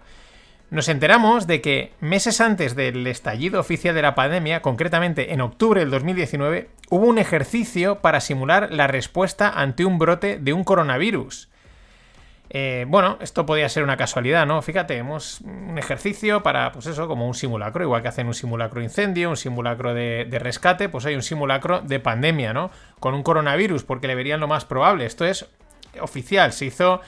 Nos 0.68 0.88
enteramos 0.88 1.46
de 1.46 1.60
que 1.60 1.92
meses 2.00 2.40
antes 2.40 2.74
del 2.74 3.06
estallido 3.06 3.60
oficial 3.60 3.94
de 3.94 4.02
la 4.02 4.16
pandemia, 4.16 4.62
concretamente 4.62 5.32
en 5.32 5.40
octubre 5.40 5.80
del 5.80 5.90
2019, 5.90 6.70
hubo 6.90 7.06
un 7.06 7.18
ejercicio 7.18 8.00
para 8.00 8.20
simular 8.20 8.72
la 8.72 8.88
respuesta 8.88 9.48
ante 9.48 9.84
un 9.84 9.98
brote 9.98 10.38
de 10.40 10.52
un 10.52 10.64
coronavirus. 10.64 11.48
Eh, 12.50 12.84
bueno, 12.88 13.18
esto 13.20 13.44
podría 13.44 13.68
ser 13.68 13.82
una 13.82 13.96
casualidad, 13.96 14.46
¿no? 14.46 14.62
Fíjate, 14.62 14.96
hemos 14.96 15.40
un 15.40 15.78
ejercicio 15.78 16.42
para, 16.42 16.72
pues 16.72 16.86
eso, 16.86 17.08
como 17.08 17.26
un 17.26 17.34
simulacro, 17.34 17.82
igual 17.82 18.02
que 18.02 18.08
hacen 18.08 18.26
un 18.26 18.34
simulacro 18.34 18.82
incendio, 18.82 19.30
un 19.30 19.36
simulacro 19.36 19.94
de, 19.94 20.26
rescate, 20.40 20.88
pues 20.88 21.06
hay 21.06 21.14
un 21.14 21.22
simulacro 21.22 21.80
de 21.80 21.98
pandemia, 22.00 22.52
¿no? 22.52 22.70
Con 23.00 23.14
un 23.14 23.22
coronavirus, 23.22 23.84
porque 23.84 24.06
le 24.06 24.14
verían 24.14 24.40
lo 24.40 24.48
más 24.48 24.64
probable. 24.64 25.06
Esto 25.06 25.24
es 25.24 25.46
oficial, 26.00 26.52
se 26.52 26.66
hizo 26.66 27.00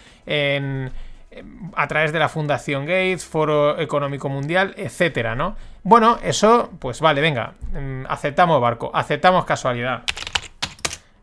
a 1.75 1.87
través 1.89 2.13
de 2.13 2.19
la 2.19 2.29
Fundación 2.29 2.87
Gates, 2.87 3.25
Foro 3.25 3.79
Económico 3.79 4.29
Mundial, 4.29 4.75
etcétera, 4.77 5.35
¿no? 5.35 5.57
Bueno, 5.83 6.19
eso, 6.23 6.71
pues 6.79 7.01
vale, 7.01 7.21
venga, 7.21 7.55
mm, 7.73 8.05
aceptamos 8.09 8.61
barco, 8.61 8.91
aceptamos 8.95 9.45
casualidad. 9.45 10.03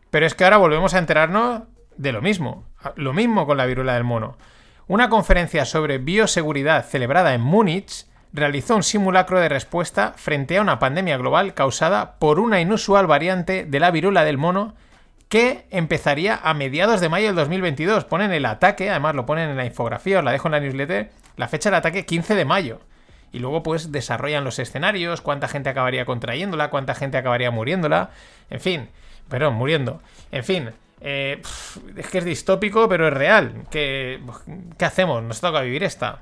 Pero 0.09 0.26
es 0.26 0.34
que 0.34 0.43
ahora 0.43 0.57
volvemos 0.57 0.93
a 0.93 0.99
enterarnos 0.99 1.63
de 1.97 2.11
lo 2.11 2.22
mismo. 2.22 2.66
Lo 2.96 3.14
mismo 3.14 3.46
con 3.46 3.58
la 3.58 3.66
viruela 3.66 3.94
del 3.94 4.04
mono. 4.04 4.38
Una 4.88 5.10
conferencia 5.10 5.66
sobre 5.66 5.98
bioseguridad 5.98 6.86
celebrada 6.86 7.34
en 7.34 7.42
Múnich 7.42 8.06
realizó 8.34 8.76
un 8.76 8.84
simulacro 8.84 9.40
de 9.40 9.50
respuesta 9.50 10.14
frente 10.16 10.58
a 10.58 10.62
una 10.62 10.78
pandemia 10.78 11.18
global 11.18 11.54
causada 11.54 12.20
por 12.20 12.40
una 12.40 12.62
inusual 12.62 13.08
variante 13.08 13.66
de 13.66 13.80
la 13.80 13.92
viruela 13.92 14.24
del 14.24 14.38
mono 14.38 14.76
que 15.30 15.66
empezaría 15.72 16.40
a 16.44 16.54
mediados 16.54 17.02
de 17.02 17.10
mayo 17.10 17.28
del 17.28 17.36
2022. 17.36 18.06
Ponen 18.06 18.32
el 18.32 18.46
ataque, 18.46 18.90
además 18.90 19.16
lo 19.16 19.26
ponen 19.26 19.50
en 19.50 19.58
la 19.58 19.66
infografía, 19.66 20.20
os 20.20 20.24
la 20.24 20.32
dejo 20.32 20.50
en 20.50 20.52
la 20.52 20.60
newsletter, 20.60 21.12
la 21.38 21.48
fecha 21.48 21.70
del 21.70 21.80
ataque 21.80 22.06
15 22.06 22.36
de 22.36 22.46
mayo. 22.46 22.80
Y 23.32 23.40
luego 23.40 23.64
pues 23.64 23.92
desarrollan 23.92 24.44
los 24.44 24.60
escenarios, 24.60 25.22
cuánta 25.22 25.48
gente 25.48 25.70
acabaría 25.70 26.06
contrayéndola, 26.06 26.70
cuánta 26.70 26.94
gente 26.94 27.18
acabaría 27.18 27.52
muriéndola, 27.52 28.12
en 28.50 28.62
fin, 28.62 28.90
perdón, 29.28 29.56
muriendo. 29.56 30.02
En 30.32 30.44
fin, 30.44 30.70
eh, 31.08 31.39
es 31.95 32.08
que 32.08 32.18
es 32.18 32.26
distópico, 32.26 32.89
pero 32.89 33.08
es 33.08 33.14
real. 33.14 33.66
¿Qué, 33.70 34.20
¿Qué 34.76 34.86
hacemos? 34.86 35.22
Nos 35.22 35.39
toca 35.39 35.62
vivir 35.62 35.84
esta. 35.84 36.22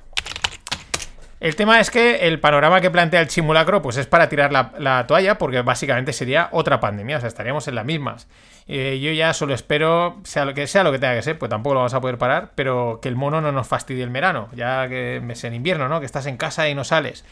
El 1.39 1.55
tema 1.55 1.79
es 1.79 1.89
que 1.89 2.27
el 2.27 2.41
panorama 2.41 2.81
que 2.81 2.91
plantea 2.91 3.21
el 3.21 3.29
simulacro 3.29 3.81
pues 3.81 3.95
es 3.95 4.07
para 4.07 4.27
tirar 4.27 4.51
la, 4.51 5.07
toalla 5.07 5.37
porque 5.37 5.61
básicamente 5.61 6.11
sería 6.11 6.49
otra 6.51 6.81
pandemia, 6.81 7.17
o 7.17 7.19
sea, 7.21 7.27
estaríamos 7.27 7.65
en 7.69 7.75
las 7.75 7.85
mismas. 7.85 8.27
Eh, 8.67 8.99
yo 9.01 9.11
ya 9.13 9.33
solo 9.33 9.53
espero, 9.53 10.21
sea 10.23 10.43
lo 10.43 10.53
que 10.53 10.67
sea 10.67 10.83
lo 10.83 10.91
que 10.91 10.99
tenga 10.99 11.15
que 11.15 11.21
ser, 11.21 11.39
pues 11.39 11.49
tampoco 11.49 11.75
lo 11.75 11.79
vamos 11.81 11.93
a 11.93 12.01
poder 12.01 12.17
parar, 12.17 12.51
pero 12.55 12.99
que 13.01 13.07
el 13.07 13.15
mono 13.15 13.39
no 13.39 13.53
nos 13.53 13.67
fastidie 13.67 14.03
el 14.03 14.09
verano, 14.09 14.49
ya 14.53 14.87
que 14.89 15.21
es 15.29 15.43
en 15.45 15.53
invierno, 15.53 15.87
¿no? 15.87 16.01
Que 16.01 16.05
estás 16.05 16.25
en 16.25 16.35
casa 16.35 16.67
y 16.67 16.75
no 16.75 16.83
sales. 16.83 17.23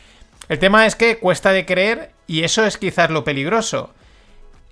El 0.47 0.59
tema 0.59 0.85
es 0.85 0.95
que 0.95 1.17
cuesta 1.17 1.51
de 1.51 1.65
creer 1.65 2.11
y 2.27 2.43
eso 2.43 2.65
es 2.65 2.77
quizás 2.77 3.09
lo 3.09 3.25
peligroso. 3.25 3.93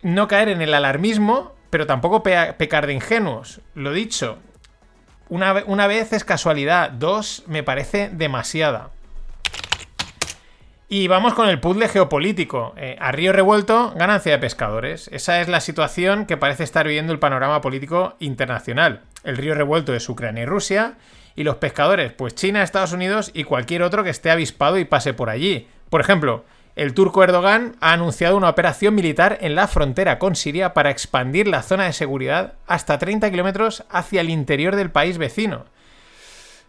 No 0.02 0.30
caer 0.30 0.48
en 0.48 0.62
el 0.62 0.74
alarmismo, 0.74 1.59
pero 1.70 1.88
tampoco 1.88 2.24
pecar 2.24 2.88
de 2.88 2.94
ingenuos. 2.94 3.62
Lo 3.76 3.94
dicho, 3.94 4.38
una, 5.30 5.64
una 5.66 5.88
vez 5.88 6.14
es 6.14 6.24
casualidad, 6.24 6.92
dos 6.92 7.44
me 7.48 7.64
parece 7.64 8.10
demasiada. 8.10 8.92
Y 10.92 11.08
vamos 11.08 11.36
con 11.36 11.48
el 11.48 11.60
puzzle 11.60 11.88
geopolítico. 11.88 12.74
Eh, 12.76 12.98
a 13.00 13.12
río 13.12 13.32
revuelto, 13.32 13.94
ganancia 13.96 14.32
de 14.32 14.40
pescadores. 14.40 15.08
Esa 15.14 15.40
es 15.40 15.48
la 15.48 15.62
situación 15.62 16.26
que 16.26 16.36
parece 16.36 16.64
estar 16.64 16.88
viviendo 16.88 17.14
el 17.14 17.20
panorama 17.20 17.62
político 17.62 18.16
internacional. 18.18 19.04
El 19.24 19.38
río 19.38 19.54
revuelto 19.54 19.94
es 19.94 20.10
Ucrania 20.10 20.44
y 20.44 20.46
Rusia. 20.48 20.96
Y 21.36 21.44
los 21.44 21.58
pescadores, 21.58 22.12
pues 22.12 22.34
China, 22.34 22.64
Estados 22.64 22.92
Unidos 22.92 23.30
y 23.36 23.44
cualquier 23.44 23.84
otro 23.84 24.04
que 24.04 24.10
esté 24.10 24.32
avispado 24.32 24.80
y 24.80 24.86
pase 24.86 25.14
por 25.14 25.30
allí. 25.30 25.68
Por 25.92 26.02
ejemplo, 26.02 26.44
el 26.80 26.94
turco 26.94 27.22
Erdogan 27.26 27.76
ha 27.82 27.92
anunciado 27.92 28.38
una 28.38 28.48
operación 28.48 28.96
militar 28.96 29.38
en 29.42 29.54
la 29.54 29.68
frontera 29.68 30.18
con 30.18 30.38
Siria 30.38 30.74
para 30.74 30.92
expandir 30.92 31.46
la 31.46 31.62
zona 31.62 31.84
de 31.84 31.92
seguridad 31.92 32.54
hasta 32.68 32.98
30 32.98 33.30
kilómetros 33.32 33.84
hacia 33.90 34.22
el 34.22 34.30
interior 34.30 34.78
del 34.78 34.90
país 34.90 35.18
vecino. 35.18 35.66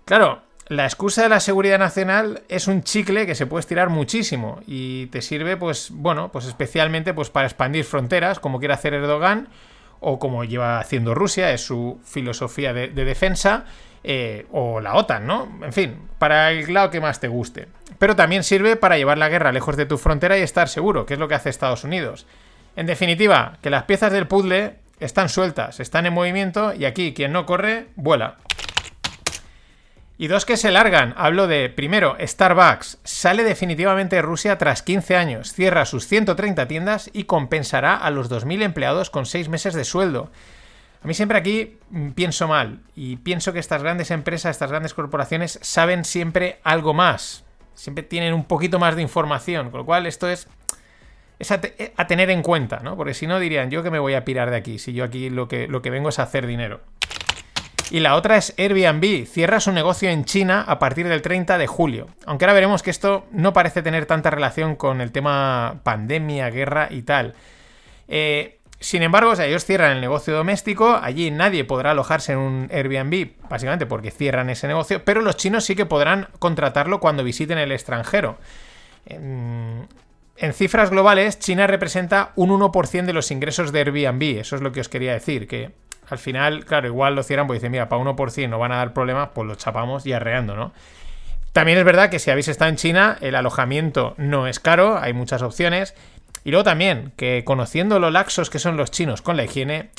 Claro, 0.04 0.42
la 0.66 0.84
excusa 0.84 1.22
de 1.22 1.28
la 1.28 1.38
seguridad 1.38 1.78
nacional 1.78 2.42
es 2.48 2.66
un 2.66 2.82
chicle 2.82 3.24
que 3.24 3.36
se 3.36 3.46
puede 3.46 3.60
estirar 3.60 3.88
muchísimo 3.88 4.60
y 4.66 5.06
te 5.06 5.22
sirve, 5.22 5.56
pues, 5.56 5.90
bueno, 5.92 6.32
pues 6.32 6.46
especialmente 6.46 7.14
pues, 7.14 7.30
para 7.30 7.46
expandir 7.46 7.84
fronteras, 7.84 8.40
como 8.40 8.58
quiere 8.58 8.74
hacer 8.74 8.94
Erdogan, 8.94 9.46
o 10.00 10.18
como 10.18 10.42
lleva 10.42 10.80
haciendo 10.80 11.14
Rusia, 11.14 11.52
es 11.52 11.60
su 11.60 12.00
filosofía 12.04 12.72
de, 12.72 12.88
defensa, 12.88 13.64
eh, 14.02 14.46
o 14.52 14.80
la 14.80 14.94
OTAN, 14.94 15.26
¿no? 15.26 15.48
En 15.62 15.72
fin, 15.72 16.08
para 16.18 16.50
el 16.52 16.72
lado 16.72 16.90
que 16.90 17.00
más 17.00 17.20
te 17.20 17.28
guste. 17.28 17.68
Pero 17.98 18.16
también 18.16 18.44
sirve 18.44 18.76
para 18.76 18.96
llevar 18.96 19.18
la 19.18 19.28
guerra 19.28 19.52
lejos 19.52 19.76
de 19.76 19.86
tu 19.86 19.98
frontera 19.98 20.38
y 20.38 20.42
estar 20.42 20.68
seguro, 20.68 21.06
que 21.06 21.14
es 21.14 21.20
lo 21.20 21.28
que 21.28 21.34
hace 21.34 21.50
Estados 21.50 21.84
Unidos. 21.84 22.26
En 22.76 22.86
definitiva, 22.86 23.58
que 23.62 23.70
las 23.70 23.84
piezas 23.84 24.12
del 24.12 24.26
puzzle 24.26 24.76
están 25.00 25.28
sueltas, 25.28 25.80
están 25.80 26.06
en 26.06 26.12
movimiento 26.12 26.72
y 26.74 26.84
aquí 26.84 27.14
quien 27.14 27.32
no 27.32 27.46
corre, 27.46 27.88
vuela. 27.96 28.36
Y 30.20 30.28
dos 30.28 30.44
que 30.44 30.58
se 30.58 30.70
largan. 30.70 31.14
Hablo 31.16 31.46
de, 31.46 31.70
primero, 31.70 32.14
Starbucks. 32.20 32.98
Sale 33.04 33.42
definitivamente 33.42 34.16
de 34.16 34.22
Rusia 34.22 34.58
tras 34.58 34.82
15 34.82 35.16
años. 35.16 35.54
Cierra 35.54 35.86
sus 35.86 36.06
130 36.06 36.68
tiendas 36.68 37.08
y 37.14 37.24
compensará 37.24 37.96
a 37.96 38.10
los 38.10 38.30
2.000 38.30 38.62
empleados 38.62 39.08
con 39.08 39.24
6 39.24 39.48
meses 39.48 39.72
de 39.72 39.84
sueldo. 39.84 40.30
A 41.02 41.06
mí 41.06 41.14
siempre 41.14 41.38
aquí 41.38 41.78
mm, 41.90 42.10
pienso 42.10 42.48
mal. 42.48 42.80
Y 42.94 43.16
pienso 43.16 43.52
que 43.52 43.58
estas 43.58 43.82
grandes 43.82 44.10
empresas, 44.10 44.50
estas 44.50 44.70
grandes 44.70 44.94
corporaciones, 44.94 45.58
saben 45.62 46.04
siempre 46.04 46.60
algo 46.62 46.94
más. 46.94 47.44
Siempre 47.74 48.04
tienen 48.04 48.34
un 48.34 48.44
poquito 48.44 48.78
más 48.78 48.96
de 48.96 49.02
información. 49.02 49.70
Con 49.70 49.80
lo 49.80 49.86
cual 49.86 50.06
esto 50.06 50.28
es... 50.28 50.48
Es 51.38 51.50
a, 51.52 51.58
tener 52.06 52.28
en 52.28 52.42
cuenta, 52.42 52.80
¿no? 52.80 52.98
Porque 52.98 53.14
si 53.14 53.26
no 53.26 53.40
dirían, 53.40 53.70
yo 53.70 53.82
que 53.82 53.90
me 53.90 53.98
voy 53.98 54.12
a 54.12 54.26
pirar 54.26 54.50
de 54.50 54.56
aquí, 54.56 54.78
si 54.78 54.92
yo 54.92 55.04
aquí 55.04 55.30
lo 55.30 55.48
que, 55.48 55.68
lo 55.68 55.80
que 55.80 55.88
vengo 55.88 56.10
es 56.10 56.18
a 56.18 56.24
hacer 56.24 56.46
dinero. 56.46 56.82
Y 57.90 58.00
la 58.00 58.14
otra 58.14 58.36
es 58.36 58.54
Airbnb. 58.58 59.26
Cierra 59.26 59.58
su 59.58 59.72
negocio 59.72 60.10
en 60.10 60.26
China 60.26 60.64
a 60.66 60.78
partir 60.78 61.08
del 61.08 61.22
30 61.22 61.56
de 61.56 61.66
julio. 61.66 62.08
Aunque 62.26 62.44
ahora 62.44 62.52
veremos 62.52 62.82
que 62.82 62.90
esto 62.90 63.26
no 63.32 63.54
parece 63.54 63.82
tener 63.82 64.04
tanta 64.04 64.30
relación 64.30 64.76
con 64.76 65.00
el 65.00 65.12
tema 65.12 65.80
pandemia, 65.82 66.50
guerra 66.50 66.88
y 66.90 67.02
tal. 67.02 67.34
Eh, 68.06 68.59
sin 68.80 69.02
embargo, 69.02 69.34
ellos 69.34 69.66
cierran 69.66 69.92
el 69.92 70.00
negocio 70.00 70.34
doméstico, 70.34 70.98
allí 71.02 71.30
nadie 71.30 71.64
podrá 71.64 71.90
alojarse 71.90 72.32
en 72.32 72.38
un 72.38 72.68
Airbnb, 72.72 73.32
básicamente 73.48 73.84
porque 73.84 74.10
cierran 74.10 74.48
ese 74.48 74.66
negocio, 74.68 75.04
pero 75.04 75.20
los 75.20 75.36
chinos 75.36 75.64
sí 75.64 75.76
que 75.76 75.84
podrán 75.84 76.28
contratarlo 76.38 76.98
cuando 76.98 77.22
visiten 77.22 77.58
el 77.58 77.72
extranjero. 77.72 78.38
En, 79.04 79.86
en 80.38 80.52
cifras 80.54 80.88
globales, 80.88 81.38
China 81.38 81.66
representa 81.66 82.32
un 82.36 82.48
1% 82.48 83.04
de 83.04 83.12
los 83.12 83.30
ingresos 83.30 83.70
de 83.70 83.80
Airbnb, 83.80 84.40
eso 84.40 84.56
es 84.56 84.62
lo 84.62 84.72
que 84.72 84.80
os 84.80 84.88
quería 84.88 85.12
decir, 85.12 85.46
que 85.46 85.72
al 86.08 86.18
final, 86.18 86.64
claro, 86.64 86.86
igual 86.86 87.14
lo 87.14 87.22
cierran 87.22 87.46
porque 87.46 87.58
dicen, 87.58 87.72
mira, 87.72 87.90
para 87.90 88.02
1% 88.02 88.48
no 88.48 88.58
van 88.58 88.72
a 88.72 88.76
dar 88.76 88.94
problemas, 88.94 89.28
pues 89.34 89.46
lo 89.46 89.56
chapamos 89.56 90.06
y 90.06 90.14
arreando, 90.14 90.56
¿no? 90.56 90.72
También 91.52 91.78
es 91.78 91.84
verdad 91.84 92.10
que 92.10 92.18
si 92.18 92.30
habéis 92.30 92.48
estado 92.48 92.68
en 92.68 92.76
China, 92.76 93.18
el 93.20 93.34
alojamiento 93.34 94.14
no 94.16 94.46
es 94.46 94.60
caro, 94.60 94.98
hay 94.98 95.12
muchas 95.12 95.42
opciones. 95.42 95.94
Y 96.44 96.50
luego 96.50 96.64
también, 96.64 97.12
que 97.16 97.44
conociendo 97.44 97.98
lo 97.98 98.10
laxos 98.10 98.50
que 98.50 98.58
son 98.58 98.76
los 98.76 98.90
chinos 98.90 99.22
con 99.22 99.36
la 99.36 99.44
higiene, 99.44 99.90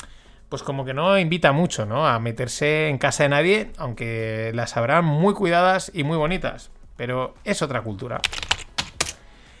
pues 0.48 0.62
como 0.62 0.84
que 0.84 0.92
no 0.92 1.18
invita 1.18 1.52
mucho, 1.52 1.86
¿no? 1.86 2.06
A 2.06 2.18
meterse 2.18 2.88
en 2.88 2.98
casa 2.98 3.22
de 3.22 3.28
nadie, 3.30 3.70
aunque 3.78 4.50
las 4.54 4.76
habrán 4.76 5.04
muy 5.04 5.34
cuidadas 5.34 5.90
y 5.94 6.04
muy 6.04 6.16
bonitas. 6.16 6.70
Pero 6.96 7.34
es 7.44 7.62
otra 7.62 7.80
cultura. 7.80 8.20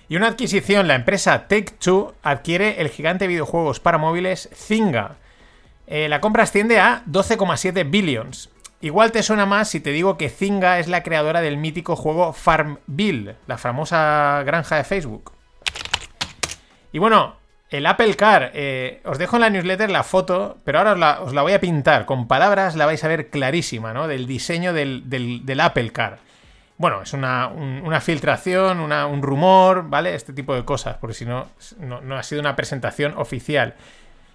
Y 0.08 0.16
una 0.16 0.28
adquisición, 0.28 0.88
la 0.88 0.94
empresa 0.94 1.48
Take-Two 1.48 2.14
adquiere 2.22 2.82
el 2.82 2.90
gigante 2.90 3.24
de 3.24 3.28
videojuegos 3.28 3.80
para 3.80 3.96
móviles 3.96 4.50
Zynga. 4.52 5.16
Eh, 5.86 6.08
la 6.10 6.20
compra 6.20 6.42
asciende 6.42 6.78
a 6.78 7.02
12,7 7.06 7.90
billions. 7.90 8.50
Igual 8.82 9.12
te 9.12 9.22
suena 9.22 9.46
más 9.46 9.70
si 9.70 9.80
te 9.80 9.92
digo 9.92 10.18
que 10.18 10.28
Zynga 10.28 10.78
es 10.78 10.88
la 10.88 11.02
creadora 11.02 11.40
del 11.40 11.56
mítico 11.56 11.96
juego 11.96 12.32
Farmville, 12.32 13.36
la 13.46 13.56
famosa 13.56 14.42
granja 14.44 14.76
de 14.76 14.84
Facebook. 14.84 15.32
Y 16.92 16.98
bueno, 16.98 17.36
el 17.70 17.86
Apple 17.86 18.14
Car, 18.14 18.50
eh, 18.54 19.00
os 19.04 19.18
dejo 19.18 19.36
en 19.36 19.42
la 19.42 19.50
newsletter 19.50 19.90
la 19.90 20.02
foto, 20.02 20.58
pero 20.64 20.78
ahora 20.78 21.22
os 21.22 21.32
la, 21.32 21.42
voy 21.42 21.52
a 21.52 21.60
pintar. 21.60 22.06
Con 22.06 22.28
palabras 22.28 22.76
la 22.76 22.86
vais 22.86 23.02
a 23.02 23.08
ver 23.08 23.30
clarísima, 23.30 23.92
¿no? 23.92 24.08
Del 24.08 24.26
diseño 24.26 24.72
del, 24.72 25.60
Apple 25.60 25.90
Car. 25.90 26.18
Bueno, 26.76 27.02
es 27.02 27.12
una, 27.12 27.50
filtración, 28.00 28.80
un 28.80 29.22
rumor, 29.22 29.88
¿vale? 29.88 30.14
Este 30.14 30.32
tipo 30.32 30.54
de 30.54 30.64
cosas, 30.64 30.96
porque 31.00 31.14
si 31.14 31.24
no, 31.24 31.48
no 31.78 32.16
ha 32.16 32.22
sido 32.22 32.40
una 32.40 32.56
presentación 32.56 33.14
oficial. 33.16 33.74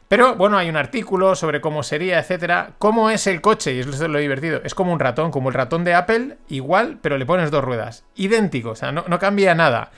Pero 0.07 0.35
bueno, 0.35 0.57
hay 0.57 0.69
un 0.69 0.77
artículo 0.77 1.35
sobre 1.35 1.59
cómo 1.59 1.83
sería, 1.83 2.19
etcétera. 2.19 2.71
¿Cómo 2.77 3.09
es 3.09 3.27
el 3.27 3.41
coche? 3.41 3.73
Y 3.73 3.79
eso 3.79 3.89
es 3.89 3.99
lo 3.99 4.19
divertido. 4.19 4.61
Es 4.63 4.73
como 4.73 4.93
un 4.93 4.99
ratón, 4.99 5.31
como 5.31 5.49
el 5.49 5.55
ratón 5.55 5.83
de 5.83 5.93
Apple, 5.93 6.37
igual, 6.47 6.99
pero 7.01 7.17
le 7.17 7.25
pones 7.25 7.51
dos 7.51 7.63
ruedas. 7.63 8.05
Idéntico, 8.15 8.71
o 8.71 8.75
sea, 8.75 8.93
no, 8.93 9.19
cambia 9.19 9.53
nada. 9.53 9.91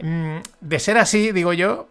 Mm, 0.00 0.38
de 0.60 0.78
ser 0.78 0.98
así, 0.98 1.32
digo 1.32 1.54
yo, 1.54 1.88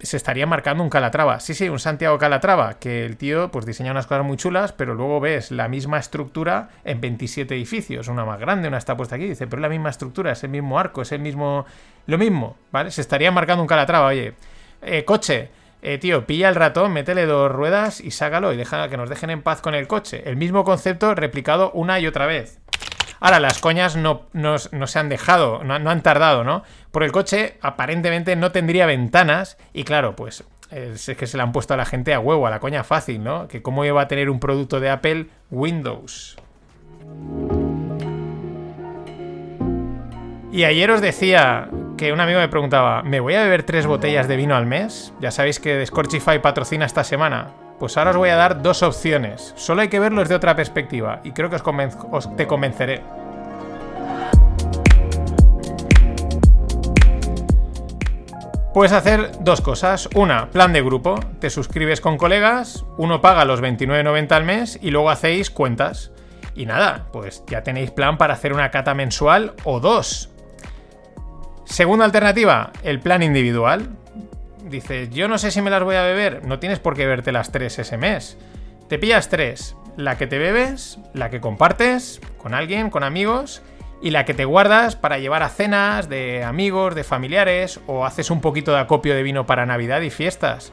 se 0.00 0.16
estaría 0.16 0.46
marcando 0.46 0.82
un 0.82 0.90
Calatrava. 0.90 1.40
Sí, 1.40 1.54
sí, 1.54 1.68
un 1.68 1.78
Santiago 1.78 2.18
Calatrava, 2.18 2.78
que 2.78 3.04
el 3.04 3.16
tío 3.16 3.50
pues 3.50 3.66
diseña 3.66 3.92
unas 3.92 4.06
cosas 4.06 4.24
muy 4.24 4.36
chulas, 4.36 4.72
pero 4.72 4.94
luego 4.94 5.20
ves 5.20 5.50
la 5.50 5.68
misma 5.68 5.98
estructura 5.98 6.70
en 6.84 7.00
27 7.00 7.54
edificios, 7.54 8.08
una 8.08 8.24
más 8.24 8.40
grande, 8.40 8.68
una 8.68 8.78
está 8.78 8.96
puesta 8.96 9.16
aquí, 9.16 9.28
dice, 9.28 9.46
pero 9.46 9.60
es 9.60 9.62
la 9.62 9.68
misma 9.68 9.90
estructura, 9.90 10.32
es 10.32 10.42
el 10.44 10.50
mismo 10.50 10.78
arco, 10.78 11.02
es 11.02 11.12
el 11.12 11.20
mismo... 11.20 11.66
Lo 12.06 12.18
mismo, 12.18 12.56
¿vale? 12.70 12.90
Se 12.90 13.00
estaría 13.00 13.30
marcando 13.30 13.62
un 13.62 13.68
Calatrava, 13.68 14.08
oye, 14.08 14.34
eh, 14.82 15.04
coche, 15.04 15.50
eh, 15.86 15.98
tío, 15.98 16.26
pilla 16.26 16.48
el 16.48 16.54
ratón, 16.54 16.92
métele 16.92 17.26
dos 17.26 17.52
ruedas 17.52 18.00
y 18.00 18.10
sácalo 18.10 18.52
y 18.52 18.56
deja 18.56 18.88
que 18.88 18.96
nos 18.96 19.10
dejen 19.10 19.28
en 19.28 19.42
paz 19.42 19.60
con 19.60 19.74
el 19.74 19.86
coche. 19.86 20.22
El 20.24 20.36
mismo 20.36 20.64
concepto 20.64 21.14
replicado 21.14 21.70
una 21.72 22.00
y 22.00 22.06
otra 22.06 22.24
vez. 22.24 22.58
Ahora, 23.24 23.40
las 23.40 23.58
coñas 23.58 23.96
no, 23.96 24.24
no- 24.34 24.58
se 24.58 24.98
han 24.98 25.08
dejado, 25.08 25.64
no, 25.64 25.78
no 25.78 25.88
han 25.90 26.02
tardado, 26.02 26.44
¿no? 26.44 26.62
Por 26.90 27.04
el 27.04 27.10
coche 27.10 27.56
aparentemente 27.62 28.36
no 28.36 28.52
tendría 28.52 28.84
ventanas 28.84 29.56
y 29.72 29.84
claro, 29.84 30.14
pues 30.14 30.44
es 30.70 31.06
que 31.16 31.26
se 31.26 31.38
le 31.38 31.42
han 31.42 31.50
puesto 31.50 31.72
a 31.72 31.78
la 31.78 31.86
gente 31.86 32.12
a 32.12 32.20
huevo, 32.20 32.46
a 32.46 32.50
la 32.50 32.60
coña 32.60 32.84
fácil, 32.84 33.24
¿no? 33.24 33.48
Que 33.48 33.62
cómo 33.62 33.82
iba 33.86 34.02
a 34.02 34.08
tener 34.08 34.28
un 34.28 34.40
producto 34.40 34.78
de 34.78 34.90
Apple 34.90 35.28
Windows. 35.50 36.36
Y 40.52 40.64
ayer 40.64 40.90
os 40.90 41.00
decía 41.00 41.70
que 41.96 42.12
un 42.12 42.20
amigo 42.20 42.40
me 42.40 42.48
preguntaba, 42.48 43.02
¿me 43.04 43.20
voy 43.20 43.36
a 43.36 43.42
beber 43.42 43.62
tres 43.62 43.86
botellas 43.86 44.28
de 44.28 44.36
vino 44.36 44.54
al 44.54 44.66
mes? 44.66 45.14
Ya 45.20 45.30
sabéis 45.30 45.60
que 45.60 45.86
Scorchify 45.86 46.42
patrocina 46.42 46.84
esta 46.84 47.04
semana. 47.04 47.52
Pues 47.78 47.96
ahora 47.96 48.10
os 48.10 48.16
voy 48.16 48.28
a 48.30 48.36
dar 48.36 48.62
dos 48.62 48.82
opciones. 48.82 49.52
Solo 49.56 49.82
hay 49.82 49.88
que 49.88 49.98
verlo 50.00 50.20
desde 50.20 50.34
otra 50.34 50.54
perspectiva 50.56 51.20
y 51.24 51.32
creo 51.32 51.50
que 51.50 51.56
os, 51.56 51.62
os- 52.12 52.36
te 52.36 52.46
convenceré. 52.46 53.02
Puedes 58.72 58.92
hacer 58.92 59.30
dos 59.40 59.60
cosas. 59.60 60.08
Una, 60.14 60.50
plan 60.50 60.72
de 60.72 60.82
grupo. 60.82 61.20
Te 61.38 61.50
suscribes 61.50 62.00
con 62.00 62.16
colegas, 62.16 62.84
uno 62.96 63.20
paga 63.20 63.44
los 63.44 63.60
29.90 63.62 64.32
al 64.32 64.44
mes 64.44 64.78
y 64.82 64.90
luego 64.90 65.10
hacéis 65.10 65.50
cuentas. 65.50 66.10
Y 66.56 66.66
nada, 66.66 67.06
pues 67.12 67.44
ya 67.46 67.62
tenéis 67.62 67.90
plan 67.90 68.18
para 68.18 68.34
hacer 68.34 68.52
una 68.52 68.70
cata 68.70 68.94
mensual 68.94 69.54
o 69.64 69.80
dos. 69.80 70.30
Segunda 71.64 72.04
alternativa, 72.04 72.72
el 72.82 73.00
plan 73.00 73.22
individual. 73.22 73.90
Dices, 74.64 75.10
yo 75.10 75.28
no 75.28 75.36
sé 75.36 75.50
si 75.50 75.60
me 75.60 75.70
las 75.70 75.82
voy 75.82 75.96
a 75.96 76.02
beber. 76.02 76.46
No 76.46 76.58
tienes 76.58 76.78
por 76.80 76.96
qué 76.96 77.04
beberte 77.04 77.32
las 77.32 77.52
tres 77.52 77.78
ese 77.78 77.98
mes. 77.98 78.38
Te 78.88 78.98
pillas 78.98 79.28
tres. 79.28 79.76
La 79.96 80.18
que 80.18 80.26
te 80.26 80.38
bebes, 80.38 80.98
la 81.12 81.30
que 81.30 81.40
compartes 81.40 82.20
con 82.38 82.54
alguien, 82.54 82.90
con 82.90 83.04
amigos, 83.04 83.62
y 84.02 84.10
la 84.10 84.24
que 84.24 84.34
te 84.34 84.44
guardas 84.44 84.96
para 84.96 85.18
llevar 85.18 85.42
a 85.42 85.48
cenas 85.48 86.08
de 86.08 86.42
amigos, 86.42 86.94
de 86.94 87.04
familiares, 87.04 87.80
o 87.86 88.04
haces 88.04 88.30
un 88.30 88.40
poquito 88.40 88.72
de 88.72 88.80
acopio 88.80 89.14
de 89.14 89.22
vino 89.22 89.46
para 89.46 89.66
Navidad 89.66 90.00
y 90.00 90.10
fiestas. 90.10 90.72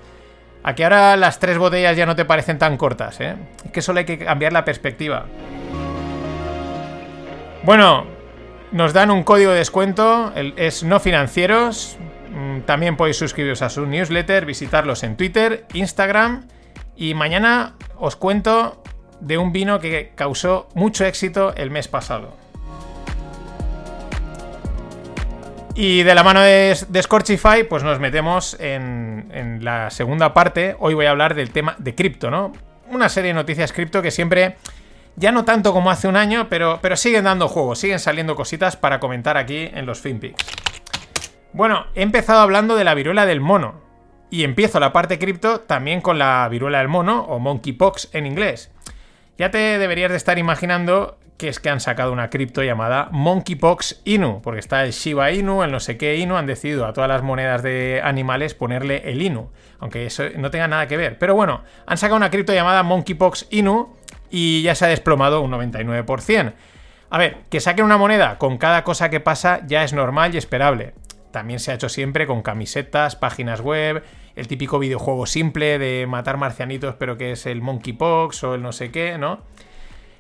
A 0.64 0.74
que 0.74 0.84
ahora 0.84 1.16
las 1.18 1.40
tres 1.40 1.58
botellas 1.58 1.98
ya 1.98 2.06
no 2.06 2.16
te 2.16 2.26
parecen 2.26 2.58
tan 2.58 2.78
cortas, 2.78 3.20
¿eh? 3.20 3.36
Es 3.66 3.72
que 3.72 3.82
solo 3.82 4.00
hay 4.00 4.06
que 4.06 4.20
cambiar 4.20 4.54
la 4.54 4.66
perspectiva. 4.66 5.26
Bueno, 7.64 8.06
nos 8.72 8.94
dan 8.94 9.12
un 9.12 9.24
código 9.24 9.52
de 9.52 9.58
descuento, 9.58 10.34
es 10.36 10.84
no 10.84 11.00
financieros. 11.00 11.98
Mm, 12.32 12.62
También 12.62 12.96
podéis 12.96 13.18
suscribiros 13.18 13.62
a 13.62 13.70
su 13.70 13.86
newsletter, 13.86 14.46
visitarlos 14.46 15.04
en 15.04 15.18
Twitter, 15.18 15.66
Instagram. 15.74 16.48
Y 16.96 17.14
mañana 17.14 17.76
os 17.98 18.16
cuento 18.16 18.82
de 19.20 19.38
un 19.38 19.52
vino 19.52 19.80
que 19.80 20.12
causó 20.16 20.70
mucho 20.74 21.06
éxito 21.06 21.54
el 21.56 21.72
mes 21.72 21.88
pasado. 21.88 22.36
Y 25.74 26.04
de 26.04 26.16
la 26.16 26.24
mano 26.24 26.42
de, 26.42 26.76
Scorchify, 27.02 27.64
pues 27.64 27.84
nos 27.84 28.00
metemos 28.00 28.58
en, 28.60 29.30
en 29.34 29.64
la 29.64 29.90
segunda 29.90 30.34
parte. 30.34 30.76
Hoy 30.80 30.94
voy 30.94 31.06
a 31.06 31.12
hablar 31.12 31.34
del 31.34 31.52
tema 31.52 31.76
de 31.80 31.96
cripto, 31.96 32.30
¿no? 32.30 32.52
Una 32.90 33.08
serie 33.08 33.30
de 33.30 33.36
noticias 33.36 33.72
cripto 33.72 34.02
que 34.02 34.12
siempre, 34.12 34.58
ya 35.16 35.32
no 35.32 35.46
tanto 35.46 35.72
como 35.72 35.90
hace 35.90 36.10
un 36.10 36.18
año, 36.18 36.48
pero, 36.50 36.80
pero 36.82 36.98
siguen 36.98 37.24
dando 37.24 37.48
juego, 37.48 37.76
siguen 37.76 38.00
saliendo 38.00 38.36
cositas 38.36 38.76
para 38.76 39.00
comentar 39.00 39.38
aquí 39.38 39.70
en 39.74 39.86
los 39.86 40.02
FinPix. 40.02 40.36
Bueno, 41.54 41.86
he 41.96 42.02
empezado 42.02 42.40
hablando 42.40 42.76
de 42.76 42.84
la 42.84 42.94
viruela 42.94 43.26
del 43.26 43.42
mono. 43.42 43.82
Y 44.30 44.44
empiezo 44.44 44.80
la 44.80 44.94
parte 44.94 45.20
cripto 45.20 45.60
también 45.60 46.00
con 46.00 46.18
la 46.18 46.48
viruela 46.50 46.80
del 46.80 46.88
mono, 46.88 47.24
o 47.26 47.40
monkeypox 47.40 48.10
en 48.14 48.26
inglés. 48.26 48.72
Ya 49.38 49.52
te 49.52 49.58
deberías 49.78 50.12
de 50.12 50.18
estar 50.18 50.38
imaginando 50.38 51.18
que 51.42 51.50
es 51.50 51.60
que 51.60 51.72
han 51.72 51.80
sacado 51.80 52.14
una 52.14 52.30
cripto 52.30 52.62
llamada 52.62 53.10
Monkeypox 53.12 54.04
Inu, 54.06 54.44
porque 54.44 54.60
está 54.60 54.84
el 54.86 54.92
Shiba 54.92 55.32
Inu, 55.32 55.64
el 55.64 55.72
no 55.72 55.80
sé 55.80 55.98
qué 55.98 56.18
Inu, 56.18 56.36
han 56.36 56.46
decidido 56.46 56.86
a 56.86 56.94
todas 56.94 57.10
las 57.10 57.24
monedas 57.24 57.64
de 57.64 58.00
animales 58.04 58.54
ponerle 58.54 59.10
el 59.10 59.24
Inu, 59.24 59.50
aunque 59.80 60.06
eso 60.06 60.26
no 60.38 60.52
tenga 60.52 60.68
nada 60.68 60.88
que 60.88 60.98
ver. 60.98 61.18
Pero 61.18 61.34
bueno, 61.34 61.64
han 61.88 61.98
sacado 61.98 62.18
una 62.18 62.30
cripto 62.30 62.54
llamada 62.54 62.84
Monkeypox 62.84 63.48
Inu 63.50 63.96
y 64.30 64.62
ya 64.62 64.76
se 64.76 64.86
ha 64.86 64.90
desplomado 64.90 65.42
un 65.42 65.52
99%. 65.52 66.54
A 67.10 67.18
ver, 67.18 67.38
que 67.50 67.60
saquen 67.60 67.86
una 67.86 67.98
moneda 67.98 68.38
con 68.38 68.60
cada 68.60 68.84
cosa 68.84 69.10
que 69.10 69.20
pasa 69.20 69.62
ya 69.66 69.84
es 69.84 69.94
normal 69.94 70.36
y 70.36 70.38
esperable. 70.38 70.94
También 71.32 71.60
se 71.60 71.72
ha 71.72 71.76
hecho 71.76 71.90
siempre 71.90 72.28
con 72.28 72.42
camisetas, 72.42 73.16
páginas 73.16 73.62
web, 73.62 74.04
el 74.36 74.48
típico 74.48 74.80
videojuego 74.80 75.26
simple 75.26 75.80
de 75.80 76.06
matar 76.08 76.38
marcianitos, 76.38 76.96
pero 76.96 77.18
que 77.18 77.32
es 77.32 77.46
el 77.46 77.62
Monkeypox 77.62 78.44
o 78.44 78.56
el 78.56 78.62
no 78.62 78.72
sé 78.72 78.92
qué, 78.92 79.18
¿no? 79.18 79.40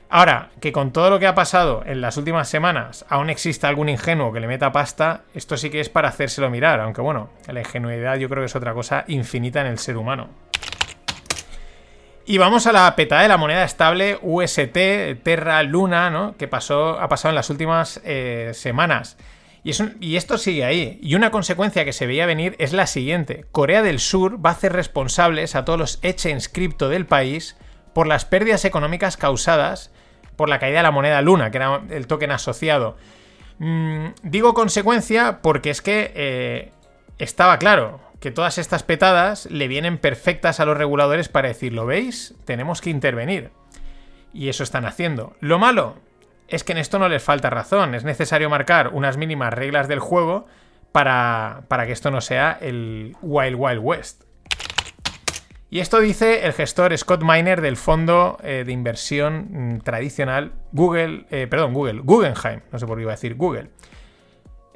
Ahora, 0.09 0.49
que 0.59 0.73
con 0.73 0.91
todo 0.91 1.09
lo 1.09 1.19
que 1.19 1.27
ha 1.27 1.35
pasado 1.35 1.83
en 1.85 2.01
las 2.01 2.17
últimas 2.17 2.49
semanas 2.49 3.05
aún 3.07 3.29
exista 3.29 3.69
algún 3.69 3.87
ingenuo 3.87 4.33
que 4.33 4.41
le 4.41 4.47
meta 4.47 4.73
pasta, 4.73 5.21
esto 5.33 5.55
sí 5.55 5.69
que 5.69 5.79
es 5.79 5.87
para 5.87 6.09
hacérselo 6.09 6.49
mirar, 6.49 6.81
aunque 6.81 6.99
bueno, 6.99 7.29
la 7.47 7.61
ingenuidad 7.61 8.17
yo 8.17 8.27
creo 8.27 8.41
que 8.41 8.47
es 8.47 8.55
otra 8.55 8.73
cosa 8.73 9.05
infinita 9.07 9.61
en 9.61 9.67
el 9.67 9.77
ser 9.77 9.95
humano. 9.95 10.27
Y 12.25 12.37
vamos 12.37 12.67
a 12.67 12.71
la 12.71 12.93
peta 12.95 13.21
de 13.21 13.27
la 13.27 13.37
moneda 13.37 13.63
estable 13.63 14.19
UST, 14.21 15.23
Terra 15.23 15.63
Luna, 15.63 16.09
¿no? 16.09 16.35
Que 16.37 16.47
pasó, 16.47 16.99
ha 16.99 17.07
pasado 17.07 17.29
en 17.29 17.35
las 17.35 17.49
últimas 17.49 18.01
eh, 18.03 18.51
semanas. 18.53 19.17
Y, 19.63 20.15
esto 20.15 20.37
sigue 20.37 20.65
ahí. 20.65 20.99
Y 21.01 21.15
una 21.15 21.29
consecuencia 21.29 21.85
que 21.85 21.93
se 21.93 22.07
veía 22.07 22.25
venir 22.25 22.55
es 22.57 22.73
la 22.73 22.87
siguiente. 22.87 23.45
Corea 23.51 23.83
del 23.83 23.99
Sur 23.99 24.43
va 24.43 24.49
a 24.49 24.53
hacer 24.53 24.73
responsables 24.73 25.55
a 25.55 25.65
todos 25.65 25.77
los 25.77 25.99
exchange 26.01 26.51
cripto 26.51 26.89
del 26.89 27.05
país 27.05 27.57
por 27.93 28.07
las 28.07 28.25
pérdidas 28.25 28.65
económicas 28.65 29.17
causadas 29.17 29.91
por 30.35 30.49
la 30.49 30.59
caída 30.59 30.77
de 30.77 30.83
la 30.83 30.91
moneda 30.91 31.21
Luna, 31.21 31.51
que 31.51 31.57
era 31.57 31.81
el 31.89 32.07
token 32.07 32.31
asociado. 32.31 32.97
Mm, 33.59 34.07
digo 34.23 34.55
consecuencia 34.55 35.41
porque 35.43 35.69
es 35.69 35.83
que 35.83 36.11
eh, 36.15 36.71
estaba 37.19 37.59
claro 37.59 37.99
que 38.19 38.31
todas 38.31 38.57
estas 38.57 38.81
petadas 38.81 39.45
le 39.51 39.67
vienen 39.67 39.99
perfectas 39.99 40.59
a 40.59 40.65
los 40.65 40.77
reguladores 40.77 41.29
para 41.29 41.49
decir, 41.49 41.73
¿lo 41.73 41.85
veis? 41.85 42.33
Tenemos 42.45 42.81
que 42.81 42.89
intervenir. 42.89 43.51
Y 44.33 44.49
eso 44.49 44.63
están 44.63 44.85
haciendo. 44.85 45.35
Lo 45.39 45.59
malo 45.59 45.97
es 46.51 46.63
que 46.63 46.73
en 46.73 46.77
esto 46.77 46.99
no 46.99 47.09
les 47.09 47.23
falta 47.23 47.49
razón. 47.49 47.95
Es 47.95 48.03
necesario 48.03 48.49
marcar 48.49 48.89
unas 48.93 49.17
mínimas 49.17 49.53
reglas 49.53 49.87
del 49.87 49.99
juego 49.99 50.45
para, 50.91 51.63
para 51.69 51.85
que 51.85 51.93
esto 51.93 52.11
no 52.11 52.21
sea 52.21 52.57
el 52.61 53.15
Wild 53.21 53.55
Wild 53.57 53.79
West. 53.81 54.23
Y 55.69 55.79
esto 55.79 56.01
dice 56.01 56.45
el 56.45 56.51
gestor 56.51 56.95
Scott 56.97 57.23
Miner 57.23 57.61
del 57.61 57.77
fondo 57.77 58.37
eh, 58.43 58.63
de 58.65 58.73
inversión 58.73 59.75
mm, 59.75 59.79
tradicional 59.79 60.51
Google, 60.73 61.25
eh, 61.31 61.47
perdón, 61.47 61.73
Google, 61.73 62.01
Guggenheim, 62.03 62.59
no 62.73 62.77
sé 62.77 62.85
por 62.85 62.97
qué 62.97 63.03
iba 63.03 63.13
a 63.13 63.15
decir 63.15 63.35
Google. 63.35 63.69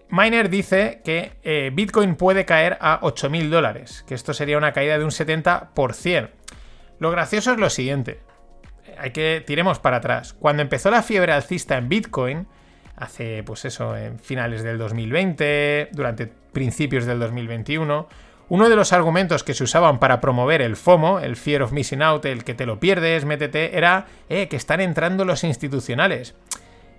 Miner 0.09 0.49
dice 0.49 1.01
que 1.03 1.33
eh, 1.43 1.71
Bitcoin 1.73 2.15
puede 2.15 2.45
caer 2.45 2.77
a 2.79 3.01
8.000 3.01 3.49
dólares, 3.49 4.05
que 4.07 4.13
esto 4.13 4.33
sería 4.33 4.57
una 4.57 4.71
caída 4.71 4.97
de 4.97 5.03
un 5.03 5.09
70%. 5.09 6.29
Lo 6.99 7.11
gracioso 7.11 7.51
es 7.51 7.59
lo 7.59 7.69
siguiente, 7.69 8.21
hay 8.99 9.11
que 9.11 9.43
tiremos 9.45 9.79
para 9.79 9.97
atrás. 9.97 10.33
Cuando 10.33 10.61
empezó 10.61 10.91
la 10.91 11.03
fiebre 11.03 11.31
alcista 11.31 11.77
en 11.77 11.89
Bitcoin, 11.89 12.47
hace 12.95 13.43
pues 13.43 13.65
eso, 13.65 13.95
en 13.95 14.19
finales 14.19 14.63
del 14.63 14.77
2020, 14.77 15.89
durante 15.91 16.27
principios 16.27 17.05
del 17.05 17.19
2021, 17.19 18.07
uno 18.47 18.69
de 18.69 18.75
los 18.75 18.93
argumentos 18.93 19.43
que 19.43 19.53
se 19.53 19.63
usaban 19.63 19.99
para 19.99 20.21
promover 20.21 20.61
el 20.61 20.75
FOMO, 20.75 21.19
el 21.19 21.35
Fear 21.35 21.63
of 21.63 21.71
Missing 21.71 22.03
Out, 22.03 22.25
el 22.25 22.43
que 22.43 22.53
te 22.53 22.65
lo 22.65 22.79
pierdes, 22.79 23.25
métete, 23.25 23.77
era 23.77 24.05
eh, 24.29 24.47
que 24.47 24.55
están 24.55 24.81
entrando 24.81 25.25
los 25.25 25.43
institucionales. 25.43 26.35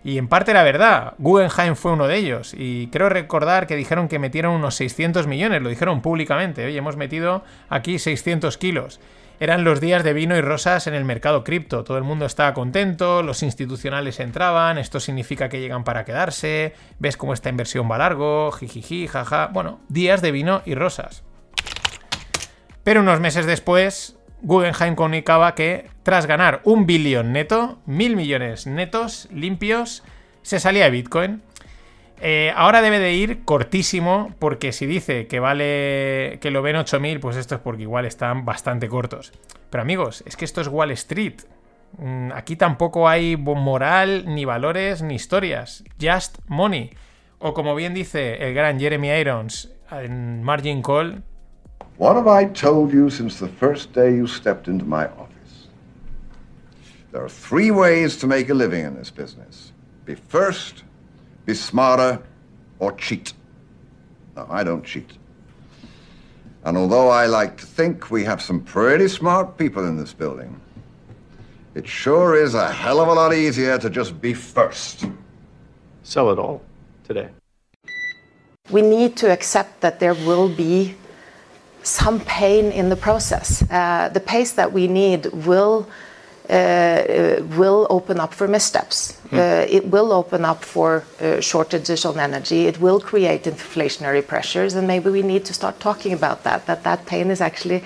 Y 0.03 0.19
en 0.19 0.29
parte 0.29 0.53
era 0.53 0.63
verdad, 0.63 1.15
Guggenheim 1.19 1.75
fue 1.75 1.93
uno 1.93 2.07
de 2.07 2.17
ellos. 2.17 2.55
Y 2.57 2.89
creo 2.89 3.09
recordar 3.09 3.67
que 3.67 3.75
dijeron 3.75 4.09
que 4.09 4.19
metieron 4.19 4.55
unos 4.55 4.77
600 4.77 5.27
millones, 5.27 5.63
lo 5.63 5.69
dijeron 5.69 6.01
públicamente. 6.01 6.65
Oye, 6.65 6.79
hemos 6.79 6.97
metido 6.97 7.43
aquí 7.69 7.99
600 7.99 8.57
kilos. 8.59 9.01
Eran 9.39 9.65
los 9.65 9.81
días 9.81 10.03
de 10.03 10.15
vino 10.15 10.37
y 10.37 10.41
rosas 10.41 10.87
en 10.87 10.95
el 10.95 11.05
mercado 11.05 11.45
cripto. 11.45 11.85
Todo 11.85 11.99
el 11.99 12.05
mundo 12.05 12.25
estaba 12.25 12.55
contento, 12.55 13.23
los 13.23 13.43
institucionales 13.43 14.19
entraban, 14.19 14.79
esto 14.79 14.99
significa 14.99 15.49
que 15.49 15.61
llegan 15.61 15.85
para 15.85 16.05
quedarse, 16.05 16.75
ves 16.99 17.17
cómo 17.17 17.35
esta 17.35 17.51
inversión 17.51 17.91
va 17.91 17.99
largo, 17.99 18.51
jijiji, 18.53 19.07
jaja. 19.07 19.49
Bueno, 19.53 19.81
días 19.89 20.23
de 20.23 20.33
vino 20.33 20.63
y 20.65 20.75
rosas. 20.75 21.23
Pero 22.83 23.01
unos 23.01 23.21
meses 23.21 23.47
después, 23.47 24.17
Guggenheim 24.43 24.95
comunicaba 24.95 25.55
que 25.55 25.91
tras 26.03 26.27
ganar 26.27 26.61
un 26.65 26.87
billón 26.87 27.33
neto, 27.33 27.79
mil 27.85 28.17
millones 28.17 28.67
netos, 28.67 29.29
limpios, 29.33 30.03
se 30.43 30.61
salía 30.61 30.85
de 30.85 30.91
Bitcoin. 30.91 31.43
Eh, 32.21 32.53
ahora 32.57 32.81
debe 32.81 32.99
de 32.99 33.13
ir 33.13 33.45
cortísimo, 33.45 34.35
porque 34.39 34.73
si 34.73 34.87
dice 34.87 35.27
que 35.27 35.39
vale 35.39 36.39
que 36.41 36.51
lo 36.51 36.63
ven 36.63 36.77
8000, 36.77 37.21
pues 37.21 37.37
esto 37.37 37.57
es 37.57 37.61
porque 37.61 37.83
igual 37.83 38.07
están 38.07 38.45
bastante 38.45 38.89
cortos. 38.89 39.33
Pero 39.71 39.83
amigos, 39.83 40.23
es 40.27 40.37
que 40.37 40.45
esto 40.45 40.61
es 40.61 40.69
Wall 40.69 40.91
Street. 40.93 41.43
Mm, 41.99 42.33
Aquí 42.33 42.57
tampoco 42.57 43.09
hay 43.09 43.37
moral, 43.37 44.25
ni 44.27 44.45
valores, 44.45 45.03
ni 45.03 45.15
historias. 45.15 45.85
Just 46.01 46.39
money. 46.49 46.91
O 47.39 47.53
como 47.53 47.75
bien 47.75 47.93
dice 47.93 48.47
el 48.47 48.55
gran 48.55 48.81
Jeremy 48.81 49.11
Irons 49.11 49.71
en 49.91 50.43
Margin 50.43 50.83
Call, 50.83 51.23
What 51.99 52.17
have 52.17 52.29
I 52.29 52.47
told 52.47 52.93
you 52.93 53.09
since 53.09 53.39
the 53.39 53.51
first 53.51 53.95
day 53.95 54.17
you 54.17 54.27
stepped 54.27 54.69
into 54.69 54.85
my 54.85 55.07
office? 55.07 55.69
There 57.11 57.23
are 57.23 57.31
three 57.31 57.71
ways 57.71 58.19
to 58.19 58.27
make 58.27 58.51
a 58.51 58.55
living 58.55 58.85
in 58.85 58.97
this 58.97 59.11
business 59.11 59.73
be 60.05 60.15
first, 60.15 60.85
be 61.47 61.55
smarter, 61.55 62.21
or 62.79 62.93
cheat. 62.93 63.33
No, 64.37 64.47
I 64.51 64.65
don't 64.65 64.85
cheat. 64.85 65.11
And 66.65 66.77
although 66.77 67.09
I 67.09 67.27
like 67.27 67.57
to 67.59 67.67
think 67.67 68.11
we 68.11 68.25
have 68.25 68.43
some 68.43 68.61
pretty 68.61 69.09
smart 69.09 69.57
people 69.57 69.87
in 69.87 69.97
this 69.97 70.13
building, 70.13 70.61
it 71.75 71.87
sure 71.87 72.35
is 72.35 72.55
a 72.55 72.71
hell 72.73 73.01
of 73.01 73.09
a 73.09 73.13
lot 73.13 73.33
easier 73.33 73.79
to 73.79 73.89
just 73.89 74.21
be 74.21 74.35
first. 74.35 75.07
Sell 76.03 76.31
it 76.31 76.39
all 76.39 76.63
today. 77.05 77.29
We 78.71 78.83
need 78.83 79.17
to 79.19 79.31
accept 79.31 79.81
that 79.81 80.01
there 80.01 80.15
will 80.15 80.49
be 80.49 80.97
some 81.85 82.19
pain 82.21 82.73
in 82.73 82.89
the 82.89 82.97
process. 82.97 83.63
Uh, 83.71 84.11
the 84.13 84.21
pace 84.21 84.53
that 84.53 84.73
we 84.73 84.89
need 84.89 85.27
will 85.47 85.87
will 86.49 87.87
open 87.91 88.21
up 88.21 88.35
for 88.35 88.49
missteps. 88.49 89.19
Uh, 89.33 89.67
it 89.69 89.87
will 89.87 90.13
open 90.13 90.45
up 90.45 90.65
for 90.65 91.05
uh, 91.21 91.41
shortages 91.41 92.05
on 92.05 92.19
energy. 92.19 92.67
It 92.67 92.81
will 92.81 93.01
create 93.01 93.45
inflationary 93.45 94.27
pressures, 94.27 94.75
and 94.75 94.87
maybe 94.87 95.11
we 95.11 95.23
need 95.23 95.45
to 95.47 95.55
start 95.55 95.81
talking 95.81 96.13
about 96.13 96.45
that. 96.45 96.67
That 96.67 96.83
that 96.85 97.07
pain 97.07 97.31
is 97.31 97.41
actually 97.41 97.83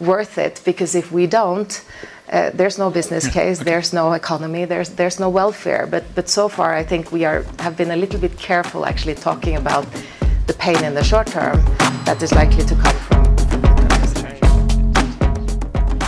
worth 0.00 0.38
it 0.38 0.60
because 0.64 0.94
if 0.94 1.12
we 1.12 1.26
don't, 1.26 1.84
uh, 2.32 2.50
there's 2.54 2.78
no 2.78 2.90
business 2.90 3.28
case, 3.28 3.60
there's 3.60 3.92
no 3.92 4.12
economy, 4.12 4.64
there's 4.64 4.90
there's 4.90 5.20
no 5.20 5.28
welfare. 5.28 5.86
But 5.86 6.04
but 6.14 6.28
so 6.28 6.48
far, 6.48 6.74
I 6.74 6.84
think 6.84 7.12
we 7.12 7.24
are 7.24 7.44
have 7.58 7.76
been 7.76 7.90
a 7.90 7.96
little 7.96 8.20
bit 8.20 8.38
careful 8.38 8.84
actually 8.84 9.14
talking 9.14 9.56
about 9.56 9.86
the 10.46 10.54
pain 10.54 10.82
in 10.84 10.94
the 10.94 11.04
short 11.04 11.28
term 11.28 11.64
that 12.04 12.22
is 12.22 12.32
likely 12.32 12.64
to 12.64 12.74
come 12.74 12.96
from. 12.96 13.41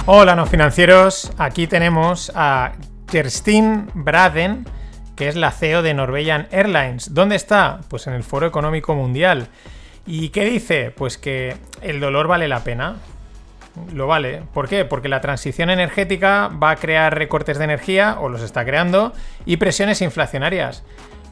Hola, 0.07 0.37
no 0.37 0.45
financieros. 0.45 1.33
Aquí 1.39 1.67
tenemos 1.67 2.31
a 2.35 2.73
Kerstin 3.11 3.89
Braden, 3.95 4.67
que 5.17 5.29
es 5.29 5.35
la 5.35 5.51
CEO 5.51 5.81
de 5.81 5.95
Norwegian 5.95 6.47
Airlines. 6.51 7.15
¿Dónde 7.15 7.37
está? 7.37 7.81
Pues 7.89 8.07
en 8.07 8.13
el 8.13 8.23
Foro 8.23 8.47
Económico 8.47 8.95
Mundial. 8.95 9.49
¿Y 10.07 10.29
qué 10.29 10.45
dice? 10.45 10.91
Pues 10.91 11.17
que 11.17 11.57
el 11.81 12.01
dolor 12.01 12.29
vale 12.29 12.49
la 12.49 12.63
pena. 12.65 12.97
Lo 13.95 14.07
vale. 14.07 14.43
¿Por 14.53 14.69
qué? 14.69 14.85
Porque 14.85 15.09
la 15.09 15.23
transición 15.23 15.71
energética 15.71 16.49
va 16.49 16.73
a 16.73 16.77
crear 16.77 17.17
recortes 17.17 17.57
de 17.57 17.65
energía, 17.65 18.19
o 18.21 18.29
los 18.29 18.43
está 18.43 18.67
creando, 18.67 19.15
y 19.47 19.57
presiones 19.57 20.03
inflacionarias. 20.03 20.85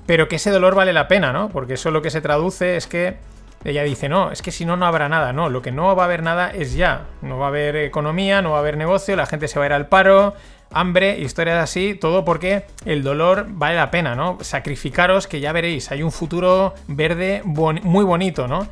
Pero 0.06 0.28
que 0.28 0.36
ese 0.36 0.50
dolor 0.50 0.74
vale 0.74 0.94
la 0.94 1.08
pena, 1.08 1.30
¿no? 1.30 1.50
Porque 1.50 1.74
eso 1.74 1.90
lo 1.90 2.00
que 2.00 2.08
se 2.08 2.22
traduce 2.22 2.78
es 2.78 2.86
que 2.86 3.18
ella 3.64 3.82
dice, 3.82 4.08
no, 4.08 4.32
es 4.32 4.42
que 4.42 4.50
si 4.50 4.64
no, 4.64 4.76
no 4.76 4.86
habrá 4.86 5.08
nada. 5.08 5.32
No, 5.32 5.48
lo 5.48 5.62
que 5.62 5.72
no 5.72 5.94
va 5.94 6.02
a 6.02 6.06
haber 6.06 6.22
nada 6.22 6.50
es 6.50 6.74
ya. 6.74 7.06
No 7.20 7.38
va 7.38 7.46
a 7.46 7.48
haber 7.48 7.76
economía, 7.76 8.42
no 8.42 8.50
va 8.50 8.56
a 8.56 8.60
haber 8.60 8.76
negocio, 8.76 9.16
la 9.16 9.26
gente 9.26 9.48
se 9.48 9.58
va 9.58 9.64
a 9.64 9.68
ir 9.68 9.72
al 9.72 9.88
paro, 9.88 10.34
hambre, 10.72 11.18
historias 11.18 11.62
así, 11.62 11.94
todo 11.94 12.24
porque 12.24 12.64
el 12.84 13.02
dolor 13.02 13.46
vale 13.48 13.76
la 13.76 13.90
pena, 13.90 14.14
¿no? 14.14 14.38
Sacrificaros 14.40 15.26
que 15.26 15.40
ya 15.40 15.52
veréis, 15.52 15.90
hay 15.92 16.02
un 16.02 16.12
futuro 16.12 16.74
verde 16.88 17.42
muy 17.44 18.04
bonito, 18.04 18.48
¿no? 18.48 18.66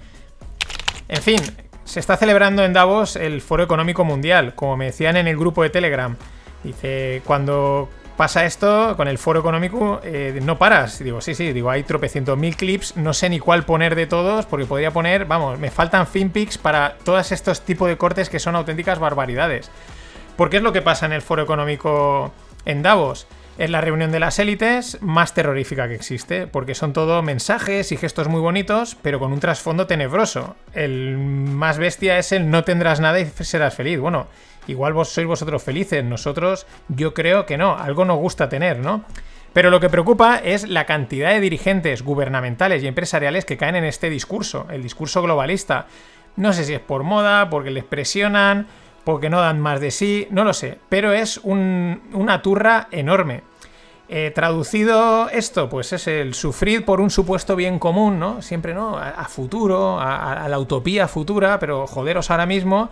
En 1.09 1.23
fin, 1.23 1.39
se 1.85 2.01
está 2.01 2.17
celebrando 2.17 2.65
en 2.65 2.73
Davos 2.73 3.17
el 3.17 3.41
Foro 3.41 3.63
Económico 3.63 4.05
Mundial, 4.05 4.55
como 4.55 4.77
me 4.77 4.87
decían 4.87 5.17
en 5.17 5.27
el 5.27 5.37
grupo 5.37 5.63
de 5.63 5.71
Telegram. 5.71 6.17
Dice, 6.63 7.23
cuando 7.25 7.89
pasa 8.21 8.45
esto 8.45 8.99
con 8.99 9.09
el 9.09 9.17
foro 9.17 9.41
económico, 9.41 10.03
eh, 10.05 10.41
no 10.43 10.59
paras. 10.59 10.99
Digo, 11.03 11.23
sí, 11.23 11.35
sí, 11.35 11.55
digo, 11.55 11.71
hay 11.71 11.85
tropecientos 11.85 12.37
mil 12.37 12.55
clips, 12.55 12.99
no 12.99 13.15
sé 13.15 13.31
ni 13.31 13.39
cuál 13.39 13.65
poner 13.65 13.95
de 13.95 14.07
todos, 14.07 14.45
porque 14.45 14.67
podría 14.67 14.91
poner, 14.91 15.25
vamos, 15.25 15.59
me 15.59 15.71
faltan 15.71 16.07
finpics 16.07 16.59
para 16.59 16.99
todos 17.03 17.33
estos 17.33 17.63
tipos 17.63 17.89
de 17.89 17.97
cortes 17.97 18.29
que 18.29 18.39
son 18.39 18.57
auténticas 18.57 18.99
barbaridades. 18.99 19.71
¿Por 20.37 20.51
qué 20.51 20.59
es 20.59 20.63
lo 20.63 20.75
que 20.75 20.83
pasa 20.83 21.07
en 21.07 21.13
el 21.13 21.23
foro 21.23 21.43
económico 21.43 22.31
en 22.67 22.83
Davos? 22.83 23.27
Es 23.61 23.69
la 23.69 23.83
reunión 23.83 24.11
de 24.11 24.21
las 24.21 24.39
élites 24.39 24.97
más 25.03 25.35
terrorífica 25.35 25.87
que 25.87 25.95
existe, 25.95 26.47
porque 26.47 26.75
son 26.75 26.95
todo 26.95 27.23
mensajes 27.23 27.93
y 27.93 27.97
gestos 27.97 28.27
muy 28.27 28.41
bonitos, 28.41 28.97
pero 29.03 29.19
con 29.19 29.33
un 29.33 29.39
trasfondo 29.39 29.87
tenebroso. 29.87 30.57
El 30.73 31.19
más 31.19 31.77
bestia 31.77 32.19
es 32.19 32.33
el 32.33 32.51
no 32.51 32.65
tendrás 32.65 33.01
nada 33.01 33.21
y 33.21 33.27
serás 33.27 33.75
feliz. 33.75 34.01
Bueno, 34.01 34.29
Igual 34.67 34.93
vos 34.93 35.09
sois 35.09 35.27
vosotros 35.27 35.63
felices, 35.63 36.05
nosotros 36.05 36.67
yo 36.89 37.15
creo 37.15 37.47
que 37.47 37.57
no, 37.57 37.77
algo 37.77 38.05
nos 38.05 38.19
gusta 38.19 38.49
tener, 38.49 38.79
¿no? 38.79 39.05
Pero 39.53 39.71
lo 39.71 39.81
que 39.81 39.89
preocupa 39.89 40.37
es 40.37 40.69
la 40.69 40.87
cantidad 40.87 41.31
de 41.31 41.41
dirigentes 41.41 42.03
gubernamentales 42.03 42.83
y 42.83 42.87
empresariales 42.87 43.45
que 43.45 43.57
caen 43.57 43.75
en 43.75 43.85
este 43.85 44.11
discurso, 44.11 44.69
el 44.71 44.83
discurso 44.83 45.23
globalista. 45.23 45.87
No 46.37 46.53
sé 46.53 46.65
si 46.65 46.75
es 46.75 46.81
por 46.81 47.03
moda, 47.03 47.51
porque 47.51 47.73
les 47.73 47.83
presionan, 47.83 48.69
porque 49.03 49.29
no 49.29 49.41
dan 49.41 49.59
más 49.59 49.81
de 49.81 49.91
sí, 49.91 50.29
no 50.31 50.45
lo 50.45 50.53
sé, 50.53 50.79
pero 50.89 51.13
es 51.13 51.39
una 51.43 52.43
turra 52.43 52.87
enorme. 52.93 53.50
Eh, 54.13 54.33
traducido 54.35 55.29
esto, 55.29 55.69
pues 55.69 55.93
es 55.93 56.09
el 56.09 56.35
sufrir 56.35 56.85
por 56.85 57.01
un 57.01 57.11
supuesto 57.11 57.55
bien 57.55 57.79
común, 57.79 58.19
¿no? 58.19 58.43
Siempre, 58.43 58.75
¿no? 58.75 58.99
A, 58.99 59.25
futuro, 59.27 60.01
a, 60.01 60.49
la 60.49 60.59
utopía 60.59 61.07
futura, 61.07 61.61
pero 61.61 61.87
joderos 61.87 62.31
ahora 62.31 62.45
mismo 62.45 62.91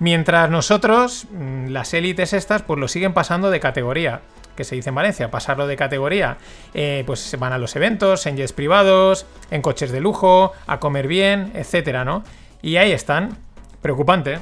Mientras 0.00 0.48
nosotros, 0.48 1.26
mm, 1.30 1.68
las 1.68 1.92
élites 1.92 2.32
estas, 2.32 2.62
pues 2.62 2.78
lo 2.78 2.86
siguen 2.86 3.12
pasando 3.12 3.50
de 3.50 3.58
categoría, 3.58 4.20
que 4.56 4.62
se 4.62 4.76
dice 4.76 4.90
en 4.90 4.94
Valencia, 4.94 5.30
pasarlo 5.30 5.66
de 5.66 5.76
categoría, 5.76 6.38
eh, 6.72 7.02
pues 7.04 7.20
se 7.20 7.36
van 7.36 7.52
a 7.52 7.58
los 7.58 7.74
eventos, 7.74 8.26
en 8.26 8.36
jets 8.36 8.52
privados, 8.52 9.26
en 9.50 9.60
coches 9.60 9.90
de 9.90 10.00
lujo, 10.00 10.52
a 10.68 10.78
comer 10.78 11.08
bien, 11.08 11.50
etcétera, 11.54 12.04
¿no? 12.04 12.22
Y 12.62 12.76
ahí 12.76 12.92
están, 12.92 13.38
preocupante. 13.82 14.38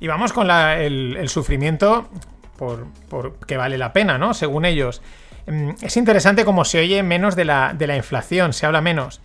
Y 0.00 0.08
vamos 0.08 0.32
con 0.32 0.50
el, 0.50 1.28
sufrimiento 1.28 2.08
por, 2.60 3.36
que 3.46 3.56
vale 3.56 3.78
la 3.78 3.92
pena, 3.92 4.18
¿no? 4.18 4.34
Según 4.34 4.64
ellos. 4.64 5.02
Mm, 5.46 5.70
es 5.82 5.96
interesante 5.96 6.44
como 6.44 6.64
se 6.64 6.80
oye 6.80 7.02
menos 7.02 7.34
de 7.34 7.44
la, 7.44 7.74
de 7.74 7.86
la 7.86 7.96
inflación, 7.96 8.52
se 8.52 8.66
habla 8.66 8.80
menos. 8.80 9.20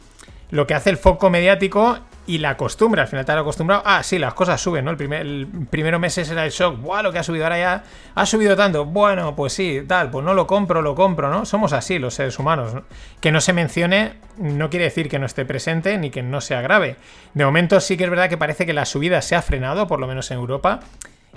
Lo 0.49 0.65
que 0.65 0.73
hace 0.73 0.89
el 0.89 0.97
foco 0.97 1.29
mediático 1.29 1.99
y 2.27 2.39
la 2.39 2.57
costumbre, 2.57 3.01
al 3.01 3.07
final 3.07 3.25
te 3.25 3.31
has 3.31 3.37
acostumbrado, 3.39 3.83
ah, 3.85 4.01
sí, 4.01 4.17
las 4.17 4.33
cosas 4.33 4.59
suben, 4.59 4.85
¿no? 4.85 4.91
El, 4.91 4.97
primer, 4.97 5.21
el 5.21 5.47
primero 5.69 5.99
meses 5.99 6.29
era 6.29 6.45
el 6.45 6.51
shock, 6.51 6.79
¡buah! 6.79 7.03
Lo 7.03 7.11
que 7.11 7.19
ha 7.19 7.23
subido 7.23 7.43
ahora 7.43 7.59
ya 7.59 7.83
ha 8.15 8.25
subido 8.25 8.55
tanto, 8.55 8.85
bueno, 8.85 9.35
pues 9.35 9.53
sí, 9.53 9.83
tal, 9.87 10.09
pues 10.09 10.25
no 10.25 10.33
lo 10.33 10.47
compro, 10.47 10.81
lo 10.81 10.95
compro, 10.95 11.29
¿no? 11.29 11.45
Somos 11.45 11.73
así 11.73 11.99
los 11.99 12.15
seres 12.15 12.39
humanos. 12.39 12.73
Que 13.19 13.31
no 13.31 13.41
se 13.41 13.53
mencione 13.53 14.13
no 14.37 14.69
quiere 14.69 14.85
decir 14.85 15.09
que 15.09 15.19
no 15.19 15.25
esté 15.25 15.45
presente 15.45 15.97
ni 15.97 16.09
que 16.09 16.23
no 16.23 16.41
sea 16.41 16.61
grave. 16.61 16.97
De 17.33 17.45
momento 17.45 17.79
sí 17.79 17.97
que 17.97 18.05
es 18.05 18.09
verdad 18.09 18.29
que 18.29 18.37
parece 18.37 18.65
que 18.65 18.73
la 18.73 18.85
subida 18.85 19.21
se 19.21 19.35
ha 19.35 19.41
frenado, 19.41 19.87
por 19.87 19.99
lo 19.99 20.07
menos 20.07 20.31
en 20.31 20.37
Europa, 20.37 20.79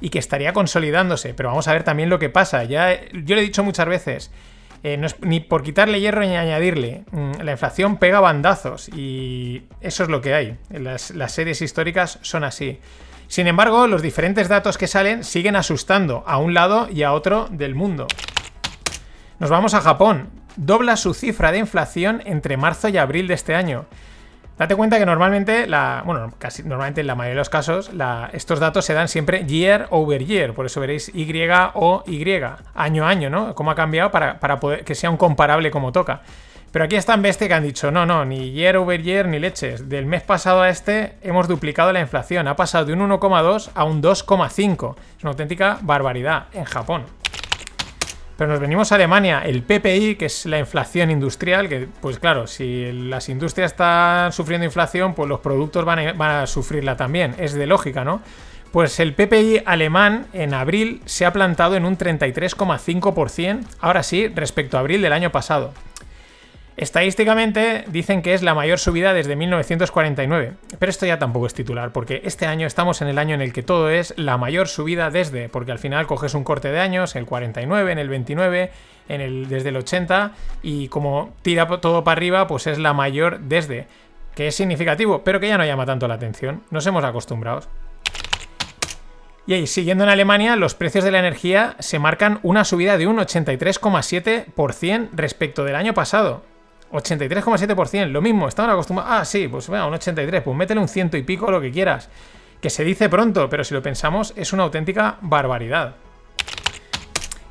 y 0.01 0.11
que 0.11 0.18
estaría 0.18 0.53
consolidándose, 0.53 1.34
pero 1.34 1.49
vamos 1.49 1.68
a 1.68 1.72
ver 1.72 1.84
también 1.84 2.09
lo 2.11 2.18
que 2.18 2.28
pasa. 2.28 2.64
Ya, 2.64 3.01
yo 3.12 3.34
le 3.34 3.42
he 3.42 3.44
dicho 3.44 3.64
muchas 3.64 3.86
veces, 3.86 4.30
eh, 4.82 4.96
no 4.96 5.07
es 5.07 5.20
ni 5.20 5.40
por 5.40 5.62
quitarle 5.62 6.01
hierro 6.01 6.20
ni 6.20 6.36
añadirle. 6.36 7.05
Mm, 7.11 7.40
la 7.42 7.53
inflación 7.53 7.96
pega 7.96 8.20
bandazos 8.20 8.88
y 8.90 9.62
eso 9.80 10.05
es 10.05 10.09
lo 10.09 10.20
que 10.20 10.34
hay. 10.34 10.57
Las, 10.70 11.11
las 11.11 11.32
series 11.32 11.62
históricas 11.62 12.18
son 12.22 12.44
así. 12.44 12.78
Sin 13.26 13.46
embargo, 13.46 13.86
los 13.86 14.01
diferentes 14.01 14.49
datos 14.49 14.78
que 14.78 14.86
salen 14.86 15.24
siguen 15.24 15.57
asustando 15.57 16.24
a 16.26 16.38
un 16.38 16.55
lado 16.55 16.88
y 16.90 17.03
a 17.03 17.12
otro 17.12 17.49
del 17.51 17.74
mundo. 17.74 18.07
Nos 19.38 19.51
vamos 19.51 19.74
a 19.74 19.80
Japón. 19.80 20.30
Dobla 20.57 20.96
su 20.96 21.14
cifra 21.14 21.53
de 21.53 21.59
inflación 21.59 22.22
entre 22.24 22.57
marzo 22.57 22.88
y 22.88 22.96
abril 22.96 23.28
de 23.28 23.34
este 23.34 23.55
año. 23.55 23.86
Date 24.59 24.74
cuenta 24.74 24.98
que 24.98 25.06
normalmente, 25.06 25.68
la, 25.68 26.02
bueno, 26.04 26.32
casi 26.36 26.64
normalmente 26.64 27.00
en 27.00 27.06
la 27.06 27.14
mayoría 27.14 27.34
de 27.34 27.38
los 27.38 27.48
casos, 27.48 27.92
estos 28.32 28.59
datos 28.59 28.84
se 28.84 28.92
dan 28.92 29.06
siempre 29.06 29.44
year 29.46 29.86
over 29.90 30.24
year, 30.24 30.52
por 30.52 30.66
eso 30.66 30.80
veréis 30.80 31.12
Y 31.14 31.28
o 31.74 32.02
Y, 32.09 32.24
año 32.74 33.04
a 33.04 33.09
año, 33.09 33.30
¿no? 33.30 33.54
Cómo 33.54 33.70
ha 33.70 33.76
cambiado 33.76 34.11
para, 34.11 34.59
poder 34.59 34.84
que 34.84 34.96
sea 34.96 35.11
un 35.11 35.16
comparable 35.16 35.70
como 35.70 35.92
toca. 35.92 36.22
Pero 36.72 36.84
aquí 36.84 36.96
están 36.96 37.22
bestia 37.22 37.46
que 37.46 37.54
han 37.54 37.62
dicho, 37.62 37.90
no, 37.92 38.04
no, 38.04 38.24
ni 38.24 38.50
year 38.50 38.76
over 38.76 39.00
year 39.00 39.26
ni 39.26 39.38
leches. 39.38 39.88
Del 39.88 40.06
mes 40.06 40.22
pasado 40.22 40.61
a 40.61 40.68
este 40.68 41.14
hemos 41.22 41.46
duplicado 41.48 41.92
la 41.92 42.00
inflación. 42.00 42.46
Ha 42.48 42.56
pasado 42.56 42.84
de 42.84 42.92
un 42.92 43.00
1,2 43.00 43.70
a 43.74 43.84
un 43.84 44.02
2,5. 44.02 44.94
Es 45.16 45.22
una 45.22 45.30
auténtica 45.30 45.78
barbaridad 45.80 46.46
en 46.52 46.64
Japón. 46.64 47.04
Pero 48.39 48.53
nos 48.53 48.61
venimos 48.61 48.93
a 48.93 48.95
Alemania, 48.95 49.43
el 49.45 49.64
PPI, 49.64 50.14
que 50.14 50.26
es 50.26 50.47
la 50.47 50.61
inflación 50.61 51.11
industrial, 51.11 51.68
que 51.68 51.89
pues 52.01 52.20
claro, 52.20 52.47
si 52.47 52.93
las 52.93 53.28
industrias 53.28 53.72
están 53.72 54.30
sufriendo 54.30 54.64
inflación, 54.64 55.12
pues 55.14 55.28
los 55.28 55.41
productos 55.41 55.84
van 55.84 55.99
a, 55.99 56.12
van 56.12 56.30
a 56.30 56.47
sufrirla 56.47 56.97
también, 56.97 57.34
es 57.39 57.55
de 57.55 57.66
lógica, 57.66 58.05
¿no? 58.05 58.22
Pues 58.70 59.01
el 59.01 59.14
PPI 59.14 59.62
alemán 59.66 60.28
en 60.32 60.55
abril 60.55 61.03
se 61.05 61.26
ha 61.26 61.32
plantado 61.32 61.74
en 61.74 61.84
un 61.84 61.99
33,5%, 61.99 63.64
ahora 63.80 64.05
sí, 64.05 64.28
respecto 64.28 64.76
a 64.76 64.80
abril 64.80 65.03
del 65.03 65.14
año 65.14 65.32
pasado. 65.32 65.72
Estadísticamente 66.79 67.85
dicen 67.89 68.22
que 68.22 68.35
es 68.35 68.43
la 68.43 68.55
mayor 68.55 68.79
subida 68.79 69.12
desde 69.12 69.35
1949, 69.35 70.53
pero 70.79 70.91
esto 70.91 71.07
ya 71.07 71.18
tampoco 71.18 71.49
es 71.49 71.55
titular, 71.55 71.91
porque 71.91 72.20
este 72.24 72.47
año 72.47 72.68
estamos 72.68 73.03
en 73.03 73.09
el 73.09 73.18
año 73.18 73.35
en 73.35 73.41
el 73.41 73.53
que 73.53 73.64
todo 73.64 73.91
es 73.91 74.14
la 74.16 74.39
mayor 74.39 74.68
subida 74.68 75.11
desde, 75.11 75.49
porque 75.49 75.72
al 75.72 75.81
final 75.81 76.07
coges 76.07 76.35
un 76.35 76.45
corte 76.45 76.70
de 76.70 76.79
años, 76.79 77.16
el 77.16 77.26
49, 77.26 77.91
en 77.91 77.99
el 77.99 78.09
29, 78.09 78.70
en 79.09 79.20
el, 79.20 79.49
desde 79.49 79.70
el 79.70 79.76
80, 79.76 80.31
y 80.62 80.87
como 80.87 81.35
tira 81.43 81.66
todo 81.81 82.05
para 82.05 82.16
arriba, 82.16 82.47
pues 82.47 82.68
es 82.68 82.79
la 82.79 82.93
mayor 82.93 83.41
desde. 83.41 83.89
que 84.37 84.47
es 84.47 84.55
significativo, 84.55 85.24
pero 85.24 85.41
que 85.41 85.49
ya 85.49 85.59
no 85.59 85.64
llama 85.64 85.85
tanto 85.85 86.07
la 86.07 86.14
atención. 86.14 86.62
Nos 86.70 86.87
hemos 86.87 87.03
acostumbrado. 87.03 87.62
Y 89.49 89.55
ahí, 89.55 89.66
siguiendo 89.66 90.05
en 90.05 90.11
Alemania, 90.11 90.55
los 90.55 90.76
precios 90.76 91.03
de 91.03 91.11
la 91.11 91.18
energía 91.18 91.74
se 91.81 91.99
marcan 91.99 92.39
una 92.45 92.64
subida 92.64 92.97
de 92.99 93.09
un 93.09 93.16
83,7% 93.16 95.09
respecto 95.12 95.64
del 95.64 95.74
año 95.74 95.93
pasado. 95.93 96.45
83,7%, 96.93 98.09
lo 98.09 98.20
mismo, 98.22 98.49
estaban 98.49 98.70
acostumbrados. 98.70 99.12
Ah, 99.14 99.24
sí, 99.24 99.49
pues 99.49 99.68
venga, 99.68 99.86
un 99.86 99.95
83, 99.95 100.43
pues 100.43 100.57
métele 100.57 100.80
un 100.80 100.89
ciento 100.89 101.16
y 101.16 101.22
pico, 101.22 101.51
lo 101.51 101.61
que 101.61 101.70
quieras. 101.70 102.09
Que 102.61 102.70
se 102.70 102.84
dice 102.84 103.09
pronto, 103.09 103.49
pero 103.49 103.64
si 103.64 103.74
lo 103.74 103.82
pensamos, 103.82 104.32
es 104.36 104.53
una 104.53 104.64
auténtica 104.64 105.16
barbaridad. 105.20 105.95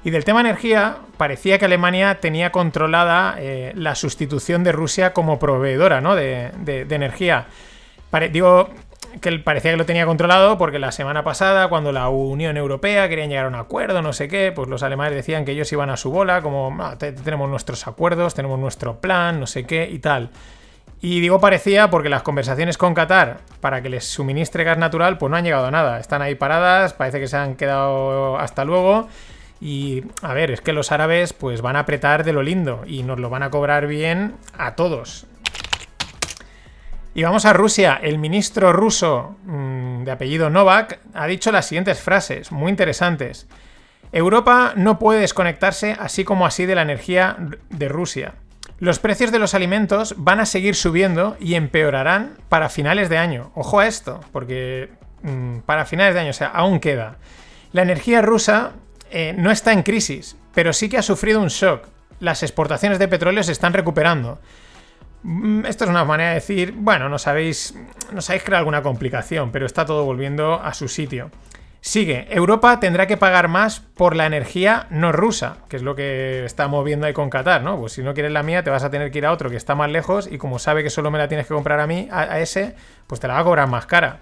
Y 0.04 0.10
del 0.10 0.24
tema 0.24 0.42
energía, 0.42 0.98
parecía 1.18 1.60
que 1.60 1.66
Alemania 1.66 2.20
tenía 2.20 2.52
controlada 2.52 3.36
eh, 3.40 3.74
la 3.76 3.96
sustitución 3.96 4.64
de 4.64 4.72
Rusia 4.72 5.12
como 5.12 5.40
proveedora 5.40 6.02
¿no? 6.02 6.16
de, 6.16 6.52
energía. 6.66 7.48
digo 8.32 8.70
que 9.22 9.40
parecía 9.40 9.72
que 9.72 9.78
lo 9.78 9.86
tenía 9.86 10.06
controlado 10.06 10.58
porque 10.58 10.80
la 10.80 10.92
semana 10.92 11.24
pasada, 11.24 11.68
cuando 11.68 11.92
la 11.92 12.10
Unión 12.10 12.58
Europea 12.58 13.08
querían 13.10 13.30
llegar 13.30 13.46
a 13.46 13.50
un 13.50 13.56
acuerdo, 13.56 14.02
no 14.02 14.14
sé 14.14 14.28
qué, 14.28 14.52
pues 14.52 14.70
los 14.70 14.84
alemanes 14.84 15.16
decían 15.16 15.46
que 15.46 15.52
ellos 15.52 15.72
iban 15.72 15.90
a 15.90 15.98
su 15.98 16.12
bola, 16.12 16.42
como 16.42 16.76
ah, 16.82 16.98
tenemos 16.98 17.50
nuestros 17.50 17.88
acuerdos, 17.88 18.34
tenemos 18.34 18.60
nuestro 18.60 19.00
plan, 19.00 19.40
no 19.40 19.48
sé 19.48 19.66
qué 19.66 19.90
y 19.90 20.00
tal. 20.00 20.30
Y 21.00 21.20
digo 21.20 21.40
parecía 21.40 21.90
porque 21.90 22.10
las 22.10 22.24
conversaciones 22.24 22.78
con 22.78 22.94
Qatar 22.94 23.38
para 23.62 23.82
que 23.82 23.90
les 23.90 24.06
suministre 24.06 24.64
gas 24.64 24.78
natural 24.78 25.18
pues 25.18 25.30
no 25.30 25.38
han 25.38 25.44
llegado 25.44 25.68
a 25.68 25.72
nada. 25.72 26.00
Están 26.00 26.22
ahí 26.22 26.36
paradas, 26.36 26.94
parece 26.94 27.20
que 27.20 27.28
se 27.28 27.38
han 27.38 27.56
quedado 27.56 28.38
hasta 28.40 28.66
luego. 28.66 29.08
Y 29.60 30.04
a 30.22 30.34
ver, 30.34 30.52
es 30.52 30.62
que 30.62 30.74
los 30.74 30.92
árabes 30.92 31.34
pues 31.34 31.62
van 31.62 31.76
a 31.76 31.80
apretar 31.80 32.24
de 32.24 32.34
lo 32.34 32.44
lindo 32.44 32.84
y 32.86 33.04
nos 33.04 33.20
lo 33.20 33.30
van 33.30 33.44
a 33.44 33.50
cobrar 33.50 33.88
bien 33.88 34.36
a 34.58 34.76
todos. 34.76 35.26
Y 37.18 37.24
vamos 37.24 37.46
a 37.46 37.54
Rusia. 37.54 38.00
El 38.00 38.20
ministro 38.20 38.72
ruso 38.74 39.38
mm, 39.44 40.04
de 40.04 40.12
apellido 40.12 40.52
Novak 40.52 41.00
ha 41.16 41.26
dicho 41.26 41.52
las 41.52 41.66
siguientes 41.66 42.00
frases, 42.00 42.52
muy 42.52 42.70
interesantes. 42.70 43.48
Europa 44.12 44.74
no 44.76 45.00
puede 45.00 45.22
desconectarse 45.22 45.98
así 46.00 46.24
como 46.24 46.46
así 46.46 46.68
de 46.68 46.76
la 46.76 46.84
energía 46.84 47.36
de 47.72 47.88
Rusia. 47.88 48.36
Los 48.78 49.00
precios 49.00 49.32
de 49.32 49.40
los 49.40 49.56
alimentos 49.56 50.14
van 50.20 50.40
a 50.40 50.46
seguir 50.46 50.76
subiendo 50.76 51.36
y 51.40 51.56
empeorarán 51.56 52.38
para 52.50 52.70
finales 52.70 53.10
de 53.10 53.18
año. 53.18 53.52
Ojo 53.56 53.80
a 53.80 53.88
esto, 53.88 54.20
porque 54.32 54.92
mm, 55.24 55.62
para 55.62 55.88
finales 55.88 56.14
de 56.14 56.20
año, 56.20 56.30
o 56.30 56.34
sea, 56.34 56.50
aún 56.50 56.80
queda. 56.80 57.16
La 57.72 57.82
energía 57.82 58.22
rusa 58.22 58.74
eh, 59.10 59.34
no 59.36 59.50
está 59.50 59.74
en 59.74 59.82
crisis, 59.82 60.38
pero 60.54 60.72
sí 60.72 60.88
que 60.88 61.00
ha 61.00 61.02
sufrido 61.02 61.42
un 61.42 61.48
shock. 61.48 61.88
Las 62.20 62.44
exportaciones 62.44 63.00
de 63.00 63.08
petróleo 63.08 63.42
se 63.42 63.54
están 63.54 63.74
recuperando. 63.74 64.40
Mm, 65.24 65.66
esto 65.66 65.84
es 65.84 65.90
una 65.90 66.06
manera 66.06 66.30
de 66.30 66.36
decir, 66.36 66.74
bueno, 66.76 67.10
no 67.10 67.18
sabéis, 67.18 67.76
no 68.12 68.22
sabéis 68.22 68.44
crear 68.44 68.60
alguna 68.60 68.82
complicación, 68.82 69.52
pero 69.52 69.66
está 69.66 69.86
todo 69.86 70.06
volviendo 70.06 70.62
a 70.62 70.74
su 70.74 70.88
sitio. 70.88 71.32
Sigue, 71.80 72.28
Europa 72.30 72.80
tendrá 72.80 73.08
que 73.08 73.18
pagar 73.18 73.48
más 73.48 73.80
por 73.80 74.16
la 74.16 74.26
energía 74.26 74.88
no 74.90 75.12
rusa, 75.12 75.58
que 75.70 75.78
es 75.78 75.84
lo 75.84 75.96
que 75.96 76.44
está 76.44 76.68
moviendo 76.68 77.06
ahí 77.06 77.14
con 77.14 77.30
Qatar, 77.30 77.62
¿no? 77.62 77.80
Pues 77.80 77.94
si 77.94 78.04
no 78.04 78.14
quieres 78.14 78.32
la 78.32 78.44
mía, 78.44 78.64
te 78.64 78.70
vas 78.70 78.84
a 78.84 78.90
tener 78.90 79.12
que 79.12 79.20
ir 79.20 79.26
a 79.26 79.32
otro 79.32 79.50
que 79.50 79.56
está 79.56 79.76
más 79.76 79.90
lejos 79.90 80.28
y 80.30 80.38
como 80.38 80.60
sabe 80.60 80.84
que 80.84 80.90
solo 80.90 81.12
me 81.12 81.18
la 81.18 81.28
tienes 81.28 81.48
que 81.48 81.54
comprar 81.54 81.80
a 81.80 81.88
mí, 81.88 82.10
a 82.12 82.40
ese, 82.40 82.76
pues 83.06 83.22
te 83.22 83.28
la 83.28 83.36
va 83.36 83.40
a 83.40 83.44
cobrar 83.44 83.70
más 83.70 83.86
cara. 83.86 84.20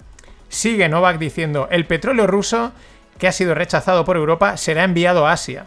Sigue 0.50 0.88
Novak 0.90 1.18
diciendo, 1.18 1.68
el 1.72 1.86
petróleo 1.86 2.28
ruso 2.28 2.72
que 3.18 3.28
ha 3.28 3.32
sido 3.32 3.56
rechazado 3.56 4.06
por 4.06 4.18
Europa, 4.18 4.58
será 4.58 4.84
enviado 4.84 5.26
a 5.26 5.32
Asia. 5.32 5.66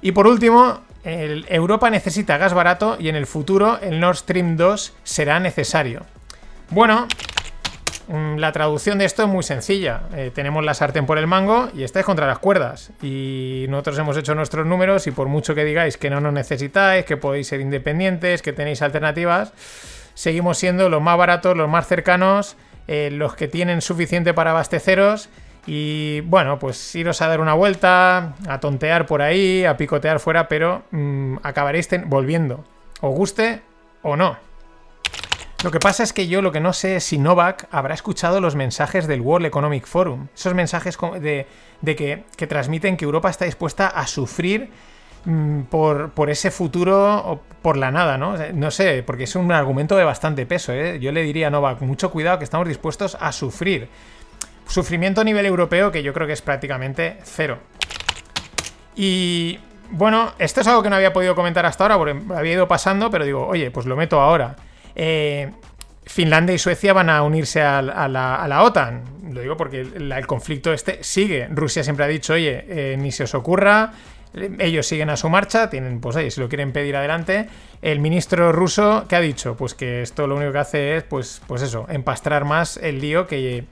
Y 0.00 0.12
por 0.12 0.26
último, 0.26 0.80
Europa 1.08 1.90
necesita 1.90 2.38
gas 2.38 2.54
barato 2.54 2.96
y 2.98 3.08
en 3.08 3.16
el 3.16 3.26
futuro 3.26 3.78
el 3.80 4.00
Nord 4.00 4.16
Stream 4.16 4.56
2 4.56 4.94
será 5.02 5.40
necesario. 5.40 6.04
Bueno, 6.70 7.08
mm, 8.08 8.36
la 8.36 8.52
traducción 8.52 8.98
de 8.98 9.06
esto 9.06 9.22
es 9.22 9.28
muy 9.28 9.42
sencilla. 9.42 10.02
Eh, 10.14 10.30
tenemos 10.34 10.64
la 10.64 10.74
sartén 10.74 11.06
por 11.06 11.18
el 11.18 11.26
mango 11.26 11.70
y 11.74 11.82
estáis 11.82 12.04
contra 12.04 12.26
las 12.26 12.38
cuerdas. 12.38 12.90
Y 13.02 13.66
nosotros 13.68 13.98
hemos 13.98 14.16
hecho 14.16 14.34
nuestros 14.34 14.66
números 14.66 15.06
y 15.06 15.10
por 15.10 15.28
mucho 15.28 15.54
que 15.54 15.64
digáis 15.64 15.96
que 15.96 16.10
no 16.10 16.20
nos 16.20 16.32
necesitáis, 16.32 17.04
que 17.04 17.16
podéis 17.16 17.48
ser 17.48 17.60
independientes, 17.60 18.42
que 18.42 18.52
tenéis 18.52 18.82
alternativas, 18.82 19.52
seguimos 20.14 20.58
siendo 20.58 20.88
los 20.88 21.00
más 21.00 21.16
baratos, 21.16 21.56
los 21.56 21.68
más 21.68 21.86
cercanos, 21.86 22.56
eh, 22.86 23.10
los 23.10 23.34
que 23.34 23.48
tienen 23.48 23.80
suficiente 23.80 24.34
para 24.34 24.50
abasteceros 24.50 25.28
y 25.70 26.22
bueno, 26.22 26.58
pues 26.58 26.94
iros 26.94 27.20
a 27.20 27.28
dar 27.28 27.42
una 27.42 27.52
vuelta, 27.52 28.32
a 28.48 28.58
tontear 28.58 29.04
por 29.04 29.20
ahí, 29.20 29.66
a 29.66 29.76
picotear 29.76 30.18
fuera, 30.18 30.48
pero 30.48 30.84
mm, 30.92 31.36
acabaréis 31.42 31.90
volviendo. 32.06 32.64
Os 33.02 33.14
guste 33.14 33.60
o 34.02 34.16
no. 34.16 34.38
Lo 35.62 35.70
que 35.70 35.78
pasa 35.78 36.02
es 36.04 36.14
que 36.14 36.26
yo 36.26 36.40
lo 36.40 36.52
que 36.52 36.60
no 36.60 36.72
sé 36.72 36.96
es 36.96 37.04
si 37.04 37.18
Novak 37.18 37.68
habrá 37.70 37.92
escuchado 37.92 38.40
los 38.40 38.56
mensajes 38.56 39.06
del 39.06 39.20
World 39.20 39.44
Economic 39.44 39.86
Forum. 39.86 40.28
Esos 40.34 40.54
mensajes 40.54 40.96
de, 41.20 41.46
que, 41.84 42.46
transmiten 42.46 42.96
que 42.96 43.04
Europa 43.04 43.28
está 43.28 43.44
dispuesta 43.44 43.88
a 43.88 44.06
sufrir 44.06 44.70
mm, 45.26 45.62
por, 45.64 46.12
por, 46.12 46.30
ese 46.30 46.50
futuro 46.50 47.16
o 47.16 47.42
por 47.60 47.76
la 47.76 47.90
nada, 47.90 48.16
¿no? 48.16 48.36
No 48.54 48.70
sé, 48.70 49.02
porque 49.02 49.24
es 49.24 49.36
un 49.36 49.52
argumento 49.52 49.96
de 49.98 50.04
bastante 50.04 50.46
peso, 50.46 50.72
¿eh? 50.72 50.98
Yo 50.98 51.12
le 51.12 51.24
diría 51.24 51.48
a 51.48 51.50
Novak, 51.50 51.82
mucho 51.82 52.10
cuidado 52.10 52.38
que 52.38 52.44
estamos 52.44 52.66
dispuestos 52.66 53.18
a 53.20 53.32
sufrir. 53.32 53.90
Sufrimiento 54.68 55.22
a 55.22 55.24
nivel 55.24 55.46
europeo 55.46 55.90
que 55.90 56.02
yo 56.02 56.12
creo 56.12 56.26
que 56.26 56.34
es 56.34 56.42
prácticamente 56.42 57.18
cero. 57.24 57.58
Y 58.94 59.58
bueno, 59.90 60.32
esto 60.38 60.60
es 60.60 60.66
algo 60.66 60.82
que 60.82 60.90
no 60.90 60.96
había 60.96 61.12
podido 61.12 61.34
comentar 61.34 61.64
hasta 61.64 61.84
ahora 61.84 61.96
porque 61.96 62.16
había 62.34 62.52
ido 62.52 62.68
pasando, 62.68 63.10
pero 63.10 63.24
digo, 63.24 63.46
oye, 63.46 63.70
pues 63.70 63.86
lo 63.86 63.96
meto 63.96 64.20
ahora. 64.20 64.56
Eh, 64.94 65.50
Finlandia 66.04 66.54
y 66.54 66.58
Suecia 66.58 66.92
van 66.92 67.10
a 67.10 67.22
unirse 67.22 67.62
a, 67.62 67.80
la, 67.82 68.62
OTAN. 68.62 69.04
Lo 69.32 69.40
digo 69.40 69.56
porque 69.56 69.80
el, 69.80 70.26
conflicto 70.26 70.72
este 70.72 71.02
sigue. 71.02 71.48
Rusia 71.50 71.84
siempre 71.84 72.04
ha 72.04 72.08
dicho, 72.08 72.34
oye, 72.34 72.64
eh, 72.68 72.96
ni 72.98 73.12
se 73.12 73.24
os 73.24 73.34
ocurra, 73.34 73.92
ellos 74.58 74.86
siguen 74.86 75.10
a 75.10 75.16
su 75.16 75.28
marcha, 75.28 75.70
tienen, 75.70 76.00
pues 76.00 76.16
oye, 76.16 76.30
si 76.30 76.40
lo 76.40 76.48
quieren 76.48 76.72
pedir 76.72 76.96
adelante. 76.96 77.48
El 77.82 78.00
ministro 78.00 78.52
ruso, 78.52 79.04
¿qué 79.08 79.16
ha 79.16 79.20
dicho? 79.20 79.56
Pues 79.56 79.74
que 79.74 80.02
esto 80.02 80.26
lo 80.26 80.36
único 80.36 80.52
que 80.52 80.58
hace 80.58 80.96
es, 80.96 81.04
pues, 81.04 81.42
pues 81.46 81.62
eso, 81.62 81.86
empastrar 81.88 82.44
más 82.44 82.76
el 82.78 83.00
lío 83.00 83.26
que, 83.26 83.64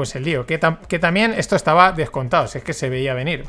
pues 0.00 0.16
el 0.16 0.24
lío, 0.24 0.46
que, 0.46 0.58
también 0.58 1.34
esto 1.36 1.56
estaba 1.56 1.92
descontado, 1.92 2.46
si 2.46 2.56
es 2.56 2.64
que 2.64 2.72
se 2.72 2.88
veía 2.88 3.12
venir. 3.12 3.44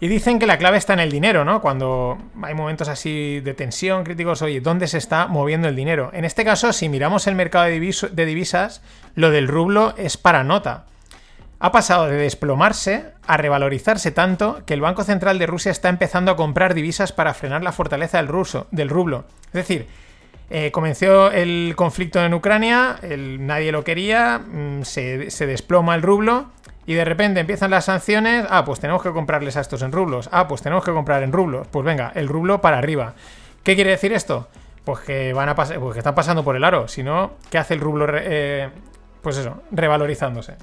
Y 0.00 0.08
dicen 0.08 0.38
que 0.38 0.46
la 0.46 0.56
clave 0.56 0.78
está 0.78 0.94
en 0.94 1.00
el 1.00 1.10
dinero, 1.10 1.44
¿no? 1.44 1.60
Cuando 1.60 2.16
hay 2.40 2.54
momentos 2.54 2.88
así 2.88 3.40
de 3.40 3.52
tensión, 3.52 4.02
críticos, 4.02 4.40
oye, 4.40 4.62
¿dónde 4.62 4.86
se 4.86 4.96
está 4.96 5.26
moviendo 5.26 5.68
el 5.68 5.76
dinero? 5.76 6.08
En 6.14 6.24
este 6.24 6.42
caso, 6.42 6.72
si 6.72 6.88
miramos 6.88 7.26
el 7.26 7.34
mercado 7.34 7.66
de, 7.66 7.94
de 8.12 8.24
divisas, 8.24 8.80
lo 9.14 9.30
del 9.30 9.46
rublo 9.46 9.92
es 9.98 10.16
para 10.16 10.42
nota. 10.42 10.86
Ha 11.58 11.70
pasado 11.70 12.06
de 12.06 12.16
desplomarse 12.16 13.12
a 13.26 13.36
revalorizarse 13.36 14.10
tanto 14.10 14.62
que 14.64 14.72
el 14.72 14.80
Banco 14.80 15.04
Central 15.04 15.38
de 15.38 15.46
Rusia 15.46 15.70
está 15.70 15.90
empezando 15.90 16.30
a 16.30 16.36
comprar 16.36 16.72
divisas 16.72 17.12
para 17.12 17.34
frenar 17.34 17.62
la 17.62 17.72
fortaleza 17.72 18.16
del, 18.16 18.28
ruso, 18.28 18.68
del 18.70 18.88
rublo. 18.88 19.26
Es 19.48 19.52
decir, 19.52 19.86
eh, 20.50 20.70
comenzó 20.70 21.30
el 21.30 21.74
conflicto 21.76 22.22
en 22.22 22.34
Ucrania, 22.34 22.98
nadie 23.02 23.72
lo 23.72 23.82
quería, 23.82 24.38
mm, 24.38 24.82
se, 24.82 25.46
desploma 25.46 25.94
el 25.94 26.02
rublo 26.02 26.46
y 26.86 26.94
de 26.94 27.04
repente 27.04 27.40
empiezan 27.40 27.70
las 27.70 27.86
sanciones. 27.86 28.44
Ah, 28.50 28.64
pues 28.64 28.80
tenemos 28.80 29.02
que 29.02 29.10
comprarles 29.10 29.56
a 29.56 29.60
estos 29.60 29.82
en 29.82 29.92
rublos. 29.92 30.28
Ah, 30.32 30.46
pues 30.46 30.62
tenemos 30.62 30.84
que 30.84 30.92
comprar 30.92 31.22
en 31.22 31.32
rublos. 31.32 31.66
Pues 31.68 31.84
venga, 31.84 32.12
el 32.14 32.28
rublo 32.28 32.60
para 32.60 32.78
arriba. 32.78 33.14
¿Qué 33.62 33.74
quiere 33.74 33.90
decir 33.90 34.12
esto? 34.12 34.48
Pues 34.84 35.00
que 35.00 35.32
van 35.32 35.48
a 35.48 35.54
pasar, 35.54 35.78
pues 35.80 35.94
que 35.94 36.00
están 36.00 36.14
pasando 36.14 36.44
por 36.44 36.56
el 36.56 36.64
aro. 36.64 36.88
Si 36.88 37.02
no, 37.02 37.32
¿qué 37.50 37.56
hace 37.56 37.74
el 37.74 37.80
rublo? 37.80 38.06
Eh, 38.10 38.68
pues 39.22 39.38
eso, 39.38 39.62
revalorizándose. 39.70 40.56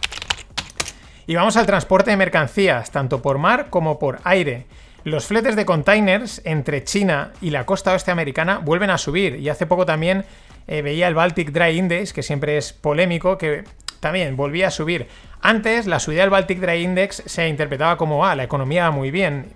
Y 1.26 1.36
vamos 1.36 1.58
al 1.58 1.66
transporte 1.66 2.12
de 2.12 2.18
mercancías, 2.18 2.92
tanto 2.92 3.22
por 3.22 3.40
mar 3.40 3.68
como 3.70 3.98
por 3.98 4.20
aire. 4.24 4.68
Los 5.04 5.26
fletes 5.26 5.56
de 5.56 5.66
containers 5.66 6.42
entre 6.46 6.84
China 6.84 7.32
y 7.42 7.50
la 7.50 7.66
costa 7.66 7.94
oeste 7.94 8.12
americana 8.12 8.60
vuelven 8.60 8.92
a 8.92 9.00
subir 9.00 9.36
y 9.40 9.50
hace 9.50 9.66
poco 9.66 9.86
también 9.86 10.26
eh, 10.68 10.84
veía 10.84 11.08
el 11.08 11.16
Baltic 11.16 11.52
Dry 11.52 11.78
Index, 11.78 12.14
que 12.14 12.22
siempre 12.22 12.58
es 12.58 12.72
polémico, 12.72 13.38
que 13.40 13.64
también 14.00 14.36
volvía 14.38 14.68
a 14.68 14.72
subir. 14.72 15.08
Antes 15.42 15.88
la 15.88 16.00
subida 16.00 16.22
del 16.22 16.30
Baltic 16.30 16.60
Dry 16.60 16.84
Index 16.84 17.24
se 17.26 17.48
interpretaba 17.48 17.98
como, 17.98 18.26
ah, 18.26 18.36
la 18.36 18.44
economía 18.44 18.84
va 18.84 18.92
muy 18.92 19.10
bien. 19.10 19.48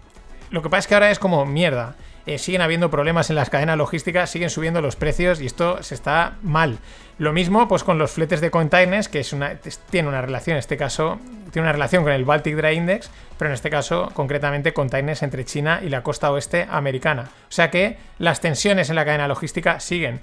Lo 0.49 0.63
que 0.63 0.69
pasa 0.69 0.79
es 0.79 0.87
que 0.87 0.93
ahora 0.95 1.11
es 1.11 1.19
como 1.19 1.45
mierda. 1.45 1.95
Eh, 2.25 2.39
siguen 2.39 2.61
habiendo 2.61 2.89
problemas 2.89 3.29
en 3.29 3.35
las 3.35 3.51
cadenas 3.51 3.77
logísticas, 3.77 4.31
siguen 4.31 4.49
subiendo 4.49 4.81
los 4.81 4.95
precios 4.95 5.41
y 5.41 5.45
esto 5.45 5.83
se 5.83 5.93
está 5.93 6.37
mal. 6.41 6.79
Lo 7.18 7.32
mismo 7.32 7.68
pues 7.68 7.84
con 7.84 7.97
los 7.97 8.11
fletes 8.11 8.41
de 8.41 8.51
containers, 8.51 9.07
que 9.07 9.22
es 9.22 9.32
una, 9.32 9.55
tiene 9.89 10.09
una 10.09 10.22
relación, 10.22 10.55
en 10.55 10.59
este 10.59 10.76
caso, 10.76 11.18
tiene 11.51 11.66
una 11.66 11.72
relación 11.72 12.03
con 12.03 12.11
el 12.11 12.26
Baltic 12.26 12.55
Dry 12.55 12.76
Index, 12.76 13.09
pero 13.38 13.49
en 13.49 13.53
este 13.53 13.70
caso 13.70 14.11
concretamente 14.13 14.74
containers 14.74 15.24
entre 15.24 15.45
China 15.45 15.80
y 15.82 15.89
la 15.89 16.03
costa 16.03 16.32
oeste 16.32 16.68
americana. 16.70 17.30
O 17.47 17.51
sea 17.51 17.72
que 17.72 17.97
las 18.20 18.41
tensiones 18.41 18.89
en 18.89 18.95
la 18.95 19.05
cadena 19.05 19.28
logística 19.28 19.80
siguen. 19.80 20.20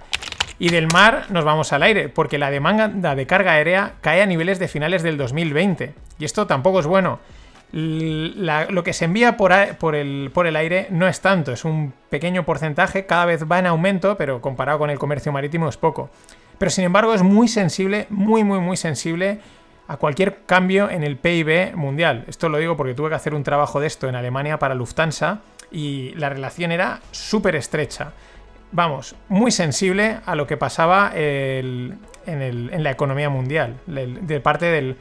Y 0.59 0.68
del 0.68 0.86
mar 0.93 1.26
nos 1.30 1.45
vamos 1.45 1.72
al 1.72 1.82
aire, 1.82 2.09
porque 2.09 2.38
la 2.38 2.51
demanda 2.51 3.14
de 3.14 3.26
carga 3.26 3.53
aérea 3.53 3.95
cae 4.01 4.20
a 4.20 4.26
niveles 4.26 4.59
de 4.59 4.68
finales 4.68 5.03
del 5.03 5.16
2020. 5.16 5.95
Y 6.18 6.24
esto 6.24 6.47
tampoco 6.47 6.80
es 6.80 6.86
bueno 6.86 7.20
lo 7.72 8.84
que 8.84 8.93
se 8.93 9.07
envía 9.07 9.36
por, 9.38 9.53
el, 9.53 10.30
por 10.32 10.47
el 10.47 10.57
aire 10.57 10.88
no 10.90 11.09
es 11.09 11.20
tanto, 11.20 11.53
es 11.53 11.64
un 11.64 11.95
pequeño 12.11 12.45
porcentaje, 12.45 13.07
cada 13.07 13.24
vez 13.24 13.51
va 13.51 13.59
en 13.59 13.66
aumento, 13.66 14.16
pero 14.18 14.43
comparado 14.43 14.78
con 14.78 14.90
el 14.90 14.99
comercio 14.99 15.32
marítimo 15.32 15.68
es 15.68 15.78
poco. 15.78 16.11
Pero 16.59 16.70
sin 16.70 16.84
embargo 16.84 17.14
es 17.14 17.22
muy 17.22 17.48
sensible, 17.48 18.07
muy, 18.11 18.44
muy, 18.44 18.61
muy 18.61 18.76
sensible 18.76 19.40
a 19.88 19.96
cualquier 19.96 20.42
cambio 20.46 20.90
en 20.90 21.03
el 21.03 21.16
PIB 21.16 21.76
mundial. 21.76 22.24
Esto 22.28 22.48
lo 22.48 22.59
digo 22.59 22.76
porque 22.76 22.94
tuve 22.94 23.11
que 23.11 23.14
hacer 23.14 23.34
un 23.34 23.42
trabajo 23.42 23.80
de 23.80 23.86
esto 23.86 24.09
en 24.09 24.14
Alemania 24.14 24.59
para 24.59 24.74
Lufthansa 24.74 25.40
y 25.70 26.14
la 26.14 26.28
relación 26.28 26.72
era 26.72 27.00
súper 27.11 27.57
estrecha. 27.57 28.12
Vamos, 28.70 29.14
muy 29.28 29.50
sensible 29.50 30.18
a 30.24 30.34
lo 30.34 30.46
que 30.46 30.57
pasaba 30.57 31.12
en, 31.14 31.98
la 32.26 32.90
economía 32.90 33.28
mundial, 33.28 33.76
de 33.86 34.40
parte 34.40 34.96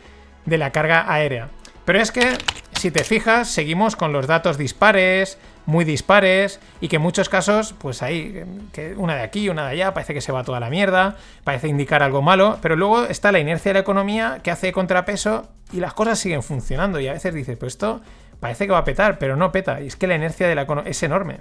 de 0.45 0.57
la 0.57 0.71
carga 0.71 1.05
aérea. 1.11 1.49
Pero 1.85 1.99
es 1.99 2.11
que, 2.11 2.37
si 2.73 2.91
te 2.91 3.03
fijas, 3.03 3.47
seguimos 3.47 3.95
con 3.95 4.13
los 4.13 4.27
datos 4.27 4.57
dispares, 4.57 5.37
muy 5.65 5.85
dispares 5.85 6.59
y 6.79 6.87
que 6.87 6.97
en 6.97 7.01
muchos 7.01 7.29
casos, 7.29 7.73
pues 7.77 8.01
ahí, 8.01 8.43
que 8.73 8.93
una 8.95 9.15
de 9.15 9.21
aquí, 9.21 9.49
una 9.49 9.65
de 9.65 9.71
allá, 9.71 9.93
parece 9.93 10.13
que 10.13 10.21
se 10.21 10.31
va 10.31 10.43
toda 10.43 10.59
la 10.59 10.69
mierda, 10.69 11.17
parece 11.43 11.67
indicar 11.67 12.03
algo 12.03 12.21
malo, 12.21 12.59
pero 12.61 12.75
luego 12.75 13.03
está 13.05 13.31
la 13.31 13.39
inercia 13.39 13.69
de 13.69 13.73
la 13.75 13.79
economía 13.79 14.39
que 14.43 14.51
hace 14.51 14.71
contrapeso 14.71 15.49
y 15.71 15.79
las 15.79 15.93
cosas 15.93 16.19
siguen 16.19 16.43
funcionando 16.43 16.99
y 16.99 17.07
a 17.07 17.13
veces 17.13 17.33
dices, 17.33 17.57
pues 17.57 17.73
esto 17.73 18.01
parece 18.39 18.65
que 18.65 18.73
va 18.73 18.79
a 18.79 18.83
petar, 18.83 19.19
pero 19.19 19.35
no 19.35 19.51
peta, 19.51 19.81
y 19.81 19.87
es 19.87 19.95
que 19.95 20.07
la 20.07 20.15
inercia 20.15 20.47
de 20.47 20.55
la 20.55 20.63
economía 20.63 20.91
es 20.91 21.03
enorme. 21.03 21.39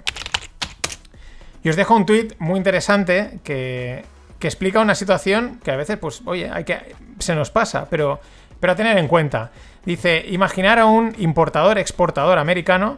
Y 1.63 1.69
os 1.69 1.75
dejo 1.75 1.95
un 1.95 2.05
tuit 2.05 2.33
muy 2.39 2.57
interesante 2.57 3.39
que, 3.43 4.03
que 4.39 4.47
explica 4.47 4.79
una 4.79 4.95
situación 4.95 5.59
que 5.63 5.71
a 5.71 5.75
veces, 5.75 5.97
pues, 5.97 6.21
oye, 6.25 6.49
hay 6.51 6.63
que, 6.63 6.95
se 7.19 7.35
nos 7.35 7.51
pasa, 7.51 7.87
pero, 7.89 8.19
pero 8.59 8.73
a 8.73 8.75
tener 8.75 8.97
en 8.97 9.07
cuenta. 9.07 9.51
Dice, 9.85 10.25
imaginar 10.29 10.79
a 10.79 10.85
un 10.85 11.13
importador-exportador 11.17 12.39
americano 12.39 12.97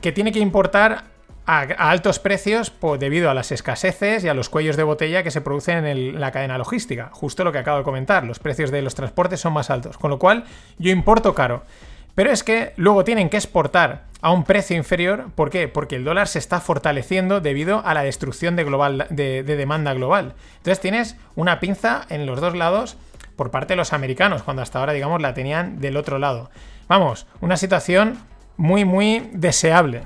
que 0.00 0.12
tiene 0.12 0.32
que 0.32 0.38
importar 0.38 1.04
a, 1.46 1.60
altos 1.60 2.18
precios 2.18 2.72
debido 2.98 3.30
a 3.30 3.34
las 3.34 3.52
escaseces 3.52 4.22
y 4.22 4.28
a 4.28 4.34
los 4.34 4.48
cuellos 4.48 4.76
de 4.76 4.82
botella 4.82 5.22
que 5.22 5.30
se 5.30 5.40
producen 5.40 5.86
en, 5.86 6.20
la 6.20 6.30
cadena 6.30 6.58
logística. 6.58 7.10
Justo 7.12 7.42
lo 7.42 7.52
que 7.52 7.58
acabo 7.58 7.78
de 7.78 7.84
comentar, 7.84 8.24
los 8.24 8.38
precios 8.38 8.70
de 8.70 8.82
los 8.82 8.94
transportes 8.94 9.40
son 9.40 9.54
más 9.54 9.70
altos, 9.70 9.96
con 9.96 10.10
lo 10.10 10.18
cual 10.18 10.44
yo 10.78 10.90
importo 10.90 11.34
caro. 11.34 11.62
Pero 12.14 12.32
es 12.32 12.42
que 12.42 12.72
luego 12.76 13.04
tienen 13.04 13.30
que 13.30 13.36
exportar 13.36 14.04
a 14.20 14.32
un 14.32 14.44
precio 14.44 14.76
inferior. 14.76 15.26
¿Por 15.34 15.50
qué? 15.50 15.68
Porque 15.68 15.96
el 15.96 16.04
dólar 16.04 16.26
se 16.26 16.40
está 16.40 16.60
fortaleciendo 16.60 17.40
debido 17.40 17.80
a 17.86 17.94
la 17.94 18.02
destrucción 18.02 18.56
de, 18.56 18.64
de 19.14 19.56
demanda 19.56 19.94
global. 19.94 20.34
Entonces 20.56 20.80
tienes 20.80 21.16
una 21.36 21.60
pinza 21.60 22.04
en 22.08 22.26
los 22.26 22.40
dos 22.40 22.56
lados 22.56 22.96
por 23.36 23.52
parte 23.52 23.74
de 23.74 23.76
los 23.76 23.92
americanos, 23.92 24.42
cuando 24.42 24.62
hasta 24.62 24.80
ahora, 24.80 24.92
digamos, 24.92 25.22
la 25.22 25.32
tenían 25.32 25.80
del 25.80 25.96
otro 25.96 26.18
lado. 26.18 26.50
Vamos, 26.88 27.26
una 27.40 27.56
situación 27.56 28.18
muy, 28.58 28.84
muy 28.84 29.30
deseable. 29.32 30.02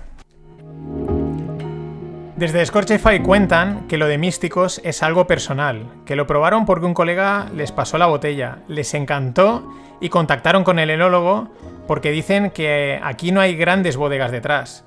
Desde 2.36 2.64
Scorchify 2.64 3.22
cuentan 3.22 3.86
que 3.88 3.96
lo 3.96 4.06
de 4.06 4.18
místicos 4.18 4.80
es 4.84 5.02
algo 5.02 5.26
personal, 5.26 5.86
que 6.04 6.16
lo 6.16 6.26
probaron 6.26 6.66
porque 6.66 6.86
un 6.86 6.94
colega 6.94 7.48
les 7.54 7.72
pasó 7.72 7.98
la 7.98 8.06
botella, 8.06 8.58
les 8.68 8.94
encantó 8.94 9.72
y 10.00 10.08
contactaron 10.10 10.64
con 10.64 10.78
el 10.78 10.90
enólogo 10.90 11.48
porque 11.86 12.10
dicen 12.10 12.50
que 12.50 13.00
aquí 13.02 13.32
no 13.32 13.40
hay 13.40 13.56
grandes 13.56 13.96
bodegas 13.96 14.30
detrás. 14.30 14.84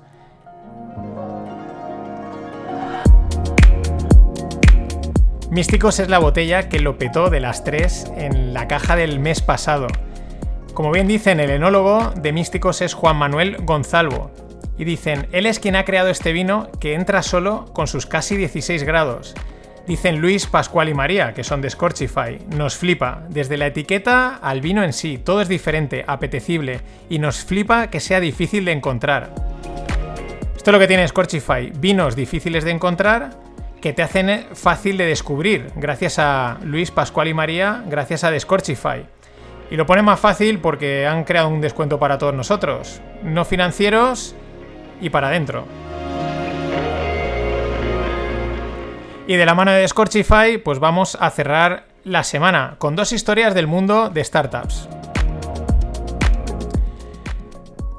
Místicos 5.50 5.98
es 5.98 6.08
la 6.08 6.18
botella 6.18 6.68
que 6.68 6.80
lo 6.80 6.98
petó 6.98 7.30
de 7.30 7.40
las 7.40 7.64
tres 7.64 8.10
en 8.16 8.52
la 8.52 8.68
caja 8.68 8.94
del 8.96 9.18
mes 9.18 9.40
pasado. 9.40 9.86
Como 10.76 10.90
bien 10.90 11.08
dicen, 11.08 11.40
el 11.40 11.48
enólogo 11.48 12.12
de 12.16 12.34
Místicos 12.34 12.82
es 12.82 12.92
Juan 12.92 13.16
Manuel 13.16 13.56
Gonzalvo. 13.62 14.30
Y 14.76 14.84
dicen, 14.84 15.26
él 15.32 15.46
es 15.46 15.58
quien 15.58 15.74
ha 15.74 15.86
creado 15.86 16.10
este 16.10 16.34
vino 16.34 16.70
que 16.80 16.92
entra 16.92 17.22
solo 17.22 17.64
con 17.72 17.86
sus 17.86 18.04
casi 18.04 18.36
16 18.36 18.82
grados. 18.82 19.34
Dicen 19.86 20.20
Luis, 20.20 20.46
Pascual 20.46 20.90
y 20.90 20.94
María, 20.94 21.32
que 21.32 21.44
son 21.44 21.62
de 21.62 21.70
Scorchify. 21.70 22.40
Nos 22.54 22.76
flipa. 22.76 23.22
Desde 23.30 23.56
la 23.56 23.68
etiqueta 23.68 24.34
al 24.34 24.60
vino 24.60 24.84
en 24.84 24.92
sí, 24.92 25.16
todo 25.16 25.40
es 25.40 25.48
diferente, 25.48 26.04
apetecible, 26.06 26.82
y 27.08 27.20
nos 27.20 27.42
flipa 27.42 27.88
que 27.88 27.98
sea 27.98 28.20
difícil 28.20 28.66
de 28.66 28.72
encontrar. 28.72 29.32
Esto 30.54 30.70
es 30.70 30.72
lo 30.74 30.78
que 30.78 30.88
tiene 30.88 31.08
Scorchify. 31.08 31.72
Vinos 31.78 32.14
difíciles 32.14 32.64
de 32.64 32.72
encontrar 32.72 33.30
que 33.80 33.94
te 33.94 34.02
hacen 34.02 34.44
fácil 34.52 34.98
de 34.98 35.06
descubrir, 35.06 35.70
gracias 35.76 36.18
a 36.18 36.58
Luis, 36.64 36.90
Pascual 36.90 37.28
y 37.28 37.34
María, 37.34 37.82
gracias 37.86 38.24
a 38.24 38.38
Scorchify. 38.38 39.15
Y 39.70 39.76
lo 39.76 39.86
pone 39.86 40.02
más 40.02 40.20
fácil 40.20 40.60
porque 40.60 41.06
han 41.06 41.24
creado 41.24 41.48
un 41.48 41.60
descuento 41.60 41.98
para 41.98 42.18
todos 42.18 42.34
nosotros. 42.34 43.00
No 43.22 43.44
financieros 43.44 44.34
y 45.00 45.10
para 45.10 45.28
adentro. 45.28 45.66
Y 49.26 49.34
de 49.34 49.44
la 49.44 49.54
mano 49.54 49.72
de 49.72 49.86
Scorchify, 49.88 50.58
pues 50.58 50.78
vamos 50.78 51.16
a 51.20 51.30
cerrar 51.30 51.86
la 52.04 52.22
semana 52.22 52.76
con 52.78 52.94
dos 52.94 53.12
historias 53.12 53.54
del 53.54 53.66
mundo 53.66 54.08
de 54.08 54.22
startups. 54.22 54.88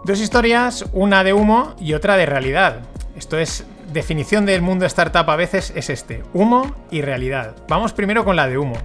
Dos 0.05 0.21
historias, 0.21 0.85
una 0.93 1.25
de 1.25 1.33
humo 1.33 1.75
y 1.81 1.93
otra 1.93 2.15
de 2.15 2.25
realidad. 2.25 2.79
Esto 3.17 3.37
es 3.37 3.65
definición 3.91 4.45
del 4.45 4.61
mundo 4.61 4.85
startup 4.85 5.29
a 5.29 5.35
veces 5.35 5.73
es 5.75 5.89
este, 5.89 6.23
humo 6.33 6.73
y 6.91 7.01
realidad. 7.01 7.55
Vamos 7.67 7.91
primero 7.91 8.23
con 8.23 8.37
la 8.37 8.47
de 8.47 8.57
humo. 8.57 8.75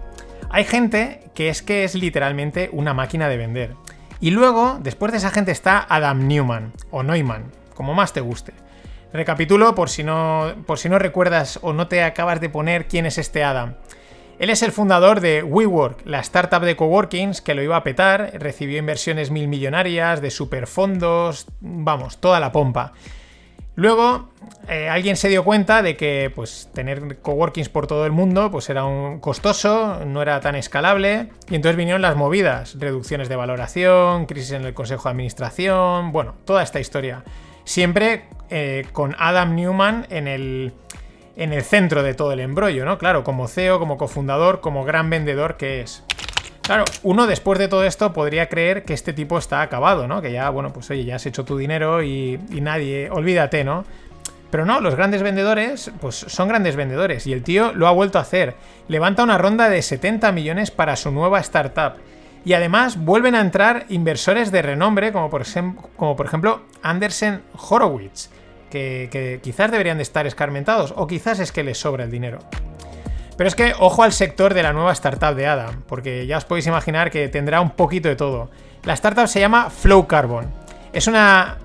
Hay 0.54 0.64
gente 0.64 1.22
que 1.34 1.48
es 1.48 1.62
que 1.62 1.82
es 1.82 1.94
literalmente 1.94 2.68
una 2.72 2.92
máquina 2.92 3.26
de 3.30 3.38
vender. 3.38 3.74
Y 4.20 4.32
luego, 4.32 4.78
después 4.82 5.10
de 5.10 5.16
esa 5.16 5.30
gente 5.30 5.50
está 5.50 5.84
Adam 5.88 6.28
Newman, 6.28 6.74
o 6.90 7.02
Neumann, 7.02 7.50
como 7.74 7.94
más 7.94 8.12
te 8.12 8.20
guste. 8.20 8.52
Recapitulo 9.14 9.74
por 9.74 9.88
si 9.88 10.04
no, 10.04 10.52
por 10.66 10.78
si 10.78 10.90
no 10.90 10.98
recuerdas 10.98 11.58
o 11.62 11.72
no 11.72 11.88
te 11.88 12.02
acabas 12.02 12.42
de 12.42 12.50
poner 12.50 12.86
quién 12.86 13.06
es 13.06 13.16
este 13.16 13.42
Adam. 13.42 13.76
Él 14.38 14.50
es 14.50 14.62
el 14.62 14.72
fundador 14.72 15.20
de 15.20 15.42
WeWork, 15.42 16.02
la 16.04 16.20
startup 16.20 16.60
de 16.60 16.76
coworkings 16.76 17.40
que 17.40 17.54
lo 17.54 17.62
iba 17.62 17.76
a 17.76 17.82
petar, 17.82 18.32
recibió 18.34 18.78
inversiones 18.78 19.30
mil 19.30 19.48
millonarias, 19.48 20.20
de 20.20 20.30
superfondos, 20.30 21.46
vamos, 21.60 22.18
toda 22.18 22.40
la 22.40 22.52
pompa. 22.52 22.92
Luego, 23.74 24.28
eh, 24.68 24.88
alguien 24.88 25.16
se 25.16 25.28
dio 25.28 25.44
cuenta 25.44 25.82
de 25.82 25.96
que 25.96 26.30
pues, 26.34 26.68
tener 26.74 27.18
coworkings 27.20 27.70
por 27.70 27.86
todo 27.86 28.04
el 28.04 28.12
mundo 28.12 28.50
pues, 28.50 28.68
era 28.68 28.84
un 28.84 29.18
costoso, 29.18 30.00
no 30.04 30.20
era 30.20 30.40
tan 30.40 30.54
escalable, 30.56 31.30
y 31.48 31.54
entonces 31.54 31.76
vinieron 31.76 32.02
las 32.02 32.16
movidas, 32.16 32.78
reducciones 32.78 33.30
de 33.30 33.36
valoración, 33.36 34.26
crisis 34.26 34.52
en 34.52 34.64
el 34.64 34.74
consejo 34.74 35.04
de 35.04 35.12
administración, 35.12 36.12
bueno, 36.12 36.34
toda 36.44 36.62
esta 36.62 36.80
historia. 36.80 37.24
Siempre 37.64 38.24
eh, 38.50 38.86
con 38.92 39.16
Adam 39.18 39.54
Newman 39.54 40.06
en 40.10 40.28
el, 40.28 40.74
en 41.36 41.54
el 41.54 41.62
centro 41.62 42.02
de 42.02 42.12
todo 42.12 42.32
el 42.32 42.40
embrollo, 42.40 42.84
¿no? 42.84 42.98
Claro, 42.98 43.24
como 43.24 43.48
CEO, 43.48 43.78
como 43.78 43.96
cofundador, 43.96 44.60
como 44.60 44.84
gran 44.84 45.08
vendedor 45.08 45.56
que 45.56 45.80
es. 45.80 46.04
Claro, 46.62 46.84
uno 47.02 47.26
después 47.26 47.58
de 47.58 47.66
todo 47.66 47.84
esto 47.84 48.12
podría 48.12 48.48
creer 48.48 48.84
que 48.84 48.94
este 48.94 49.12
tipo 49.12 49.36
está 49.36 49.62
acabado, 49.62 50.06
¿no? 50.06 50.22
Que 50.22 50.30
ya, 50.30 50.48
bueno, 50.48 50.72
pues 50.72 50.88
oye, 50.90 51.04
ya 51.04 51.16
has 51.16 51.26
hecho 51.26 51.44
tu 51.44 51.58
dinero 51.58 52.04
y, 52.04 52.38
nadie, 52.50 53.10
olvídate, 53.10 53.64
¿no? 53.64 53.84
Pero 54.50 54.64
no, 54.64 54.80
los 54.80 54.94
grandes 54.94 55.22
vendedores, 55.22 55.90
pues 56.00 56.14
son 56.14 56.46
grandes 56.46 56.76
vendedores 56.76 57.26
y 57.26 57.32
el 57.32 57.42
tío 57.42 57.72
lo 57.72 57.88
ha 57.88 57.92
vuelto 57.92 58.18
a 58.18 58.22
hacer. 58.22 58.54
Levanta 58.86 59.24
una 59.24 59.38
ronda 59.38 59.68
de 59.68 59.82
70 59.82 60.30
millones 60.30 60.70
para 60.70 60.94
su 60.94 61.10
nueva 61.10 61.40
startup. 61.40 61.94
Y 62.44 62.52
además 62.52 62.96
vuelven 62.96 63.34
a 63.34 63.40
entrar 63.40 63.86
inversores 63.88 64.52
de 64.52 64.62
renombre, 64.62 65.10
como 65.10 65.30
por, 65.30 65.42
ejemplo 65.42 66.62
Andersen 66.82 67.42
Horowitz, 67.56 68.30
que, 68.70 69.08
que 69.10 69.40
quizás 69.42 69.70
deberían 69.70 69.96
de 69.96 70.02
estar 70.02 70.26
escarmentados, 70.26 70.92
o 70.96 71.06
quizás 71.06 71.40
es 71.40 71.50
que 71.50 71.64
les 71.64 71.78
sobra 71.78 72.04
el 72.04 72.10
dinero. 72.10 72.40
Pero 73.36 73.48
es 73.48 73.54
que 73.54 73.74
ojo 73.78 74.02
al 74.02 74.12
sector 74.12 74.54
de 74.54 74.62
la 74.62 74.72
nueva 74.72 74.92
startup 74.92 75.34
de 75.34 75.46
Adam, 75.46 75.82
porque 75.86 76.26
ya 76.26 76.38
os 76.38 76.44
podéis 76.44 76.66
imaginar 76.66 77.10
que 77.10 77.28
tendrá 77.28 77.60
un 77.60 77.70
poquito 77.70 78.08
de 78.08 78.16
todo. 78.16 78.50
La 78.84 78.94
startup 78.94 79.28
se 79.28 79.40
llama 79.40 79.70
Flow 79.70 80.06
Carbon. 80.06 80.46
Es 80.92 81.06
una 81.06 81.58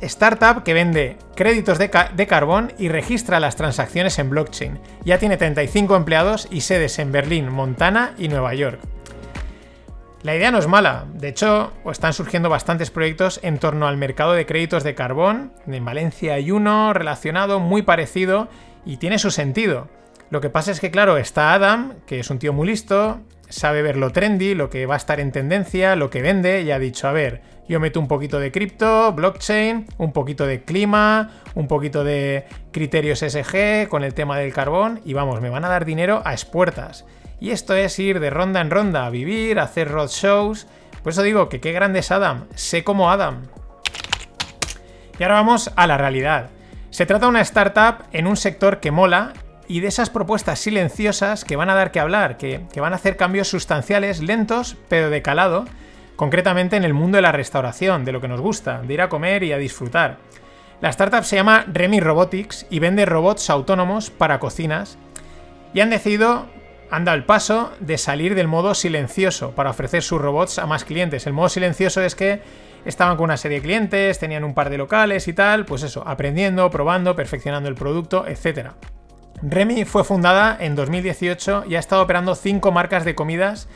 startup 0.00 0.62
que 0.62 0.74
vende 0.74 1.16
créditos 1.34 1.78
de, 1.78 1.90
carbón 2.26 2.72
y 2.78 2.88
registra 2.88 3.40
las 3.40 3.56
transacciones 3.56 4.18
en 4.18 4.30
blockchain. 4.30 4.78
Ya 5.04 5.18
tiene 5.18 5.36
35 5.36 5.96
empleados 5.96 6.48
y 6.50 6.62
sedes 6.62 6.98
en 6.98 7.12
Berlín, 7.12 7.50
Montana 7.50 8.14
y 8.18 8.28
Nueva 8.28 8.54
York. 8.54 8.80
La 10.22 10.36
idea 10.36 10.50
no 10.50 10.58
es 10.58 10.66
mala, 10.66 11.06
de 11.14 11.28
hecho 11.28 11.72
están 11.90 12.12
surgiendo 12.12 12.50
bastantes 12.50 12.90
proyectos 12.90 13.40
en 13.42 13.58
torno 13.58 13.88
al 13.88 13.96
mercado 13.96 14.32
de 14.32 14.44
créditos 14.44 14.84
de 14.84 14.94
carbón. 14.94 15.52
En 15.66 15.84
Valencia 15.84 16.34
hay 16.34 16.50
uno 16.50 16.92
relacionado 16.92 17.58
muy 17.58 17.82
parecido 17.82 18.48
y 18.84 18.98
tiene 18.98 19.18
su 19.18 19.30
sentido. 19.30 19.88
Lo 20.30 20.40
que 20.40 20.48
pasa 20.48 20.70
es 20.70 20.78
que, 20.78 20.92
claro, 20.92 21.16
está 21.16 21.54
Adam, 21.54 21.94
que 22.06 22.20
es 22.20 22.30
un 22.30 22.38
tío 22.38 22.52
muy 22.52 22.68
listo, 22.68 23.20
sabe 23.48 23.82
ver 23.82 23.96
lo 23.96 24.10
trendy, 24.10 24.54
lo 24.54 24.70
que 24.70 24.86
va 24.86 24.94
a 24.94 24.96
estar 24.96 25.18
en 25.18 25.32
tendencia, 25.32 25.96
lo 25.96 26.08
que 26.08 26.22
vende, 26.22 26.62
y 26.62 26.70
ha 26.70 26.78
dicho, 26.78 27.08
a 27.08 27.12
ver, 27.12 27.42
yo 27.68 27.80
meto 27.80 27.98
un 27.98 28.06
poquito 28.06 28.38
de 28.38 28.52
cripto, 28.52 29.12
blockchain, 29.12 29.86
un 29.98 30.12
poquito 30.12 30.46
de 30.46 30.62
clima, 30.62 31.30
un 31.56 31.66
poquito 31.66 32.04
de 32.04 32.44
criterios 32.70 33.18
SG 33.20 33.88
con 33.88 34.04
el 34.04 34.14
tema 34.14 34.38
del 34.38 34.52
carbón, 34.52 35.00
y 35.04 35.14
vamos, 35.14 35.40
me 35.40 35.50
van 35.50 35.64
a 35.64 35.68
dar 35.68 35.84
dinero 35.84 36.22
a 36.24 36.32
expuertas. 36.32 37.04
Y 37.40 37.50
esto 37.50 37.74
es 37.74 37.98
ir 37.98 38.20
de 38.20 38.30
ronda 38.30 38.60
en 38.60 38.70
ronda, 38.70 39.06
a 39.06 39.10
vivir, 39.10 39.58
a 39.58 39.64
hacer 39.64 39.88
roadshows. 39.88 40.68
Por 41.02 41.12
eso 41.12 41.22
digo 41.22 41.48
que 41.48 41.60
qué 41.60 41.72
grande 41.72 42.00
es 42.00 42.12
Adam, 42.12 42.46
sé 42.54 42.84
como 42.84 43.10
Adam. 43.10 43.42
Y 45.18 45.22
ahora 45.24 45.36
vamos 45.36 45.72
a 45.74 45.86
la 45.88 45.98
realidad. 45.98 46.50
Se 46.90 47.06
trata 47.06 47.26
de 47.26 47.30
una 47.30 47.40
startup 47.40 48.04
en 48.12 48.26
un 48.26 48.36
sector 48.36 48.78
que 48.78 48.90
mola 48.90 49.32
y 49.70 49.78
de 49.78 49.86
esas 49.86 50.10
propuestas 50.10 50.58
silenciosas 50.58 51.44
que 51.44 51.54
van 51.54 51.70
a 51.70 51.76
dar 51.76 51.92
que 51.92 52.00
hablar, 52.00 52.38
que, 52.38 52.66
van 52.74 52.92
a 52.92 52.96
hacer 52.96 53.16
cambios 53.16 53.46
sustanciales, 53.46 54.20
lentos, 54.20 54.76
pero 54.88 55.10
de 55.10 55.22
calado, 55.22 55.64
concretamente 56.16 56.74
en 56.74 56.82
el 56.82 56.92
mundo 56.92 57.16
de 57.16 57.22
la 57.22 57.30
restauración, 57.30 58.04
de 58.04 58.10
lo 58.10 58.20
que 58.20 58.26
nos 58.26 58.40
gusta, 58.40 58.82
de 58.82 58.92
ir 58.92 59.00
a 59.00 59.08
comer 59.08 59.44
y 59.44 59.52
a 59.52 59.58
disfrutar. 59.58 60.16
La 60.80 60.88
startup 60.88 61.22
se 61.22 61.36
llama 61.36 61.66
Remy 61.72 62.00
Robotics 62.00 62.66
y 62.68 62.80
vende 62.80 63.06
robots 63.06 63.48
autónomos 63.48 64.10
para 64.10 64.40
cocinas 64.40 64.98
y 65.72 65.78
han 65.78 65.90
decidido, 65.90 66.46
han 66.90 67.04
dado 67.04 67.18
el 67.18 67.24
paso 67.24 67.70
de 67.78 67.96
salir 67.96 68.34
del 68.34 68.48
modo 68.48 68.74
silencioso 68.74 69.52
para 69.52 69.70
ofrecer 69.70 70.02
sus 70.02 70.20
robots 70.20 70.58
a 70.58 70.66
más 70.66 70.82
clientes. 70.82 71.28
El 71.28 71.32
modo 71.32 71.48
silencioso 71.48 72.02
es 72.02 72.16
que 72.16 72.42
estaban 72.84 73.16
con 73.16 73.24
una 73.24 73.36
serie 73.36 73.58
de 73.58 73.62
clientes, 73.62 74.18
tenían 74.18 74.42
un 74.42 74.54
par 74.54 74.68
de 74.68 74.78
locales 74.78 75.28
y 75.28 75.32
tal, 75.32 75.64
pues 75.64 75.84
eso, 75.84 76.02
aprendiendo, 76.08 76.68
probando, 76.70 77.14
perfeccionando 77.14 77.68
el 77.68 77.76
producto, 77.76 78.26
etc. 78.26 78.70
Remy 79.42 79.84
fue 79.86 80.04
fundada 80.04 80.56
en 80.60 80.76
2018 80.76 81.64
y 81.66 81.76
ha 81.76 81.78
estado 81.78 82.02
operando 82.02 82.34
cinco 82.34 82.72
marcas 82.72 83.04
de 83.04 83.14
comidas 83.14 83.68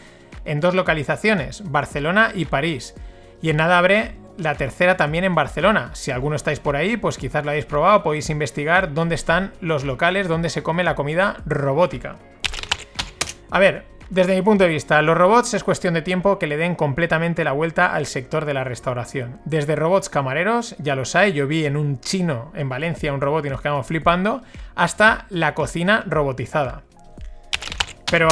en 0.45 0.61
dos 0.61 0.75
localizaciones, 0.75 1.63
Barcelona 1.71 2.33
y 2.35 2.45
París. 2.45 2.95
Y 3.41 3.51
en 3.51 3.57
nada 3.57 3.79
abre 3.79 4.17
la 4.37 4.57
tercera 4.57 4.97
también 4.97 5.25
en 5.25 5.35
Barcelona. 5.35 5.91
Si 5.95 6.11
alguno 6.11 6.37
estáis 6.37 6.61
por 6.61 6.77
ahí, 6.77 6.99
pues 6.99 7.17
quizás 7.17 7.45
la 7.45 7.53
habéis 7.53 7.65
probado, 7.65 8.03
podéis 8.03 8.29
investigar 8.29 8.93
dónde 8.93 9.15
están 9.15 9.53
los 9.61 9.85
locales 9.85 10.29
donde 10.29 10.51
se 10.51 10.63
come 10.63 10.85
la 10.85 10.95
comida 10.95 11.39
robótica. 11.47 12.17
A 13.51 13.59
ver, 13.59 13.87
desde 14.11 14.35
mi 14.35 14.43
punto 14.43 14.65
de 14.65 14.71
vista, 14.71 15.01
los 15.03 15.17
robots 15.17 15.55
es 15.55 15.65
cuestión 15.65 15.95
de 15.95 16.03
tiempo 16.03 16.39
que 16.39 16.47
le 16.47 16.57
den 16.57 16.75
completamente 16.75 17.45
la 17.45 17.53
vuelta 17.53 17.95
al 17.95 18.07
sector 18.07 18.45
de 18.45 18.55
la 18.55 18.65
restauración. 18.65 19.41
Desde 19.45 19.77
robots 19.77 20.09
camareros, 20.09 20.77
ya 20.79 20.95
los 20.95 21.17
hay, 21.17 21.33
yo 21.33 21.47
vi 21.47 21.65
en 21.65 21.77
un 21.77 22.01
chino 22.01 22.53
en 22.55 22.69
Valencia 22.69 23.13
un 23.13 23.21
robot 23.21 23.47
y 23.47 23.51
nos 23.51 23.61
quedamos 23.61 23.87
flipando, 23.87 24.43
hasta 24.75 25.27
la 25.31 25.55
cocina 25.55 26.05
robotizada. 26.07 26.83
Pero 28.11 28.29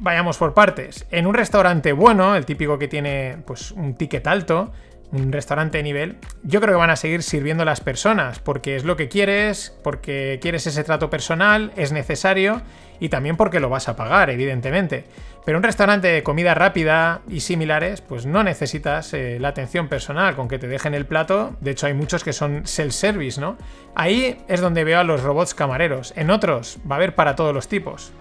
vayamos 0.00 0.38
por 0.38 0.54
partes. 0.54 1.06
En 1.10 1.26
un 1.26 1.34
restaurante 1.34 1.92
bueno, 1.92 2.34
el 2.34 2.46
típico 2.46 2.78
que 2.78 2.88
tiene 2.88 3.36
pues 3.46 3.70
un 3.70 3.94
ticket 3.94 4.26
alto, 4.26 4.72
un 5.12 5.32
restaurante 5.32 5.78
de 5.78 5.84
nivel, 5.84 6.16
yo 6.42 6.60
creo 6.60 6.74
que 6.74 6.78
van 6.78 6.90
a 6.90 6.96
seguir 6.96 7.22
sirviendo 7.22 7.62
a 7.62 7.66
las 7.66 7.80
personas, 7.80 8.38
porque 8.38 8.76
es 8.76 8.84
lo 8.84 8.96
que 8.96 9.08
quieres, 9.08 9.76
porque 9.82 10.38
quieres 10.40 10.66
ese 10.66 10.84
trato 10.84 11.10
personal, 11.10 11.72
es 11.76 11.92
necesario 11.92 12.62
y 13.00 13.08
también 13.08 13.36
porque 13.36 13.60
lo 13.60 13.68
vas 13.68 13.88
a 13.88 13.96
pagar, 13.96 14.30
evidentemente. 14.30 15.04
Pero 15.44 15.58
un 15.58 15.64
restaurante 15.64 16.08
de 16.08 16.22
comida 16.22 16.54
rápida 16.54 17.22
y 17.28 17.40
similares, 17.40 18.02
pues 18.02 18.26
no 18.26 18.44
necesitas 18.44 19.12
eh, 19.14 19.38
la 19.40 19.48
atención 19.48 19.88
personal, 19.88 20.36
con 20.36 20.48
que 20.48 20.58
te 20.58 20.68
dejen 20.68 20.94
el 20.94 21.06
plato. 21.06 21.56
De 21.60 21.70
hecho, 21.70 21.86
hay 21.86 21.94
muchos 21.94 22.22
que 22.22 22.34
son 22.34 22.66
self-service, 22.66 23.40
¿no? 23.40 23.56
Ahí 23.94 24.38
es 24.48 24.60
donde 24.60 24.84
veo 24.84 25.00
a 25.00 25.04
los 25.04 25.22
robots 25.22 25.54
camareros. 25.54 26.12
En 26.14 26.30
otros 26.30 26.78
va 26.88 26.96
a 26.96 26.98
haber 26.98 27.14
para 27.14 27.36
todos 27.36 27.54
los 27.54 27.68
tipos. 27.68 28.12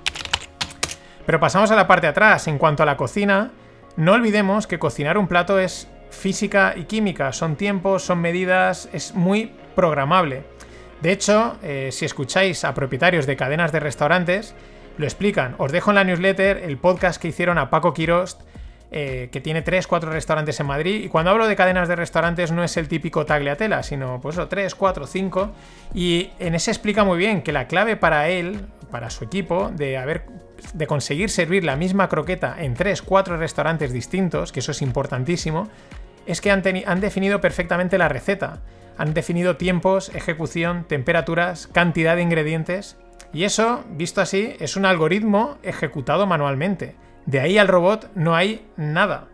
Pero 1.25 1.39
pasamos 1.39 1.69
a 1.71 1.75
la 1.75 1.87
parte 1.87 2.07
de 2.07 2.11
atrás. 2.11 2.47
En 2.47 2.57
cuanto 2.57 2.83
a 2.83 2.85
la 2.85 2.97
cocina, 2.97 3.51
no 3.97 4.13
olvidemos 4.13 4.65
que 4.65 4.79
cocinar 4.79 5.17
un 5.17 5.27
plato 5.27 5.59
es 5.59 5.89
física 6.09 6.73
y 6.75 6.83
química. 6.83 7.31
Son 7.33 7.55
tiempos, 7.55 8.03
son 8.03 8.19
medidas, 8.19 8.89
es 8.93 9.13
muy 9.15 9.51
programable. 9.75 10.43
De 11.01 11.11
hecho, 11.11 11.57
eh, 11.63 11.89
si 11.91 12.05
escucháis 12.05 12.65
a 12.65 12.73
propietarios 12.73 13.25
de 13.25 13.37
cadenas 13.37 13.71
de 13.71 13.79
restaurantes, 13.79 14.53
lo 14.97 15.05
explican. 15.05 15.55
Os 15.57 15.71
dejo 15.71 15.91
en 15.91 15.95
la 15.95 16.03
newsletter 16.03 16.57
el 16.57 16.77
podcast 16.77 17.21
que 17.21 17.29
hicieron 17.29 17.57
a 17.57 17.69
Paco 17.69 17.93
Quirost, 17.93 18.41
eh, 18.91 19.29
que 19.31 19.39
tiene 19.39 19.63
3-4 19.63 20.09
restaurantes 20.09 20.59
en 20.59 20.65
Madrid. 20.65 21.03
Y 21.05 21.07
cuando 21.07 21.31
hablo 21.31 21.47
de 21.47 21.55
cadenas 21.55 21.87
de 21.87 21.95
restaurantes 21.95 22.51
no 22.51 22.63
es 22.63 22.75
el 22.75 22.87
típico 22.87 23.25
tagliatela, 23.25 23.83
sino 23.83 24.19
pues 24.19 24.37
3, 24.49 24.75
4, 24.75 25.07
5. 25.07 25.51
Y 25.93 26.31
en 26.39 26.55
ese 26.55 26.71
explica 26.71 27.05
muy 27.05 27.17
bien 27.17 27.43
que 27.43 27.53
la 27.53 27.67
clave 27.67 27.95
para 27.95 28.27
él, 28.27 28.65
para 28.91 29.09
su 29.09 29.23
equipo, 29.23 29.71
de 29.73 29.97
haber 29.97 30.25
de 30.73 30.87
conseguir 30.87 31.29
servir 31.29 31.63
la 31.63 31.75
misma 31.75 32.09
croqueta 32.09 32.55
en 32.59 32.73
3, 32.73 33.01
4 33.01 33.37
restaurantes 33.37 33.93
distintos, 33.93 34.51
que 34.51 34.59
eso 34.59 34.71
es 34.71 34.81
importantísimo, 34.81 35.69
es 36.31 36.41
que 36.41 36.51
han, 36.51 36.61
definido 36.61 37.41
perfectamente 37.41 37.97
la 37.97 38.09
receta. 38.09 38.59
Han 38.97 39.13
definido 39.13 39.57
tiempos, 39.57 40.13
ejecución, 40.13 40.85
temperaturas, 40.87 41.67
cantidad 41.67 42.15
de 42.15 42.21
ingredientes. 42.21 42.97
Y 43.33 43.43
eso, 43.43 43.83
visto 43.91 44.21
así, 44.21 44.55
es 44.59 44.75
un 44.75 44.85
algoritmo 44.85 45.57
ejecutado 45.63 46.27
manualmente. 46.27 46.95
De 47.25 47.39
ahí 47.39 47.57
al 47.57 47.67
robot 47.67 48.11
no 48.15 48.35
hay 48.35 48.67
nada. 48.77 49.27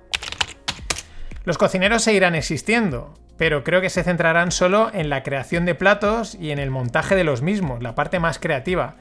Los 1.43 1.57
cocineros 1.57 2.03
seguirán 2.03 2.35
existiendo, 2.35 3.13
pero 3.37 3.63
creo 3.63 3.81
que 3.81 3.89
se 3.89 4.03
centrarán 4.03 4.51
solo 4.51 4.89
en 4.93 5.09
la 5.09 5.23
creación 5.23 5.65
de 5.65 5.75
platos 5.75 6.35
y 6.35 6.51
en 6.51 6.59
el 6.59 6.71
montaje 6.71 7.15
de 7.15 7.23
los 7.23 7.41
mismos, 7.41 7.83
la 7.83 7.95
parte 7.95 8.19
más 8.19 8.39
creativa. 8.39 8.95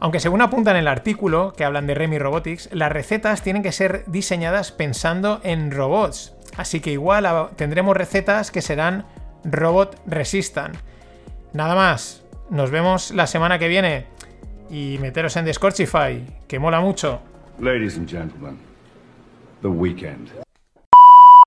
Aunque 0.00 0.20
según 0.20 0.42
apunta 0.42 0.70
en 0.70 0.76
el 0.76 0.88
artículo 0.88 1.52
que 1.56 1.64
hablan 1.64 1.86
de 1.86 1.94
Remy 1.94 2.18
Robotics, 2.18 2.68
las 2.72 2.92
recetas 2.92 3.42
tienen 3.42 3.62
que 3.62 3.72
ser 3.72 4.04
diseñadas 4.06 4.72
pensando 4.72 5.40
en 5.44 5.70
robots. 5.70 6.34
Así 6.56 6.80
que 6.80 6.92
igual 6.92 7.50
tendremos 7.56 7.96
recetas 7.96 8.50
que 8.50 8.62
serán 8.62 9.04
robot 9.44 10.00
resistant. 10.06 10.76
Nada 11.52 11.74
más, 11.74 12.24
nos 12.50 12.70
vemos 12.70 13.10
la 13.10 13.26
semana 13.26 13.58
que 13.58 13.68
viene 13.68 14.06
y 14.70 14.98
meteros 15.00 15.36
en 15.36 15.44
Discordify, 15.44 16.24
que 16.48 16.58
mola 16.58 16.80
mucho. 16.80 17.20
Ladies 17.58 17.96
and 17.96 18.08
gentlemen, 18.08 18.58
the 19.62 19.68
weekend. 19.68 20.43